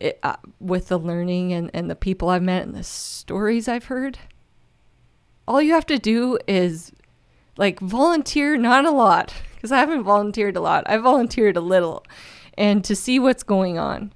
[0.00, 3.84] It, uh, with the learning and, and the people I've met and the stories I've
[3.84, 4.18] heard,
[5.46, 6.90] all you have to do is
[7.56, 10.84] like volunteer, not a lot, because I haven't volunteered a lot.
[10.86, 12.04] I volunteered a little,
[12.56, 14.12] and to see what's going on,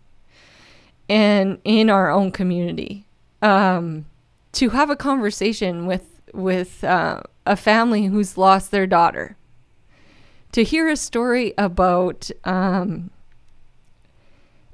[1.08, 3.04] and in our own community.
[3.42, 4.06] Um,
[4.52, 9.36] to have a conversation with with uh, a family who's lost their daughter,
[10.52, 13.10] to hear a story about um,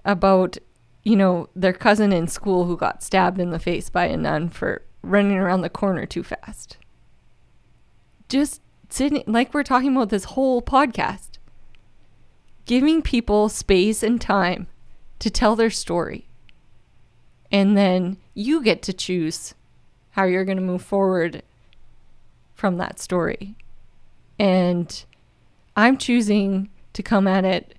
[0.05, 0.59] about
[1.03, 4.49] you know their cousin in school who got stabbed in the face by a nun
[4.49, 6.79] for running around the corner too fast.
[8.29, 11.39] Just sitting like we're talking about this whole podcast,
[12.65, 14.67] giving people space and time
[15.19, 16.29] to tell their story.
[17.53, 19.55] And then you get to choose
[20.15, 21.43] how you're going to move forward
[22.55, 23.57] from that story.
[24.39, 25.05] And
[25.77, 27.77] I'm choosing to come at it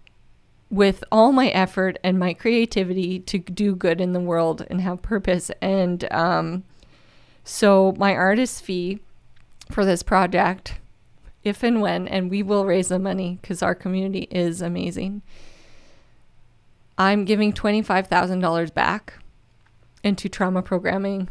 [0.70, 5.02] with all my effort and my creativity to do good in the world and have
[5.02, 5.50] purpose.
[5.62, 6.66] And um,
[7.46, 9.00] so, my artist fee
[9.72, 10.80] for this project,
[11.42, 15.22] if and when, and we will raise the money because our community is amazing.
[16.98, 19.14] I'm giving $25,000 back
[20.04, 21.30] into trauma programming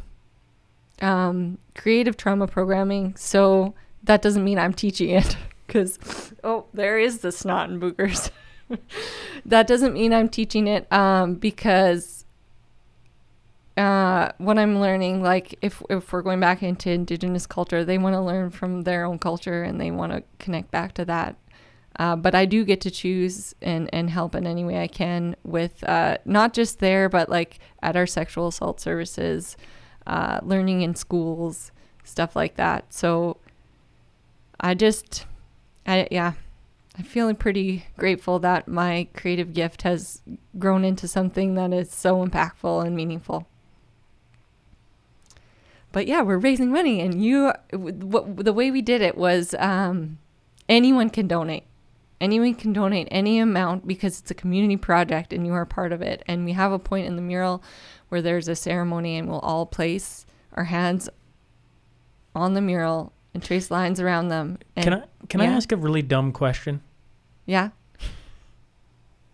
[1.00, 3.14] um, creative trauma programming.
[3.16, 8.30] So that doesn't mean I'm teaching it because, oh, there is the snot and boogers.
[9.46, 12.24] that doesn't mean I'm teaching it um, because
[13.76, 18.14] uh, what I'm learning, like if, if we're going back into indigenous culture, they want
[18.14, 21.36] to learn from their own culture and they want to connect back to that.
[21.96, 25.36] Uh, but I do get to choose and, and help in any way I can
[25.44, 29.56] with uh, not just there, but like at our sexual assault services,
[30.06, 31.72] uh, learning in schools,
[32.02, 32.92] stuff like that.
[32.92, 33.38] So
[34.60, 35.26] I just,
[35.86, 36.32] I yeah,
[36.96, 40.22] I'm feeling pretty grateful that my creative gift has
[40.58, 43.46] grown into something that is so impactful and meaningful.
[45.90, 50.18] But yeah, we're raising money, and you, what the way we did it was um,
[50.68, 51.64] anyone can donate.
[52.20, 56.00] Anyone can donate any amount because it's a community project and you are part of
[56.00, 56.22] it.
[56.26, 57.62] And we have a point in the mural
[58.14, 61.08] where there's a ceremony and we'll all place our hands
[62.32, 64.56] on the mural and trace lines around them.
[64.76, 66.80] And, Can I can I ask a really dumb question?
[67.44, 67.70] Yeah.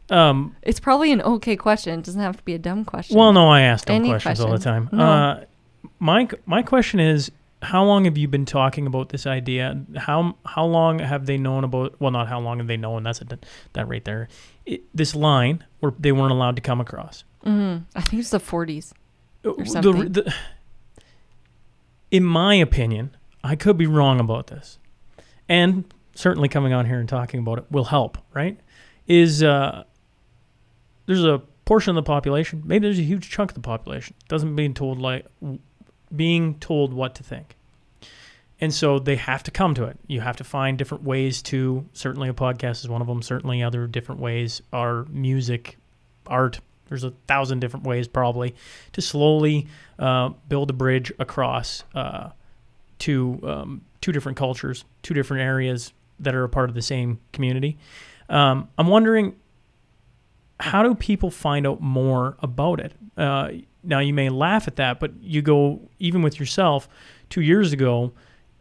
[0.09, 1.98] Um, It's probably an okay question.
[1.98, 3.19] It doesn't have to be a dumb question.
[3.19, 4.85] well, no, I ask dumb Any questions all the time.
[4.86, 4.98] question.
[4.98, 5.05] No.
[5.05, 5.44] Uh,
[5.98, 7.31] my my question is,
[7.61, 9.78] how long have you been talking about this idea?
[9.98, 12.01] How how long have they known about?
[12.01, 13.02] Well, not how long have they known.
[13.02, 13.27] That's a,
[13.74, 14.28] that right there.
[14.65, 17.24] It, this line where they weren't allowed to come across.
[17.44, 17.84] Mhm.
[17.94, 18.92] I think it's the 40s.
[19.44, 20.34] Uh, the- the-
[22.10, 24.78] in my opinion, I could be wrong about this,
[25.48, 25.84] and
[26.14, 28.18] certainly coming on here and talking about it will help.
[28.34, 28.58] Right?
[29.06, 29.84] Is uh,
[31.06, 34.56] there's a portion of the population, maybe there's a huge chunk of the population doesn't
[34.56, 35.24] being told like
[36.14, 37.54] being told what to think.
[38.62, 39.98] And so they have to come to it.
[40.06, 41.86] You have to find different ways to.
[41.94, 43.22] Certainly, a podcast is one of them.
[43.22, 45.78] Certainly, other different ways are music,
[46.26, 46.60] art.
[46.90, 48.54] There's a thousand different ways, probably,
[48.92, 49.66] to slowly
[49.98, 52.30] uh, build a bridge across uh,
[52.98, 57.18] to um, two different cultures, two different areas that are a part of the same
[57.32, 57.78] community.
[58.28, 59.36] Um, I'm wondering,
[60.58, 62.92] how do people find out more about it?
[63.16, 63.50] Uh,
[63.82, 66.88] now, you may laugh at that, but you go even with yourself.
[67.30, 68.12] Two years ago,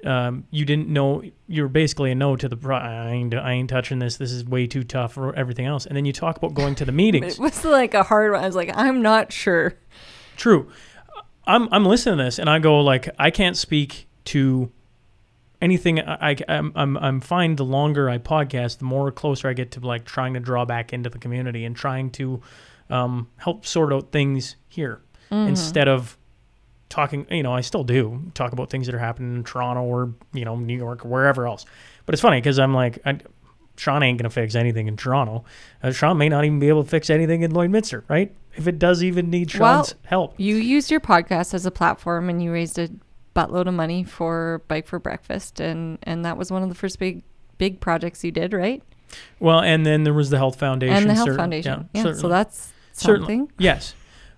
[0.05, 3.69] um, you didn't know you're basically a no to the pro- I ain't, I ain't
[3.69, 6.53] touching this this is way too tough or everything else and then you talk about
[6.53, 8.41] going to the meetings It was like a hard one.
[8.43, 9.73] I was like, I'm not sure.
[10.37, 10.71] True.
[11.45, 14.71] I'm I'm listening to this and I go like I can't speak to
[15.61, 15.99] anything.
[15.99, 17.55] I, I I'm I'm I'm fine.
[17.55, 20.93] The longer I podcast, the more closer I get to like trying to draw back
[20.93, 22.41] into the community and trying to
[22.89, 25.01] um, help sort out things here
[25.31, 26.17] instead of
[26.89, 27.25] talking.
[27.29, 30.45] You know, I still do talk about things that are happening in Toronto or you
[30.45, 31.65] know New York or wherever else.
[32.05, 32.99] But it's funny because I'm like.
[33.05, 33.19] I,
[33.77, 35.45] Sean ain't gonna fix anything in Toronto.
[35.81, 38.35] Uh, Sean may not even be able to fix anything in Lloydminster, right?
[38.57, 40.33] If it does even need Well, Sean's help.
[40.35, 42.89] You used your podcast as a platform and you raised a
[43.33, 46.99] buttload of money for Bike for Breakfast and and that was one of the first
[46.99, 47.23] big
[47.57, 48.83] big projects you did, right?
[49.39, 50.97] Well, and then there was the Health Foundation.
[50.97, 51.89] and the Health certain- Foundation.
[51.93, 52.19] Yeah, certainly.
[52.21, 53.37] so that's Certainly.
[53.37, 53.51] something.
[53.59, 53.93] Yes.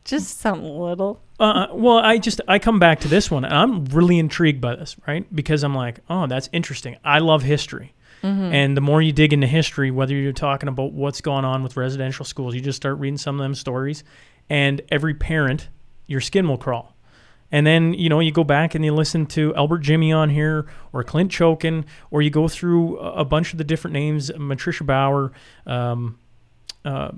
[0.06, 1.19] Just something little.
[1.41, 4.95] Uh, well, I just I come back to this one, I'm really intrigued by this,
[5.07, 5.26] right?
[5.35, 6.97] Because I'm like, oh, that's interesting.
[7.03, 7.95] I love history,
[8.53, 11.76] and the more you dig into history, whether you're talking about what's going on with
[11.76, 14.03] residential schools, you just start reading some of them stories,
[14.51, 15.69] and every parent,
[16.05, 16.95] your skin will crawl.
[17.51, 20.68] And then you know you go back and you listen to Albert Jimmy on here,
[20.93, 24.84] or Clint Chokin, or you go through a a bunch of the different names, Matricia
[24.85, 25.31] Bauer,
[25.65, 26.19] um,
[26.85, 27.11] uh,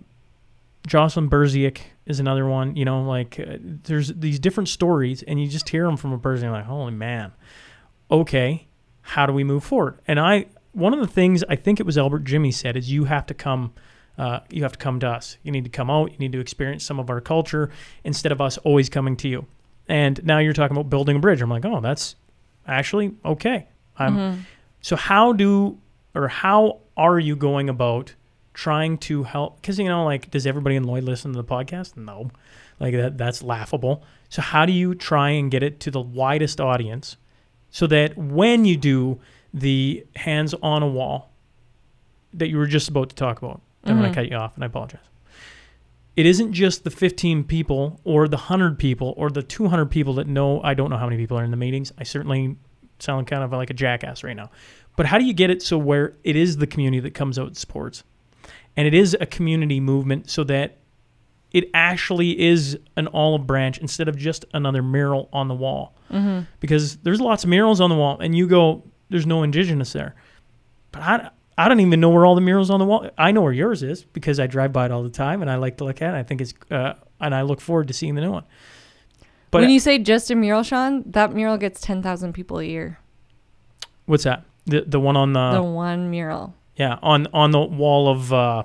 [0.88, 2.76] Jocelyn Berziak is another one.
[2.76, 6.18] You know, like uh, there's these different stories, and you just hear them from a
[6.20, 6.46] person.
[6.46, 7.32] You're like, holy man,
[8.12, 8.68] okay,
[9.02, 10.00] how do we move forward?
[10.08, 13.06] And I, one of the things I think it was Albert Jimmy said is you
[13.06, 13.74] have to come.
[14.16, 15.38] Uh, you have to come to us.
[15.42, 16.12] You need to come out.
[16.12, 17.72] You need to experience some of our culture
[18.04, 19.48] instead of us always coming to you.
[19.88, 21.42] And now you're talking about building a bridge.
[21.42, 22.16] I'm like, oh, that's
[22.68, 23.68] actually okay.
[23.98, 24.46] I'm,
[24.82, 25.80] So how do
[26.14, 28.14] or how are you going about
[28.54, 29.62] trying to help?
[29.62, 31.98] Because you know, like, does everybody in Lloyd listen to the podcast?
[31.98, 32.32] No,
[32.80, 33.18] like that.
[33.18, 34.04] That's laughable.
[34.30, 37.18] So how do you try and get it to the widest audience,
[37.70, 39.20] so that when you do
[39.54, 41.32] the hands on a wall
[42.34, 44.16] that you were just about to talk about, I'm going to mm-hmm.
[44.16, 45.02] cut you off, and I apologize.
[46.16, 50.28] It isn't just the 15 people or the 100 people or the 200 people that
[50.28, 50.62] know.
[50.62, 51.92] I don't know how many people are in the meetings.
[51.98, 52.56] I certainly
[53.00, 54.52] sound kind of like a jackass right now.
[54.96, 57.48] But how do you get it so where it is the community that comes out
[57.48, 58.04] and supports?
[58.76, 60.78] And it is a community movement so that
[61.52, 65.94] it actually is an olive branch instead of just another mural on the wall.
[66.12, 66.46] Mm-hmm.
[66.60, 70.16] Because there's lots of murals on the wall, and you go, there's no indigenous there.
[70.92, 73.10] But I, I don't even know where all the murals on the wall.
[73.18, 75.56] I know where yours is because I drive by it all the time, and I
[75.56, 76.18] like to look at it.
[76.18, 78.46] I think it's, uh, and I look forward to seeing the new one.
[79.52, 82.98] But when you say just a mural, Sean, that mural gets 10,000 people a year.
[84.08, 84.46] what's that?
[84.66, 86.56] The the one on the, the one mural.
[86.76, 88.64] Yeah on on the wall of uh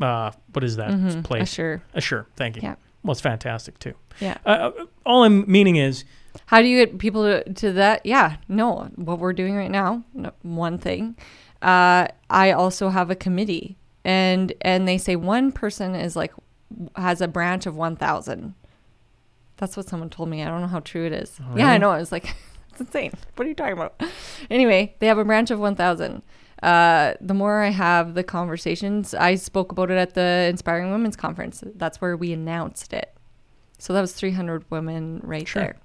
[0.00, 1.52] uh what is that Mhm, place?
[1.52, 1.82] Sure.
[1.94, 2.26] Uh, sure.
[2.36, 2.62] Thank you.
[2.62, 2.74] Yeah.
[3.02, 3.94] Well, it's fantastic too.
[4.20, 4.36] Yeah.
[4.44, 6.04] Uh, uh, all I'm meaning is
[6.46, 8.04] How do you get people to, to that?
[8.04, 11.16] Yeah, no, what we're doing right now, no, one thing.
[11.62, 16.32] Uh, I also have a committee, and and they say one person is like
[16.96, 18.54] has a branch of one thousand.
[19.56, 20.42] That's what someone told me.
[20.42, 21.38] I don't know how true it is.
[21.54, 21.90] Yeah, I know.
[21.90, 22.34] I was like,
[22.70, 23.12] it's insane.
[23.36, 24.00] What are you talking about?
[24.50, 26.22] Anyway, they have a branch of one thousand.
[26.62, 31.16] Uh, the more I have the conversations, I spoke about it at the Inspiring Women's
[31.16, 31.64] Conference.
[31.74, 33.14] That's where we announced it.
[33.78, 35.62] So that was 300 women right Sure.
[35.62, 35.76] there.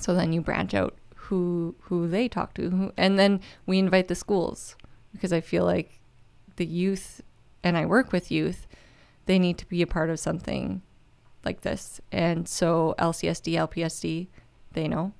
[0.00, 4.08] So then you branch out who who they talk to, who, and then we invite
[4.08, 4.76] the schools
[5.12, 5.98] because I feel like
[6.56, 7.22] the youth,
[7.64, 8.66] and I work with youth,
[9.24, 10.82] they need to be a part of something
[11.44, 12.00] like this.
[12.12, 14.28] And so LCSD, LPSD,
[14.72, 15.14] they know.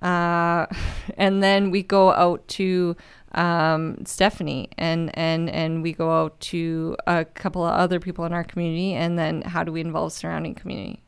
[0.00, 0.66] Uh,
[1.18, 2.96] and then we go out to
[3.32, 8.32] um, Stephanie, and and and we go out to a couple of other people in
[8.32, 11.02] our community, and then how do we involve surrounding community?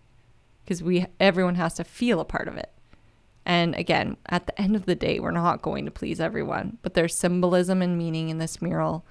[0.64, 2.70] Because we everyone has to feel a part of it.
[3.46, 6.94] And again, at the end of the day, we're not going to please everyone, but
[6.94, 9.04] there's symbolism and meaning in this mural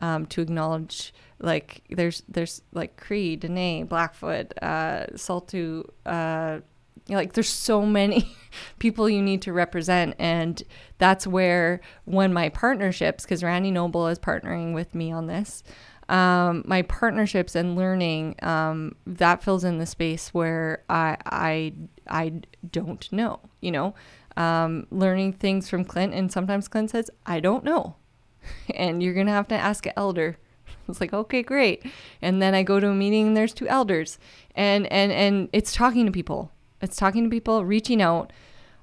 [0.00, 6.60] um, to acknowledge, like there's there's like Cree, Dene, Blackfoot, uh, Saulteaux, uh,
[7.08, 8.36] like there's so many
[8.78, 10.62] people you need to represent, and
[10.98, 15.62] that's where when my partnerships, because Randy Noble is partnering with me on this,
[16.08, 21.72] um, my partnerships and learning um, that fills in the space where I I
[22.08, 22.32] I
[22.70, 23.94] don't know, you know,
[24.36, 27.96] um, learning things from Clint, and sometimes Clint says I don't know,
[28.74, 30.36] and you're gonna have to ask an elder.
[30.86, 31.82] It's like okay, great,
[32.20, 34.18] and then I go to a meeting and there's two elders,
[34.54, 36.52] and and and it's talking to people.
[36.84, 38.32] It's talking to people, reaching out,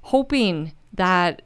[0.02, 1.44] hoping that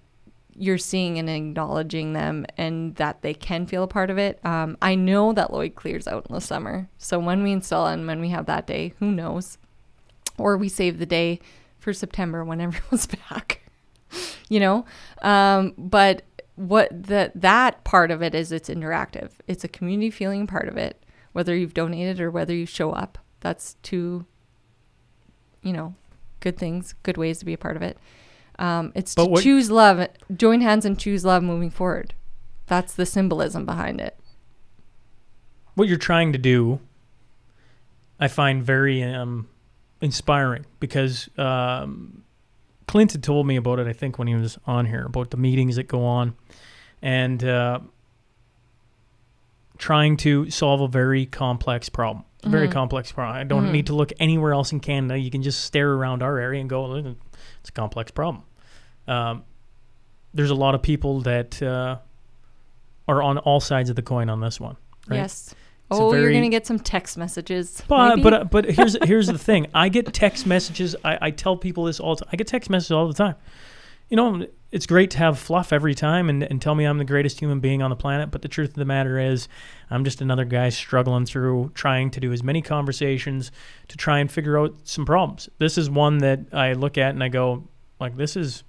[0.58, 4.44] you're seeing and acknowledging them and that they can feel a part of it.
[4.46, 6.90] Um, I know that Lloyd clears out in the summer.
[6.98, 9.58] So when we install and when we have that day, who knows?
[10.38, 11.40] Or we save the day
[11.78, 13.70] for September when everyone's back,
[14.50, 14.86] you know?
[15.22, 16.24] Um, but
[16.56, 19.32] what the, that part of it is it's interactive.
[19.48, 21.04] It's a community feeling part of it,
[21.34, 23.18] whether you've donated or whether you show up.
[23.42, 24.26] That's two,
[25.62, 25.96] you know,
[26.46, 27.98] good things, good ways to be a part of it.
[28.60, 30.08] Um, it's But to what- choose love,
[30.38, 32.14] join hands and choose love moving forward.
[32.68, 34.16] That's the symbolism behind it.
[35.74, 36.80] what you're trying to do,
[38.20, 39.50] I find very um,
[40.00, 42.24] inspiring because um,
[42.88, 43.88] Clint had told me about it.
[43.88, 46.34] I think when he was on here about the meetings that go on,
[47.02, 47.80] and uh,
[49.78, 52.24] trying to solve a very complex problem.
[52.46, 52.72] Very Mhm.
[52.74, 53.36] complex problem.
[53.38, 55.18] I don't need to look anywhere else in Canada.
[55.18, 56.96] You can just stare around our area and go,
[57.60, 58.44] it's a complex problem.
[59.08, 59.44] Um,
[60.34, 61.98] there's a lot of people that uh,
[63.08, 64.78] are on all sides of the coin on this one.
[65.08, 65.18] Right?
[65.18, 65.54] Yes.
[65.92, 67.84] It's Oh, you're gonna get some text messages.
[67.88, 68.22] But maybe?
[68.24, 69.68] but uh, but here's here's the thing.
[69.74, 70.96] I get text messages.
[71.04, 72.16] I, I tell people this all.
[72.16, 72.30] The time.
[72.34, 73.36] I get text messages all the time.
[74.10, 77.06] You know, it's great to have fluff every time and, and tell me I'm the
[77.06, 78.30] greatest human being on the planet.
[78.30, 79.48] But the truth of the matter is,
[79.90, 83.52] I'm just another guy struggling through trying to do as many conversations
[83.88, 85.50] to try and figure out some problems.
[85.60, 87.68] This is one that I look at and I go,
[88.00, 88.64] like, this is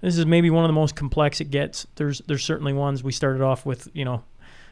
[0.00, 1.86] this is maybe one of the most complex it gets.
[1.96, 4.22] There's there's certainly ones we started off with, you know,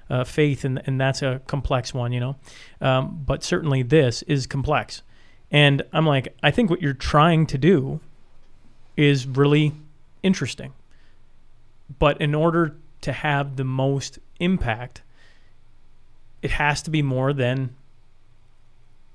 [0.08, 2.36] uh, faith, and and that's a complex one, you know.
[2.80, 5.02] Um, but certainly this is complex,
[5.50, 8.00] and I'm like, I think what you're trying to do
[8.96, 9.72] is really
[10.22, 10.72] interesting.
[11.98, 15.02] But in order to have the most impact,
[16.42, 17.74] it has to be more than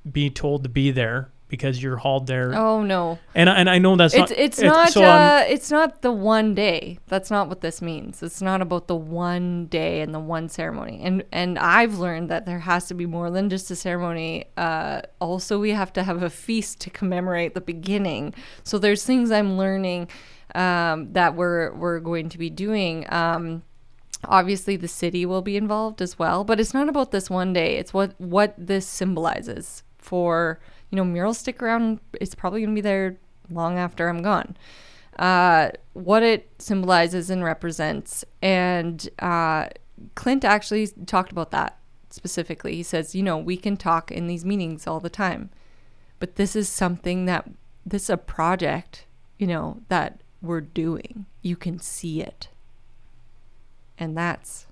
[0.09, 2.55] be told to be there because you're hauled there.
[2.55, 5.69] oh no, And I- and I know that's it's not it's not so uh, it's
[5.69, 6.99] not the one day.
[7.07, 8.23] That's not what this means.
[8.23, 11.01] It's not about the one day and the one ceremony.
[11.03, 14.45] And and I've learned that there has to be more than just a ceremony.
[14.55, 18.33] Uh, also, we have to have a feast to commemorate the beginning.
[18.63, 20.07] So there's things I'm learning
[20.55, 23.05] um, that we're we're going to be doing.
[23.11, 23.63] Um,
[24.25, 27.77] obviously the city will be involved as well but it's not about this one day
[27.77, 30.59] it's what what this symbolizes for
[30.89, 33.17] you know murals stick around it's probably going to be there
[33.49, 34.55] long after i'm gone.
[35.17, 39.67] Uh, what it symbolizes and represents and uh,
[40.15, 41.77] clint actually talked about that
[42.09, 42.75] specifically.
[42.75, 45.49] He says you know we can talk in these meetings all the time
[46.19, 47.49] but this is something that
[47.85, 49.05] this is a project
[49.37, 51.25] you know that we're doing.
[51.41, 52.47] You can see it.
[53.97, 54.67] And that's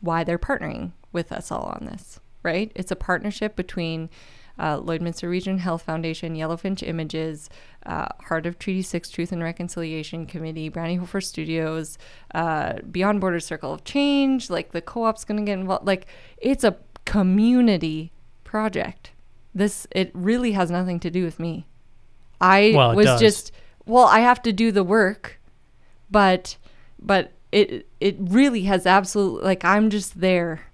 [0.00, 2.72] why they're partnering with us all on this, right?
[2.74, 4.10] It's a partnership between
[4.58, 7.50] uh, Lloydminster Region Health Foundation, Yellowfinch Images,
[7.84, 11.98] uh, Heart of Treaty 6 Truth and Reconciliation Committee, Brandy Hofer Studios,
[12.34, 15.86] uh, Beyond Borders Circle of Change, like the co op's going to get involved.
[15.86, 16.06] Like,
[16.38, 18.12] it's a community
[18.44, 19.12] project.
[19.54, 21.66] This, it really has nothing to do with me.
[22.40, 23.20] I Well, was does.
[23.20, 23.52] just,
[23.86, 25.40] well, I have to do the work,
[26.10, 26.56] but,
[27.00, 30.66] but it, it really has absolutely, like, I'm just there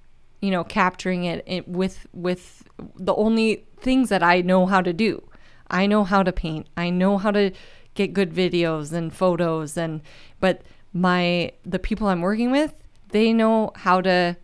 [0.43, 2.65] you know capturing it, it with with
[2.97, 5.23] the only things that I know how to do.
[5.71, 6.67] I know how to paint.
[6.77, 7.53] I know how to
[7.95, 10.03] get good videos and photos and
[10.41, 10.63] but
[10.93, 12.75] my the people I'm working with,
[13.09, 14.37] they know how to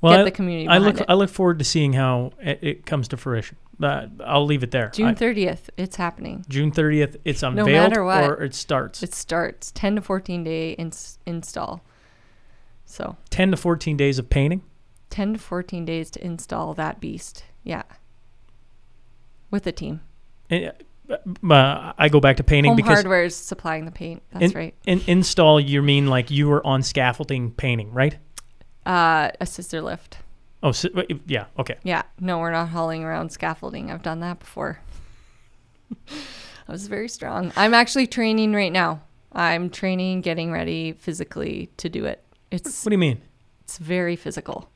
[0.00, 1.06] well, get I, the community I look it.
[1.08, 3.56] I look forward to seeing how it, it comes to fruition.
[3.82, 4.90] Uh, I'll leave it there.
[4.90, 6.44] June 30th, it's happening.
[6.48, 8.24] June 30th, it's No unveiled matter what.
[8.24, 9.02] or it starts.
[9.02, 11.82] It starts 10 to 14 day ins- install.
[12.84, 14.62] So, 10 to 14 days of painting.
[15.12, 17.44] 10 to 14 days to install that beast.
[17.62, 17.82] Yeah.
[19.50, 20.00] With a team.
[20.48, 20.72] And,
[21.08, 24.22] uh, I go back to painting Home because Hardware is supplying the paint.
[24.32, 24.74] That's in, right.
[24.86, 28.16] in install you mean like you were on scaffolding painting, right?
[28.86, 30.18] Uh, a scissor lift.
[30.62, 30.88] Oh, so,
[31.26, 31.76] yeah, okay.
[31.82, 33.90] Yeah, no, we're not hauling around scaffolding.
[33.90, 34.80] I've done that before.
[36.08, 37.52] I was very strong.
[37.56, 39.02] I'm actually training right now.
[39.32, 42.24] I'm training, getting ready physically to do it.
[42.50, 43.20] It's What do you mean?
[43.64, 44.70] it's very physical.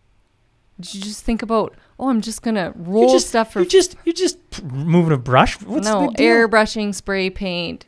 [0.79, 1.75] Did you just think about?
[1.99, 5.61] Oh, I'm just gonna roll just stuff for you just you just moving a brush.
[5.63, 7.87] What's no airbrushing, spray paint,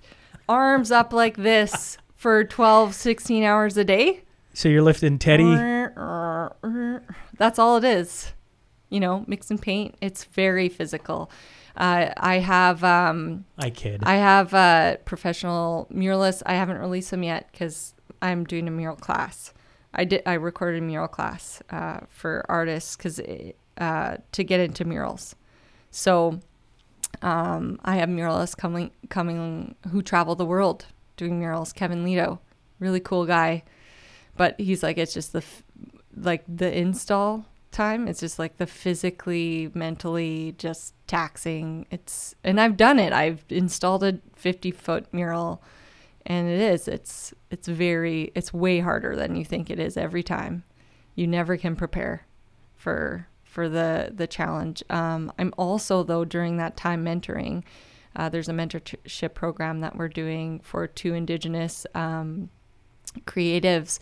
[0.48, 4.22] arms up like this for 12, 16 hours a day.
[4.54, 5.44] So you're lifting Teddy.
[7.36, 8.32] That's all it is.
[8.90, 9.94] You know, mix and paint.
[10.00, 11.30] It's very physical.
[11.76, 14.02] Uh, I have um, I kid.
[14.02, 16.42] I have uh, professional muralists.
[16.44, 19.52] I haven't released them yet because I'm doing a mural class.
[19.94, 20.22] I did.
[20.26, 23.20] I recorded a mural class uh, for artists because
[23.78, 25.34] uh, to get into murals.
[25.90, 26.40] So
[27.22, 30.86] um, I have muralists coming coming who travel the world
[31.16, 31.72] doing murals.
[31.72, 32.38] Kevin Ledo,
[32.78, 33.64] really cool guy,
[34.36, 35.44] but he's like it's just the
[36.16, 38.08] like the install time.
[38.08, 41.86] It's just like the physically, mentally, just taxing.
[41.90, 43.12] It's and I've done it.
[43.12, 45.62] I've installed a 50 foot mural,
[46.28, 46.86] and it is.
[46.86, 48.30] It's it's very.
[48.34, 50.62] It's way harder than you think it is every time.
[51.14, 52.26] You never can prepare
[52.76, 54.84] for for the the challenge.
[54.90, 57.64] Um, I'm also though during that time mentoring.
[58.14, 62.50] Uh, there's a mentorship program that we're doing for two Indigenous um,
[63.24, 63.98] creatives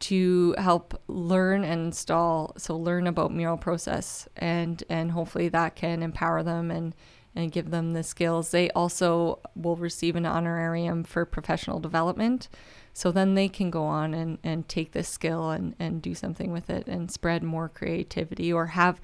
[0.00, 6.02] to help learn and install so learn about mural process and and hopefully that can
[6.02, 6.94] empower them and
[7.38, 12.48] and give them the skills they also will receive an honorarium for professional development
[12.92, 16.52] so then they can go on and and take this skill and and do something
[16.52, 19.00] with it and spread more creativity or have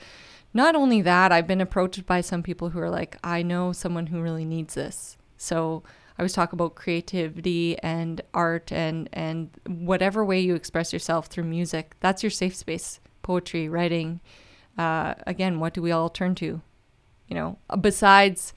[0.53, 4.09] not only that i've been approached by some people who are like i know someone
[4.09, 5.83] who really needs this so
[6.17, 11.43] I always talk about creativity and art and and whatever way you express yourself through
[11.45, 11.97] music.
[11.99, 13.01] That's your safe space.
[13.23, 14.21] Poetry, writing.
[14.79, 16.61] Uh, again, what do we all turn to?
[17.35, 18.55] You know, besides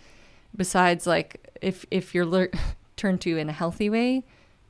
[0.56, 2.52] besides like if if you're lear-
[2.96, 4.24] turn to in a healthy way,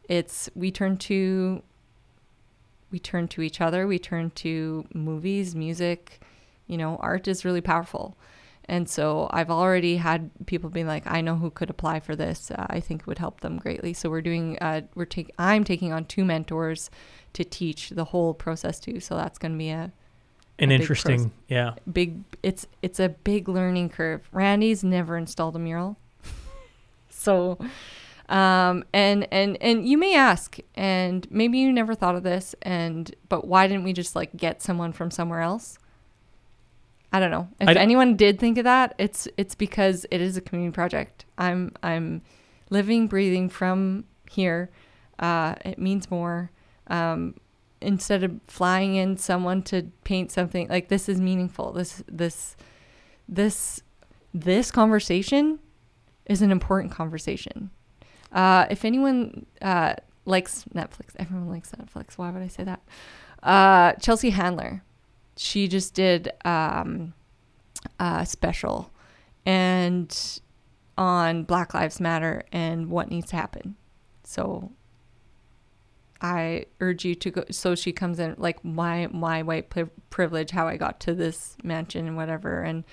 [0.08, 1.62] it's we turn to
[2.90, 3.86] we turn to each other.
[3.86, 6.22] We turn to movies, music.
[6.68, 8.18] You know, art is really powerful.
[8.64, 12.50] And so I've already had people being like, I know who could apply for this.
[12.50, 13.94] Uh, I think would help them greatly.
[13.94, 16.90] So we're doing, uh, we're taking, I'm taking on two mentors
[17.34, 19.02] to teach the whole process too.
[19.02, 19.92] So that's going to be a
[20.60, 21.76] An interesting, yeah.
[21.92, 24.28] big, it's, it's a big learning curve.
[24.32, 25.98] Randy's never installed a mural.
[27.10, 27.60] so,
[28.28, 33.16] um, and, and, and you may ask, and maybe you never thought of this and,
[33.30, 35.78] but why didn't we just like get someone from somewhere else?
[37.12, 37.48] I don't know.
[37.60, 41.26] If d- anyone did think of that, it's it's because it is a community project.
[41.38, 42.22] I'm I'm
[42.70, 44.70] living, breathing from here.
[45.18, 46.52] Uh, it means more.
[46.88, 47.36] Um,
[47.82, 51.72] instead of flying in someone to paint something like this is meaningful.
[51.72, 52.56] This this
[53.28, 53.82] this
[54.34, 55.60] this conversation
[56.26, 57.70] is an important conversation.
[58.32, 59.94] Uh, if anyone uh,
[60.26, 62.18] likes Netflix, everyone likes Netflix.
[62.18, 62.82] Why would I say that?
[63.42, 64.84] Uh, Chelsea Handler
[65.38, 67.14] she just did um,
[68.00, 68.92] a special
[69.46, 70.42] and
[70.98, 73.76] on Black Lives Matter and what needs to happen.
[74.24, 74.72] So
[76.22, 77.44] I urge you to go.
[77.52, 79.72] So she comes in like my my white
[80.10, 82.84] privilege, how I got to this mansion and whatever, and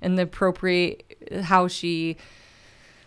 [0.00, 2.16] and the appropriate how she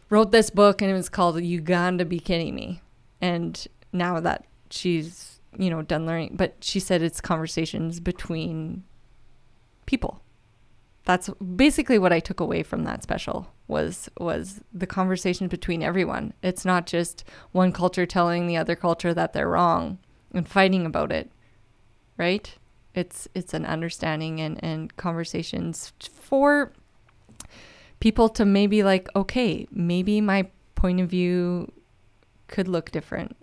[0.09, 2.05] wrote this book and it was called Uganda.
[2.05, 2.81] Be Kidding Me,"
[3.21, 8.83] and now that she's you know done learning, but she said it's conversations between
[9.85, 10.21] people.
[11.07, 16.33] That's basically what I took away from that special was was the conversation between everyone.
[16.43, 17.23] It's not just
[17.53, 19.99] one culture telling the other culture that they're wrong
[20.33, 21.31] and fighting about it.
[22.17, 22.53] Right?
[22.93, 26.73] It's it's an understanding and, and conversations for
[28.01, 31.71] people to maybe like, okay, maybe my point of view
[32.49, 33.37] could look different.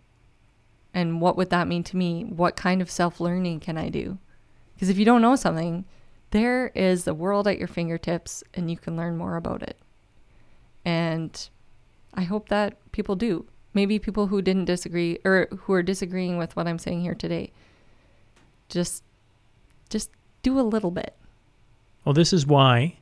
[0.93, 2.25] And what would that mean to me?
[2.25, 4.19] What kind of self learning can I do?
[4.75, 5.87] Because if you don't know something,
[6.35, 9.79] there is the world at your fingertips and you can learn more about it.
[10.85, 11.49] And
[12.13, 13.47] I hope that people do.
[13.73, 17.53] Maybe people who didn't disagree or who are disagreeing with what I'm saying here today.
[18.69, 19.05] Just
[19.89, 20.11] just
[20.43, 21.15] do a little bit.
[22.05, 22.99] Well, this is why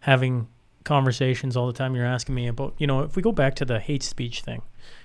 [0.00, 0.48] having
[0.82, 3.64] conversations all the time you're asking me about, you know, if we go back to
[3.64, 4.62] the hate speech thing,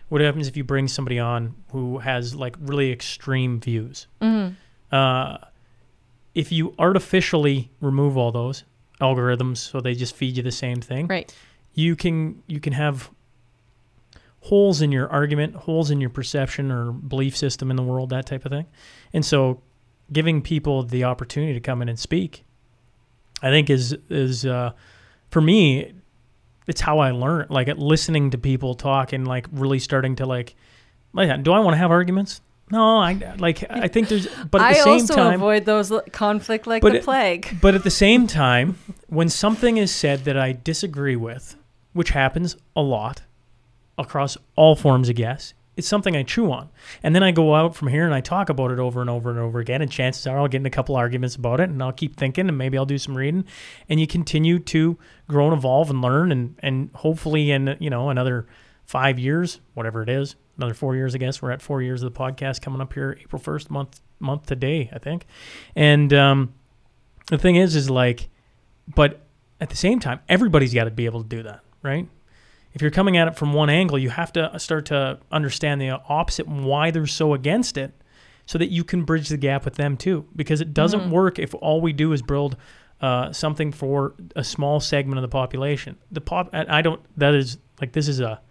[0.07, 4.07] what happens if you bring somebody on who has like really extreme views?
[4.21, 4.55] Mm-hmm.
[4.91, 5.37] Uh,
[6.39, 8.63] if you artificially remove all those
[9.01, 11.33] algorithms so they just feed you the same thing, Right.
[11.73, 13.09] you can you can have
[14.41, 18.25] holes in your argument, holes in your perception or belief system in the world, that
[18.25, 18.65] type of thing.
[19.13, 19.61] And so
[20.11, 22.43] giving people the opportunity to come in and speak,
[23.41, 24.71] I think is is uh,
[25.29, 25.93] for me
[26.67, 27.47] it's how I learn.
[27.49, 30.55] Like at listening to people talk and like really starting to like,
[31.13, 32.41] like do I want to have arguments?
[32.71, 35.91] No, I like I think there's but at I the same also time avoid those
[36.11, 37.57] conflict like But the it- plague.
[37.61, 38.77] but at the same time,
[39.07, 41.55] when something is said that I disagree with,
[41.93, 43.23] which happens a lot
[43.97, 46.69] across all forms of guess, it's something I chew on.
[47.03, 49.29] And then I go out from here and I talk about it over and over
[49.29, 49.81] and over again.
[49.81, 52.47] And chances are I'll get in a couple arguments about it and I'll keep thinking
[52.49, 53.45] and maybe I'll do some reading.
[53.87, 54.97] And you continue to
[55.27, 58.45] grow and evolve and learn and, and hopefully in, you know, another
[58.85, 61.41] five years, whatever it is, another four years, I guess.
[61.41, 64.89] We're at four years of the podcast coming up here April 1st, month month today,
[64.93, 65.25] I think.
[65.75, 66.53] And um
[67.29, 68.29] the thing is is like
[68.93, 69.21] but
[69.61, 72.07] at the same time everybody's got to be able to do that right
[72.73, 75.89] if you're coming at it from one angle you have to start to understand the
[76.09, 77.93] opposite and why they're so against it
[78.45, 81.53] so that you can bridge the gap with them too because it doesn't work if
[81.55, 82.57] all we do is build
[83.01, 87.57] uh, something for a small segment of the population the pop i don't that is
[87.79, 88.41] like this is a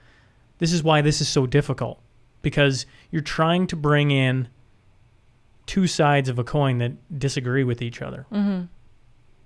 [0.58, 2.00] this is why this is so difficult
[2.42, 4.48] because you're trying to bring in
[5.66, 8.26] two sides of a coin that disagree with each other.
[8.30, 8.62] Hmm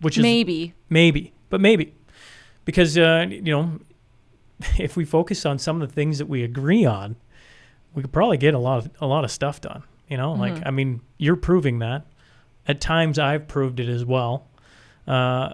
[0.00, 0.74] which is Maybe.
[0.88, 1.94] maybe but maybe.
[2.64, 3.78] Because uh, you know
[4.78, 7.16] if we focus on some of the things that we agree on
[7.94, 10.32] we could probably get a lot of a lot of stuff done you know?
[10.32, 10.62] Like Mhm.
[10.66, 12.06] i mean you're proving that.
[12.66, 14.48] At times i've proved it as well.
[15.06, 15.52] Uh,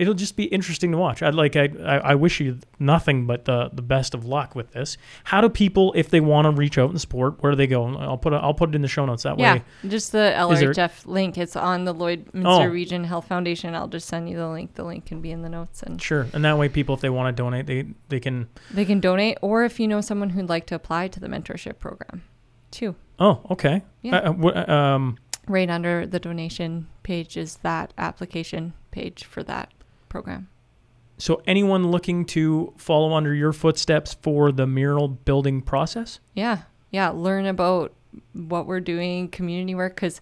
[0.00, 1.22] it'll just be interesting to watch.
[1.22, 1.66] I'd like I,
[2.02, 4.96] I wish you nothing but the the best of luck with this.
[5.24, 7.84] How do people if they want to reach out and support, where do they go?
[7.96, 9.62] I'll put it, I'll put it in the show notes that Yeah, way.
[9.88, 11.36] just the Is there- link.
[11.38, 12.64] It's on the Lloyd Oh.
[12.66, 13.74] Region Health Foundation.
[13.74, 14.74] I'll just send you the link.
[14.74, 17.10] The link can be in the notes, and Sure, and that way people if they
[17.10, 18.48] want to donate, they they can.
[18.72, 19.38] they can donate.
[19.42, 22.22] Or if you know someone who'd like to apply to the mentorship program,
[22.70, 22.94] too.
[23.18, 23.82] Oh, okay.
[24.02, 24.16] Yeah.
[24.16, 24.32] Uh, uh,
[24.64, 29.72] wh- um, Right under the donation page is that application page for that
[30.10, 30.48] program.
[31.16, 36.20] so anyone looking to follow under your footsteps for the mural building process?
[36.34, 36.58] Yeah,
[36.90, 37.08] yeah.
[37.08, 37.94] Learn about
[38.34, 40.20] what we're doing, community work, because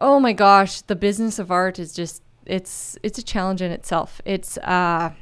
[0.00, 4.20] oh my gosh, the business of art is just it's it's a challenge in itself.
[4.24, 5.12] It's uh,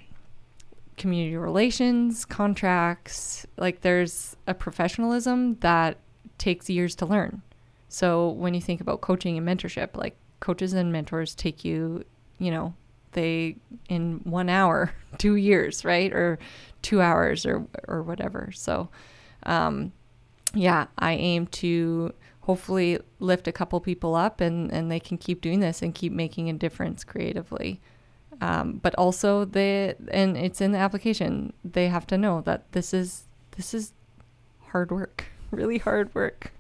[0.97, 3.44] community relations, contracts.
[3.57, 5.98] Like there's a professionalism that
[6.39, 7.43] takes years to learn.
[7.89, 12.05] So when you think about coaching and mentorship, like coaches and mentors take you,
[12.39, 12.74] you know,
[13.16, 13.56] they
[13.88, 16.38] in one hour, two years, right, or
[16.82, 18.52] two hours, or or whatever.
[18.55, 18.88] So,
[19.43, 19.93] um,
[20.55, 25.40] yeah, I aim to hopefully lift a couple people up, and and they can keep
[25.40, 27.80] doing this and keep making a difference creatively.
[28.40, 31.52] Um, but also they and it's in the application.
[31.64, 33.24] They have to know that this is
[33.56, 33.93] this is
[34.68, 36.52] hard work, really hard work.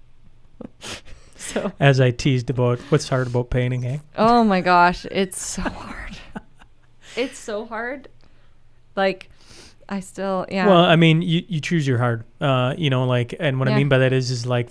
[1.36, 1.72] so.
[1.78, 3.98] As I teased about what's hard about painting, eh?
[4.16, 6.16] Oh my gosh, it's so hard.
[7.16, 8.08] It's so hard.
[8.94, 9.30] Like,
[9.88, 10.66] I still, yeah.
[10.66, 12.24] Well, I mean, you, you choose your hard.
[12.40, 14.70] Uh, you know, like, and what I mean by that is, is like,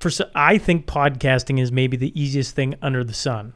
[0.00, 3.54] for s- I think podcasting is maybe the easiest thing under the sun.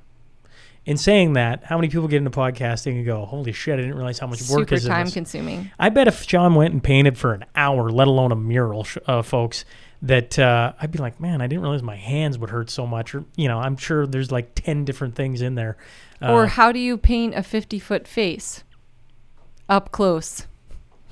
[0.87, 3.75] In saying that, how many people get into podcasting and go, "Holy shit!
[3.75, 5.71] I didn't realize how much work super is in time this." consuming.
[5.79, 8.97] I bet if John went and painted for an hour, let alone a mural, sh-
[9.07, 9.67] uh, folks,
[10.01, 13.15] that uh, I'd be like, man, I didn't realize my hands would hurt so much.
[13.15, 15.77] Or you know, I'm sure there's like ten different things in there.
[16.23, 18.65] Uh, or how do you paint a 50 foot face
[19.69, 20.47] up close?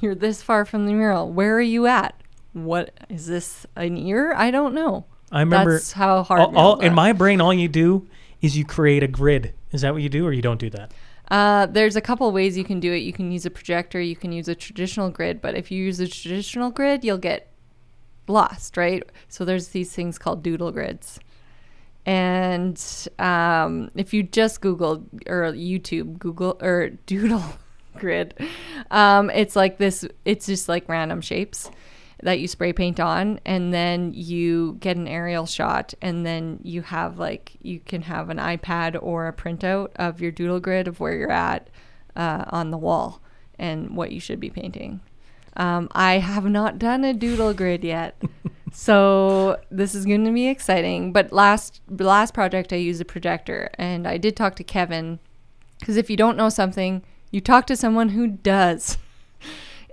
[0.00, 1.30] You're this far from the mural.
[1.30, 2.14] Where are you at?
[2.52, 4.32] What is this an ear?
[4.34, 5.06] I don't know.
[5.30, 6.40] I remember That's how hard.
[6.40, 8.06] all, all in my brain, all you do
[8.40, 9.52] is you create a grid.
[9.72, 10.92] Is that what you do, or you don't do that?
[11.30, 12.98] Uh, there's a couple ways you can do it.
[12.98, 16.00] You can use a projector, you can use a traditional grid, but if you use
[16.00, 17.52] a traditional grid, you'll get
[18.26, 19.02] lost, right?
[19.28, 21.20] So there's these things called doodle grids.
[22.08, 22.82] And
[23.18, 27.44] um, if you just Google or YouTube, Google or doodle
[27.98, 28.32] grid,
[28.90, 31.70] um, it's like this, it's just like random shapes
[32.22, 36.80] that you spray paint on and then you get an aerial shot and then you
[36.80, 40.98] have like you can have an ipad or a printout of your doodle grid of
[40.98, 41.70] where you're at
[42.16, 43.22] uh, on the wall
[43.56, 45.00] and what you should be painting
[45.58, 48.20] um, i have not done a doodle grid yet
[48.72, 53.70] so this is going to be exciting but last last project i used a projector
[53.74, 55.18] and i did talk to kevin
[55.78, 58.98] because if you don't know something you talk to someone who does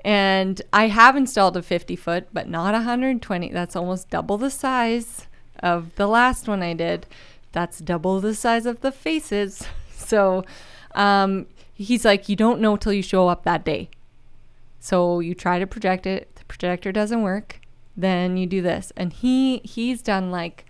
[0.05, 3.51] and I have installed a 50 foot, but not 120.
[3.51, 5.27] That's almost double the size
[5.59, 7.07] of the last one I did.
[7.51, 9.67] That's double the size of the faces.
[9.97, 10.45] So
[10.93, 13.89] um, he's like, you don't know till you show up that day.
[14.85, 17.59] So you try to project it, the projector doesn't work,
[17.97, 18.93] then you do this.
[18.95, 20.63] And he he's done like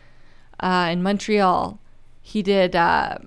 [0.62, 1.82] uh, in Montreal,
[2.22, 2.78] he did.
[2.78, 3.18] Uh,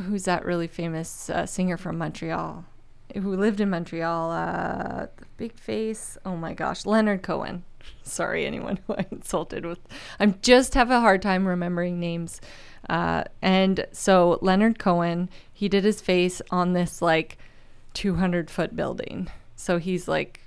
[0.00, 2.64] who's that really famous uh, singer from Montreal?
[3.14, 6.16] who lived in Montreal, uh, big face.
[6.24, 7.62] Oh my gosh, Leonard Cohen.
[8.02, 9.78] Sorry, anyone who I insulted with.
[10.18, 12.40] I'm just have a hard time remembering names.
[12.88, 17.36] Uh, and so Leonard Cohen, he did his face on this like
[17.92, 19.28] 200 foot building.
[19.66, 20.40] So he's like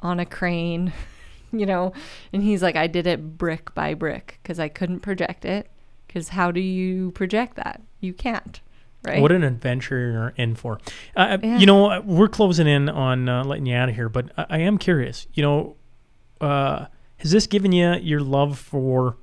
[0.00, 0.92] on a crane,
[1.52, 1.94] you know,
[2.34, 5.70] and he's like, I did it brick by brick because I couldn't project it.
[6.06, 7.80] Because how do you project that?
[8.00, 8.60] You can't
[9.02, 9.22] right?
[9.22, 10.78] What an adventure you're in for.
[11.16, 11.58] Uh, Yeah.
[11.58, 14.58] You know, we're closing in on uh, letting you out of here, but I, I
[14.58, 15.26] am curious.
[15.32, 15.76] You know,
[16.42, 16.86] uh,
[17.16, 19.16] has this given you your love for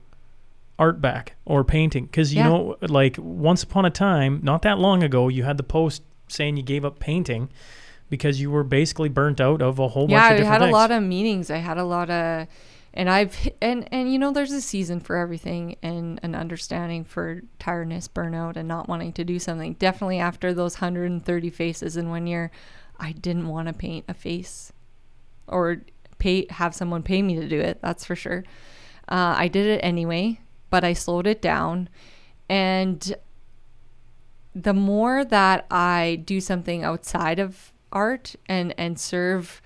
[0.79, 2.05] art back or painting?
[2.05, 2.49] Because you Yeah.
[2.49, 6.57] know, like once upon a time, not that long ago, you had the post saying
[6.57, 7.49] you gave up painting
[8.09, 10.69] because you were basically burnt out of a whole yeah, bunch of I had things.
[10.69, 11.51] a lot of meetings.
[11.51, 12.47] I had a lot of,
[12.93, 17.41] and I've and and you know, there's a season for everything, and an understanding for
[17.59, 19.73] tiredness, burnout, and not wanting to do something.
[19.73, 22.51] Definitely after those 130 faces in one year,
[22.99, 24.71] I didn't want to paint a face,
[25.47, 25.81] or
[26.17, 27.79] pay have someone pay me to do it.
[27.81, 28.43] That's for sure.
[29.09, 30.39] Uh, I did it anyway,
[30.69, 31.89] but I slowed it down,
[32.49, 33.15] and
[34.55, 39.61] the more that I do something outside of art and and serve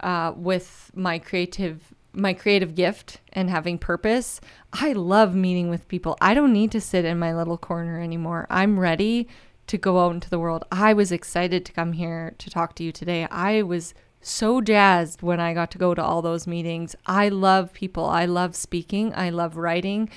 [0.00, 4.40] uh, with my creative my creative gift and having purpose,
[4.72, 6.16] I love meeting with people.
[6.20, 8.46] I don't need to sit in my little corner anymore.
[8.48, 9.28] I'm ready
[9.66, 10.64] to go out into the world.
[10.70, 13.26] I was excited to come here to talk to you today.
[13.30, 16.94] I was so jazzed when I got to go to all those meetings.
[17.06, 18.06] I love people.
[18.06, 19.12] I love speaking.
[19.14, 20.08] I love writing.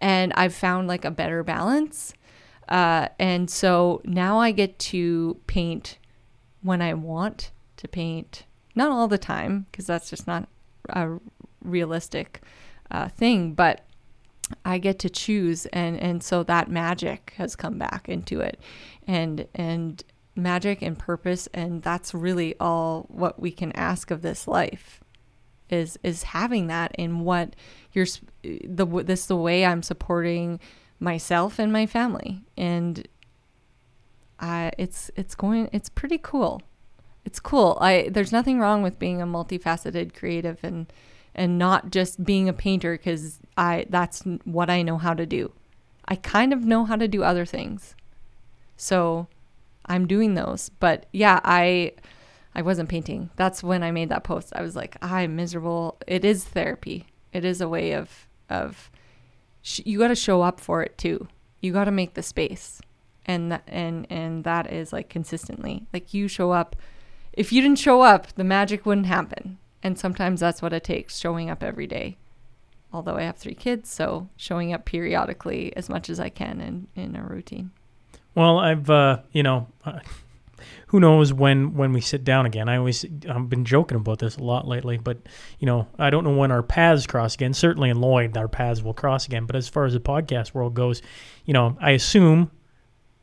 [0.00, 2.14] And I've found like a better balance.
[2.68, 5.98] Uh, and so now I get to paint
[6.62, 8.44] when I want to paint.
[8.74, 10.48] Not all the time, because that's just not
[10.88, 11.18] a
[11.62, 12.40] realistic
[12.90, 13.84] uh, thing, but
[14.64, 18.60] I get to choose, and and so that magic has come back into it,
[19.06, 20.02] and and
[20.34, 25.00] magic and purpose, and that's really all what we can ask of this life,
[25.70, 27.54] is is having that in what
[27.92, 28.06] you're
[28.42, 30.60] the this the way I'm supporting
[31.00, 33.06] myself and my family, and
[34.42, 36.60] I it's it's going it's pretty cool.
[37.24, 37.78] It's cool.
[37.80, 40.92] I there's nothing wrong with being a multifaceted creative and
[41.34, 45.52] and not just being a painter cuz I that's what I know how to do.
[46.06, 47.94] I kind of know how to do other things.
[48.76, 49.28] So
[49.86, 50.68] I'm doing those.
[50.68, 51.92] But yeah, I
[52.54, 53.30] I wasn't painting.
[53.36, 54.52] That's when I made that post.
[54.54, 55.98] I was like, I'm miserable.
[56.06, 57.06] It is therapy.
[57.32, 58.90] It is a way of of
[59.62, 61.28] sh- you got to show up for it too.
[61.60, 62.80] You got to make the space.
[63.24, 65.86] And that, and and that is like consistently.
[65.92, 66.76] Like you show up.
[67.32, 69.58] If you didn't show up, the magic wouldn't happen.
[69.82, 72.16] And sometimes that's what it takes, showing up every day.
[72.92, 76.88] Although I have 3 kids, so showing up periodically as much as I can in
[76.94, 77.70] in a routine.
[78.34, 80.00] Well, I've uh, you know, uh,
[80.88, 82.68] who knows when when we sit down again.
[82.68, 85.18] I always I've been joking about this a lot lately, but
[85.58, 87.54] you know, I don't know when our paths cross again.
[87.54, 89.46] Certainly in Lloyd, our paths will cross again.
[89.46, 91.02] But as far as the podcast world goes,
[91.44, 92.50] you know, I assume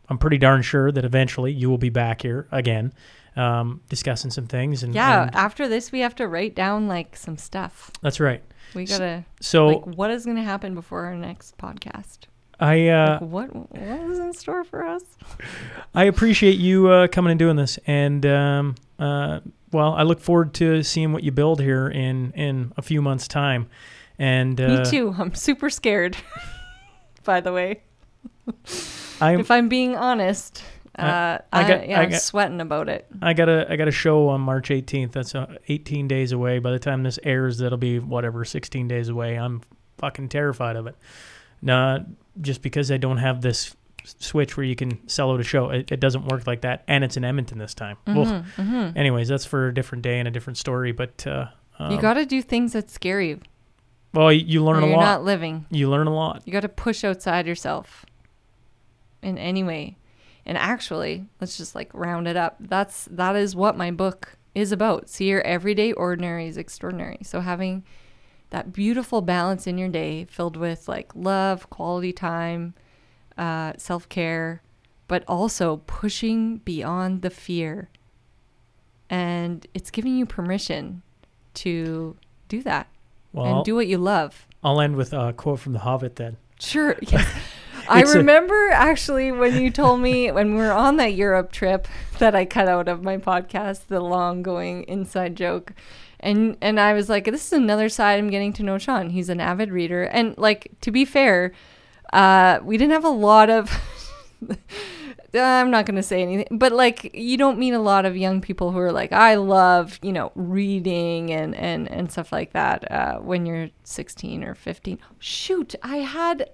[0.10, 2.94] I'm pretty darn sure that eventually you will be back here again,
[3.36, 4.84] um, discussing some things.
[4.84, 7.92] And Yeah, and after this we have to write down like some stuff.
[8.02, 8.44] that's right.
[8.76, 12.20] We got to So like what is going to happen before our next podcast?
[12.60, 13.82] I uh, Like, what what
[14.12, 15.04] is in store for us?
[15.96, 19.40] I appreciate you uh, coming and doing this, and um, uh,
[19.72, 23.28] well, I look forward to seeing what you build here in in a few months'
[23.28, 23.70] time.
[24.18, 25.16] And uh, Me too.
[25.18, 26.18] I'm super scared.
[27.24, 27.84] By the way.
[29.22, 30.64] I'm if I'm being honest,
[30.98, 33.06] uh, I- I, I got- yeah, I I'm sweating about it.
[33.22, 35.12] I got a I got a show on March 18th.
[35.12, 36.60] That's uh, 18 days away.
[36.60, 39.36] By the time this airs, that'll be whatever 16 days away.
[39.38, 39.62] I'm
[39.98, 40.96] fucking terrified of it.
[41.62, 42.06] Not
[42.42, 43.76] just because I don't have this
[44.06, 45.70] switch where you can sell out a show.
[45.70, 47.98] It, it doesn't work like that, and it's in Edmonton this time.
[48.08, 48.96] Well, Mhm.
[48.96, 50.94] anyways, that's for a different day and a different story.
[50.94, 51.48] But uh,
[51.78, 53.42] um, you got to do things that scare you.
[54.14, 55.04] well, you, you learn a you're lot.
[55.04, 55.66] not living.
[55.70, 56.44] you learn a lot.
[56.46, 58.06] You got to push outside yourself
[59.22, 59.98] in any way.
[60.46, 62.58] And actually, let's just like round it up.
[62.60, 65.10] That's that is what my book is about.
[65.10, 67.20] See your everyday ordinary is extraordinary.
[67.24, 67.84] So having
[68.50, 72.74] that beautiful balance in your day filled with like love, quality time,
[73.38, 74.64] uh, self-care,
[75.08, 77.90] but also pushing beyond the fear.
[79.10, 81.04] And it's giving you permission
[81.56, 82.16] to
[82.48, 82.88] do that
[83.34, 84.48] Well, and do what you love.
[84.64, 86.38] I'll end with a quote from The Hobbit then.
[86.60, 86.98] Sure.
[87.02, 87.28] Yes.
[87.90, 91.88] I remember actually when you told me when we were on that Europe trip
[92.20, 95.74] that I cut out of my podcast the long going inside joke.
[96.20, 99.10] And and I was like, this is another side I'm getting to know Sean.
[99.10, 100.04] He's an avid reader.
[100.04, 101.54] And like to be fair,
[102.14, 103.72] uh, we didn't have a lot of
[105.34, 108.42] I'm not going to say anything, but like you don't meet a lot of young
[108.42, 112.92] people who are like, I love, you know, reading and and and stuff like that
[112.92, 115.00] uh, when you're 16 or 15.
[115.20, 116.50] Shoot, I had,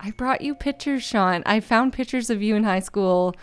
[0.00, 1.42] I brought you pictures, Sean.
[1.46, 3.34] I found pictures of you in high school.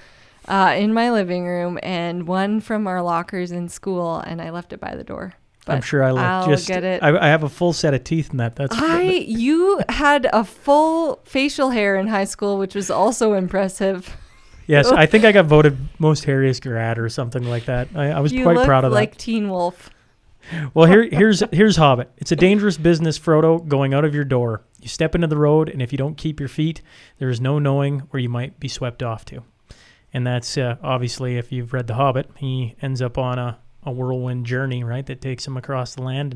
[0.47, 4.73] Uh, in my living room, and one from our lockers in school, and I left
[4.73, 5.33] it by the door.
[5.67, 6.27] I'm sure I left.
[6.27, 6.67] I'll just.
[6.67, 7.01] get it.
[7.01, 8.55] I, I have a full set of teeth in that.
[8.55, 14.15] That's I you had a full facial hair in high school, which was also impressive.
[14.67, 14.87] yes.
[14.87, 17.89] I think I got voted most hairiest grad or something like that.
[17.95, 18.95] I, I was you quite proud of that.
[18.95, 19.89] like Teen Wolf.
[20.73, 22.11] Well, here, here's here's Hobbit.
[22.17, 24.63] It's a dangerous business, Frodo, going out of your door.
[24.81, 26.81] You step into the road, and if you don't keep your feet,
[27.17, 29.43] there is no knowing where you might be swept off to.
[30.13, 33.91] And that's uh, obviously, if you've read The Hobbit, he ends up on a, a
[33.91, 36.33] whirlwind journey, right, that takes him across the land.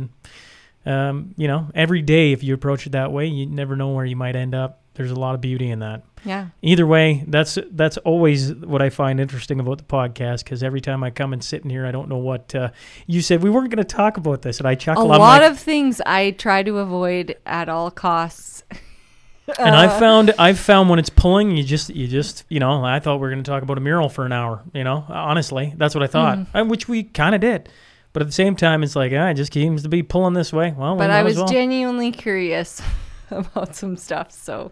[0.86, 3.90] And, um, you know, every day, if you approach it that way, you never know
[3.90, 4.79] where you might end up.
[4.96, 6.48] There's a lot of beauty in that Yeah.
[6.62, 11.04] either way that's that's always what i find interesting about the podcast because every time
[11.06, 12.70] i come and sit in here i don't know what uh,
[13.08, 15.52] you said we weren't going to talk about this and I chuckle I'm lot like-
[15.52, 18.64] of things I try to avoid at all costs.
[19.58, 23.00] and i found i've found when it's pulling you just you just you know i
[23.00, 25.74] thought we were going to talk about a mural for an hour you know honestly
[25.78, 26.58] that's what i thought Mm-hmm.
[26.58, 27.68] uh, which we kind of did
[28.14, 30.54] but at the same time it's like ah, it just seems to be pulling this
[30.54, 31.48] way well But might I was well.
[31.48, 32.80] genuinely curious
[33.46, 34.72] about some stuff, so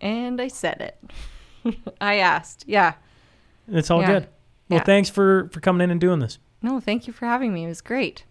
[0.00, 1.76] and I said it.
[2.00, 2.64] I asked.
[2.66, 2.94] Yeah.
[3.68, 4.06] it's all yeah.
[4.06, 4.28] good
[4.68, 4.84] well Yeah.
[4.84, 7.64] thanks for for coming in and doing this No, thank you for having me.
[7.64, 8.24] It was great.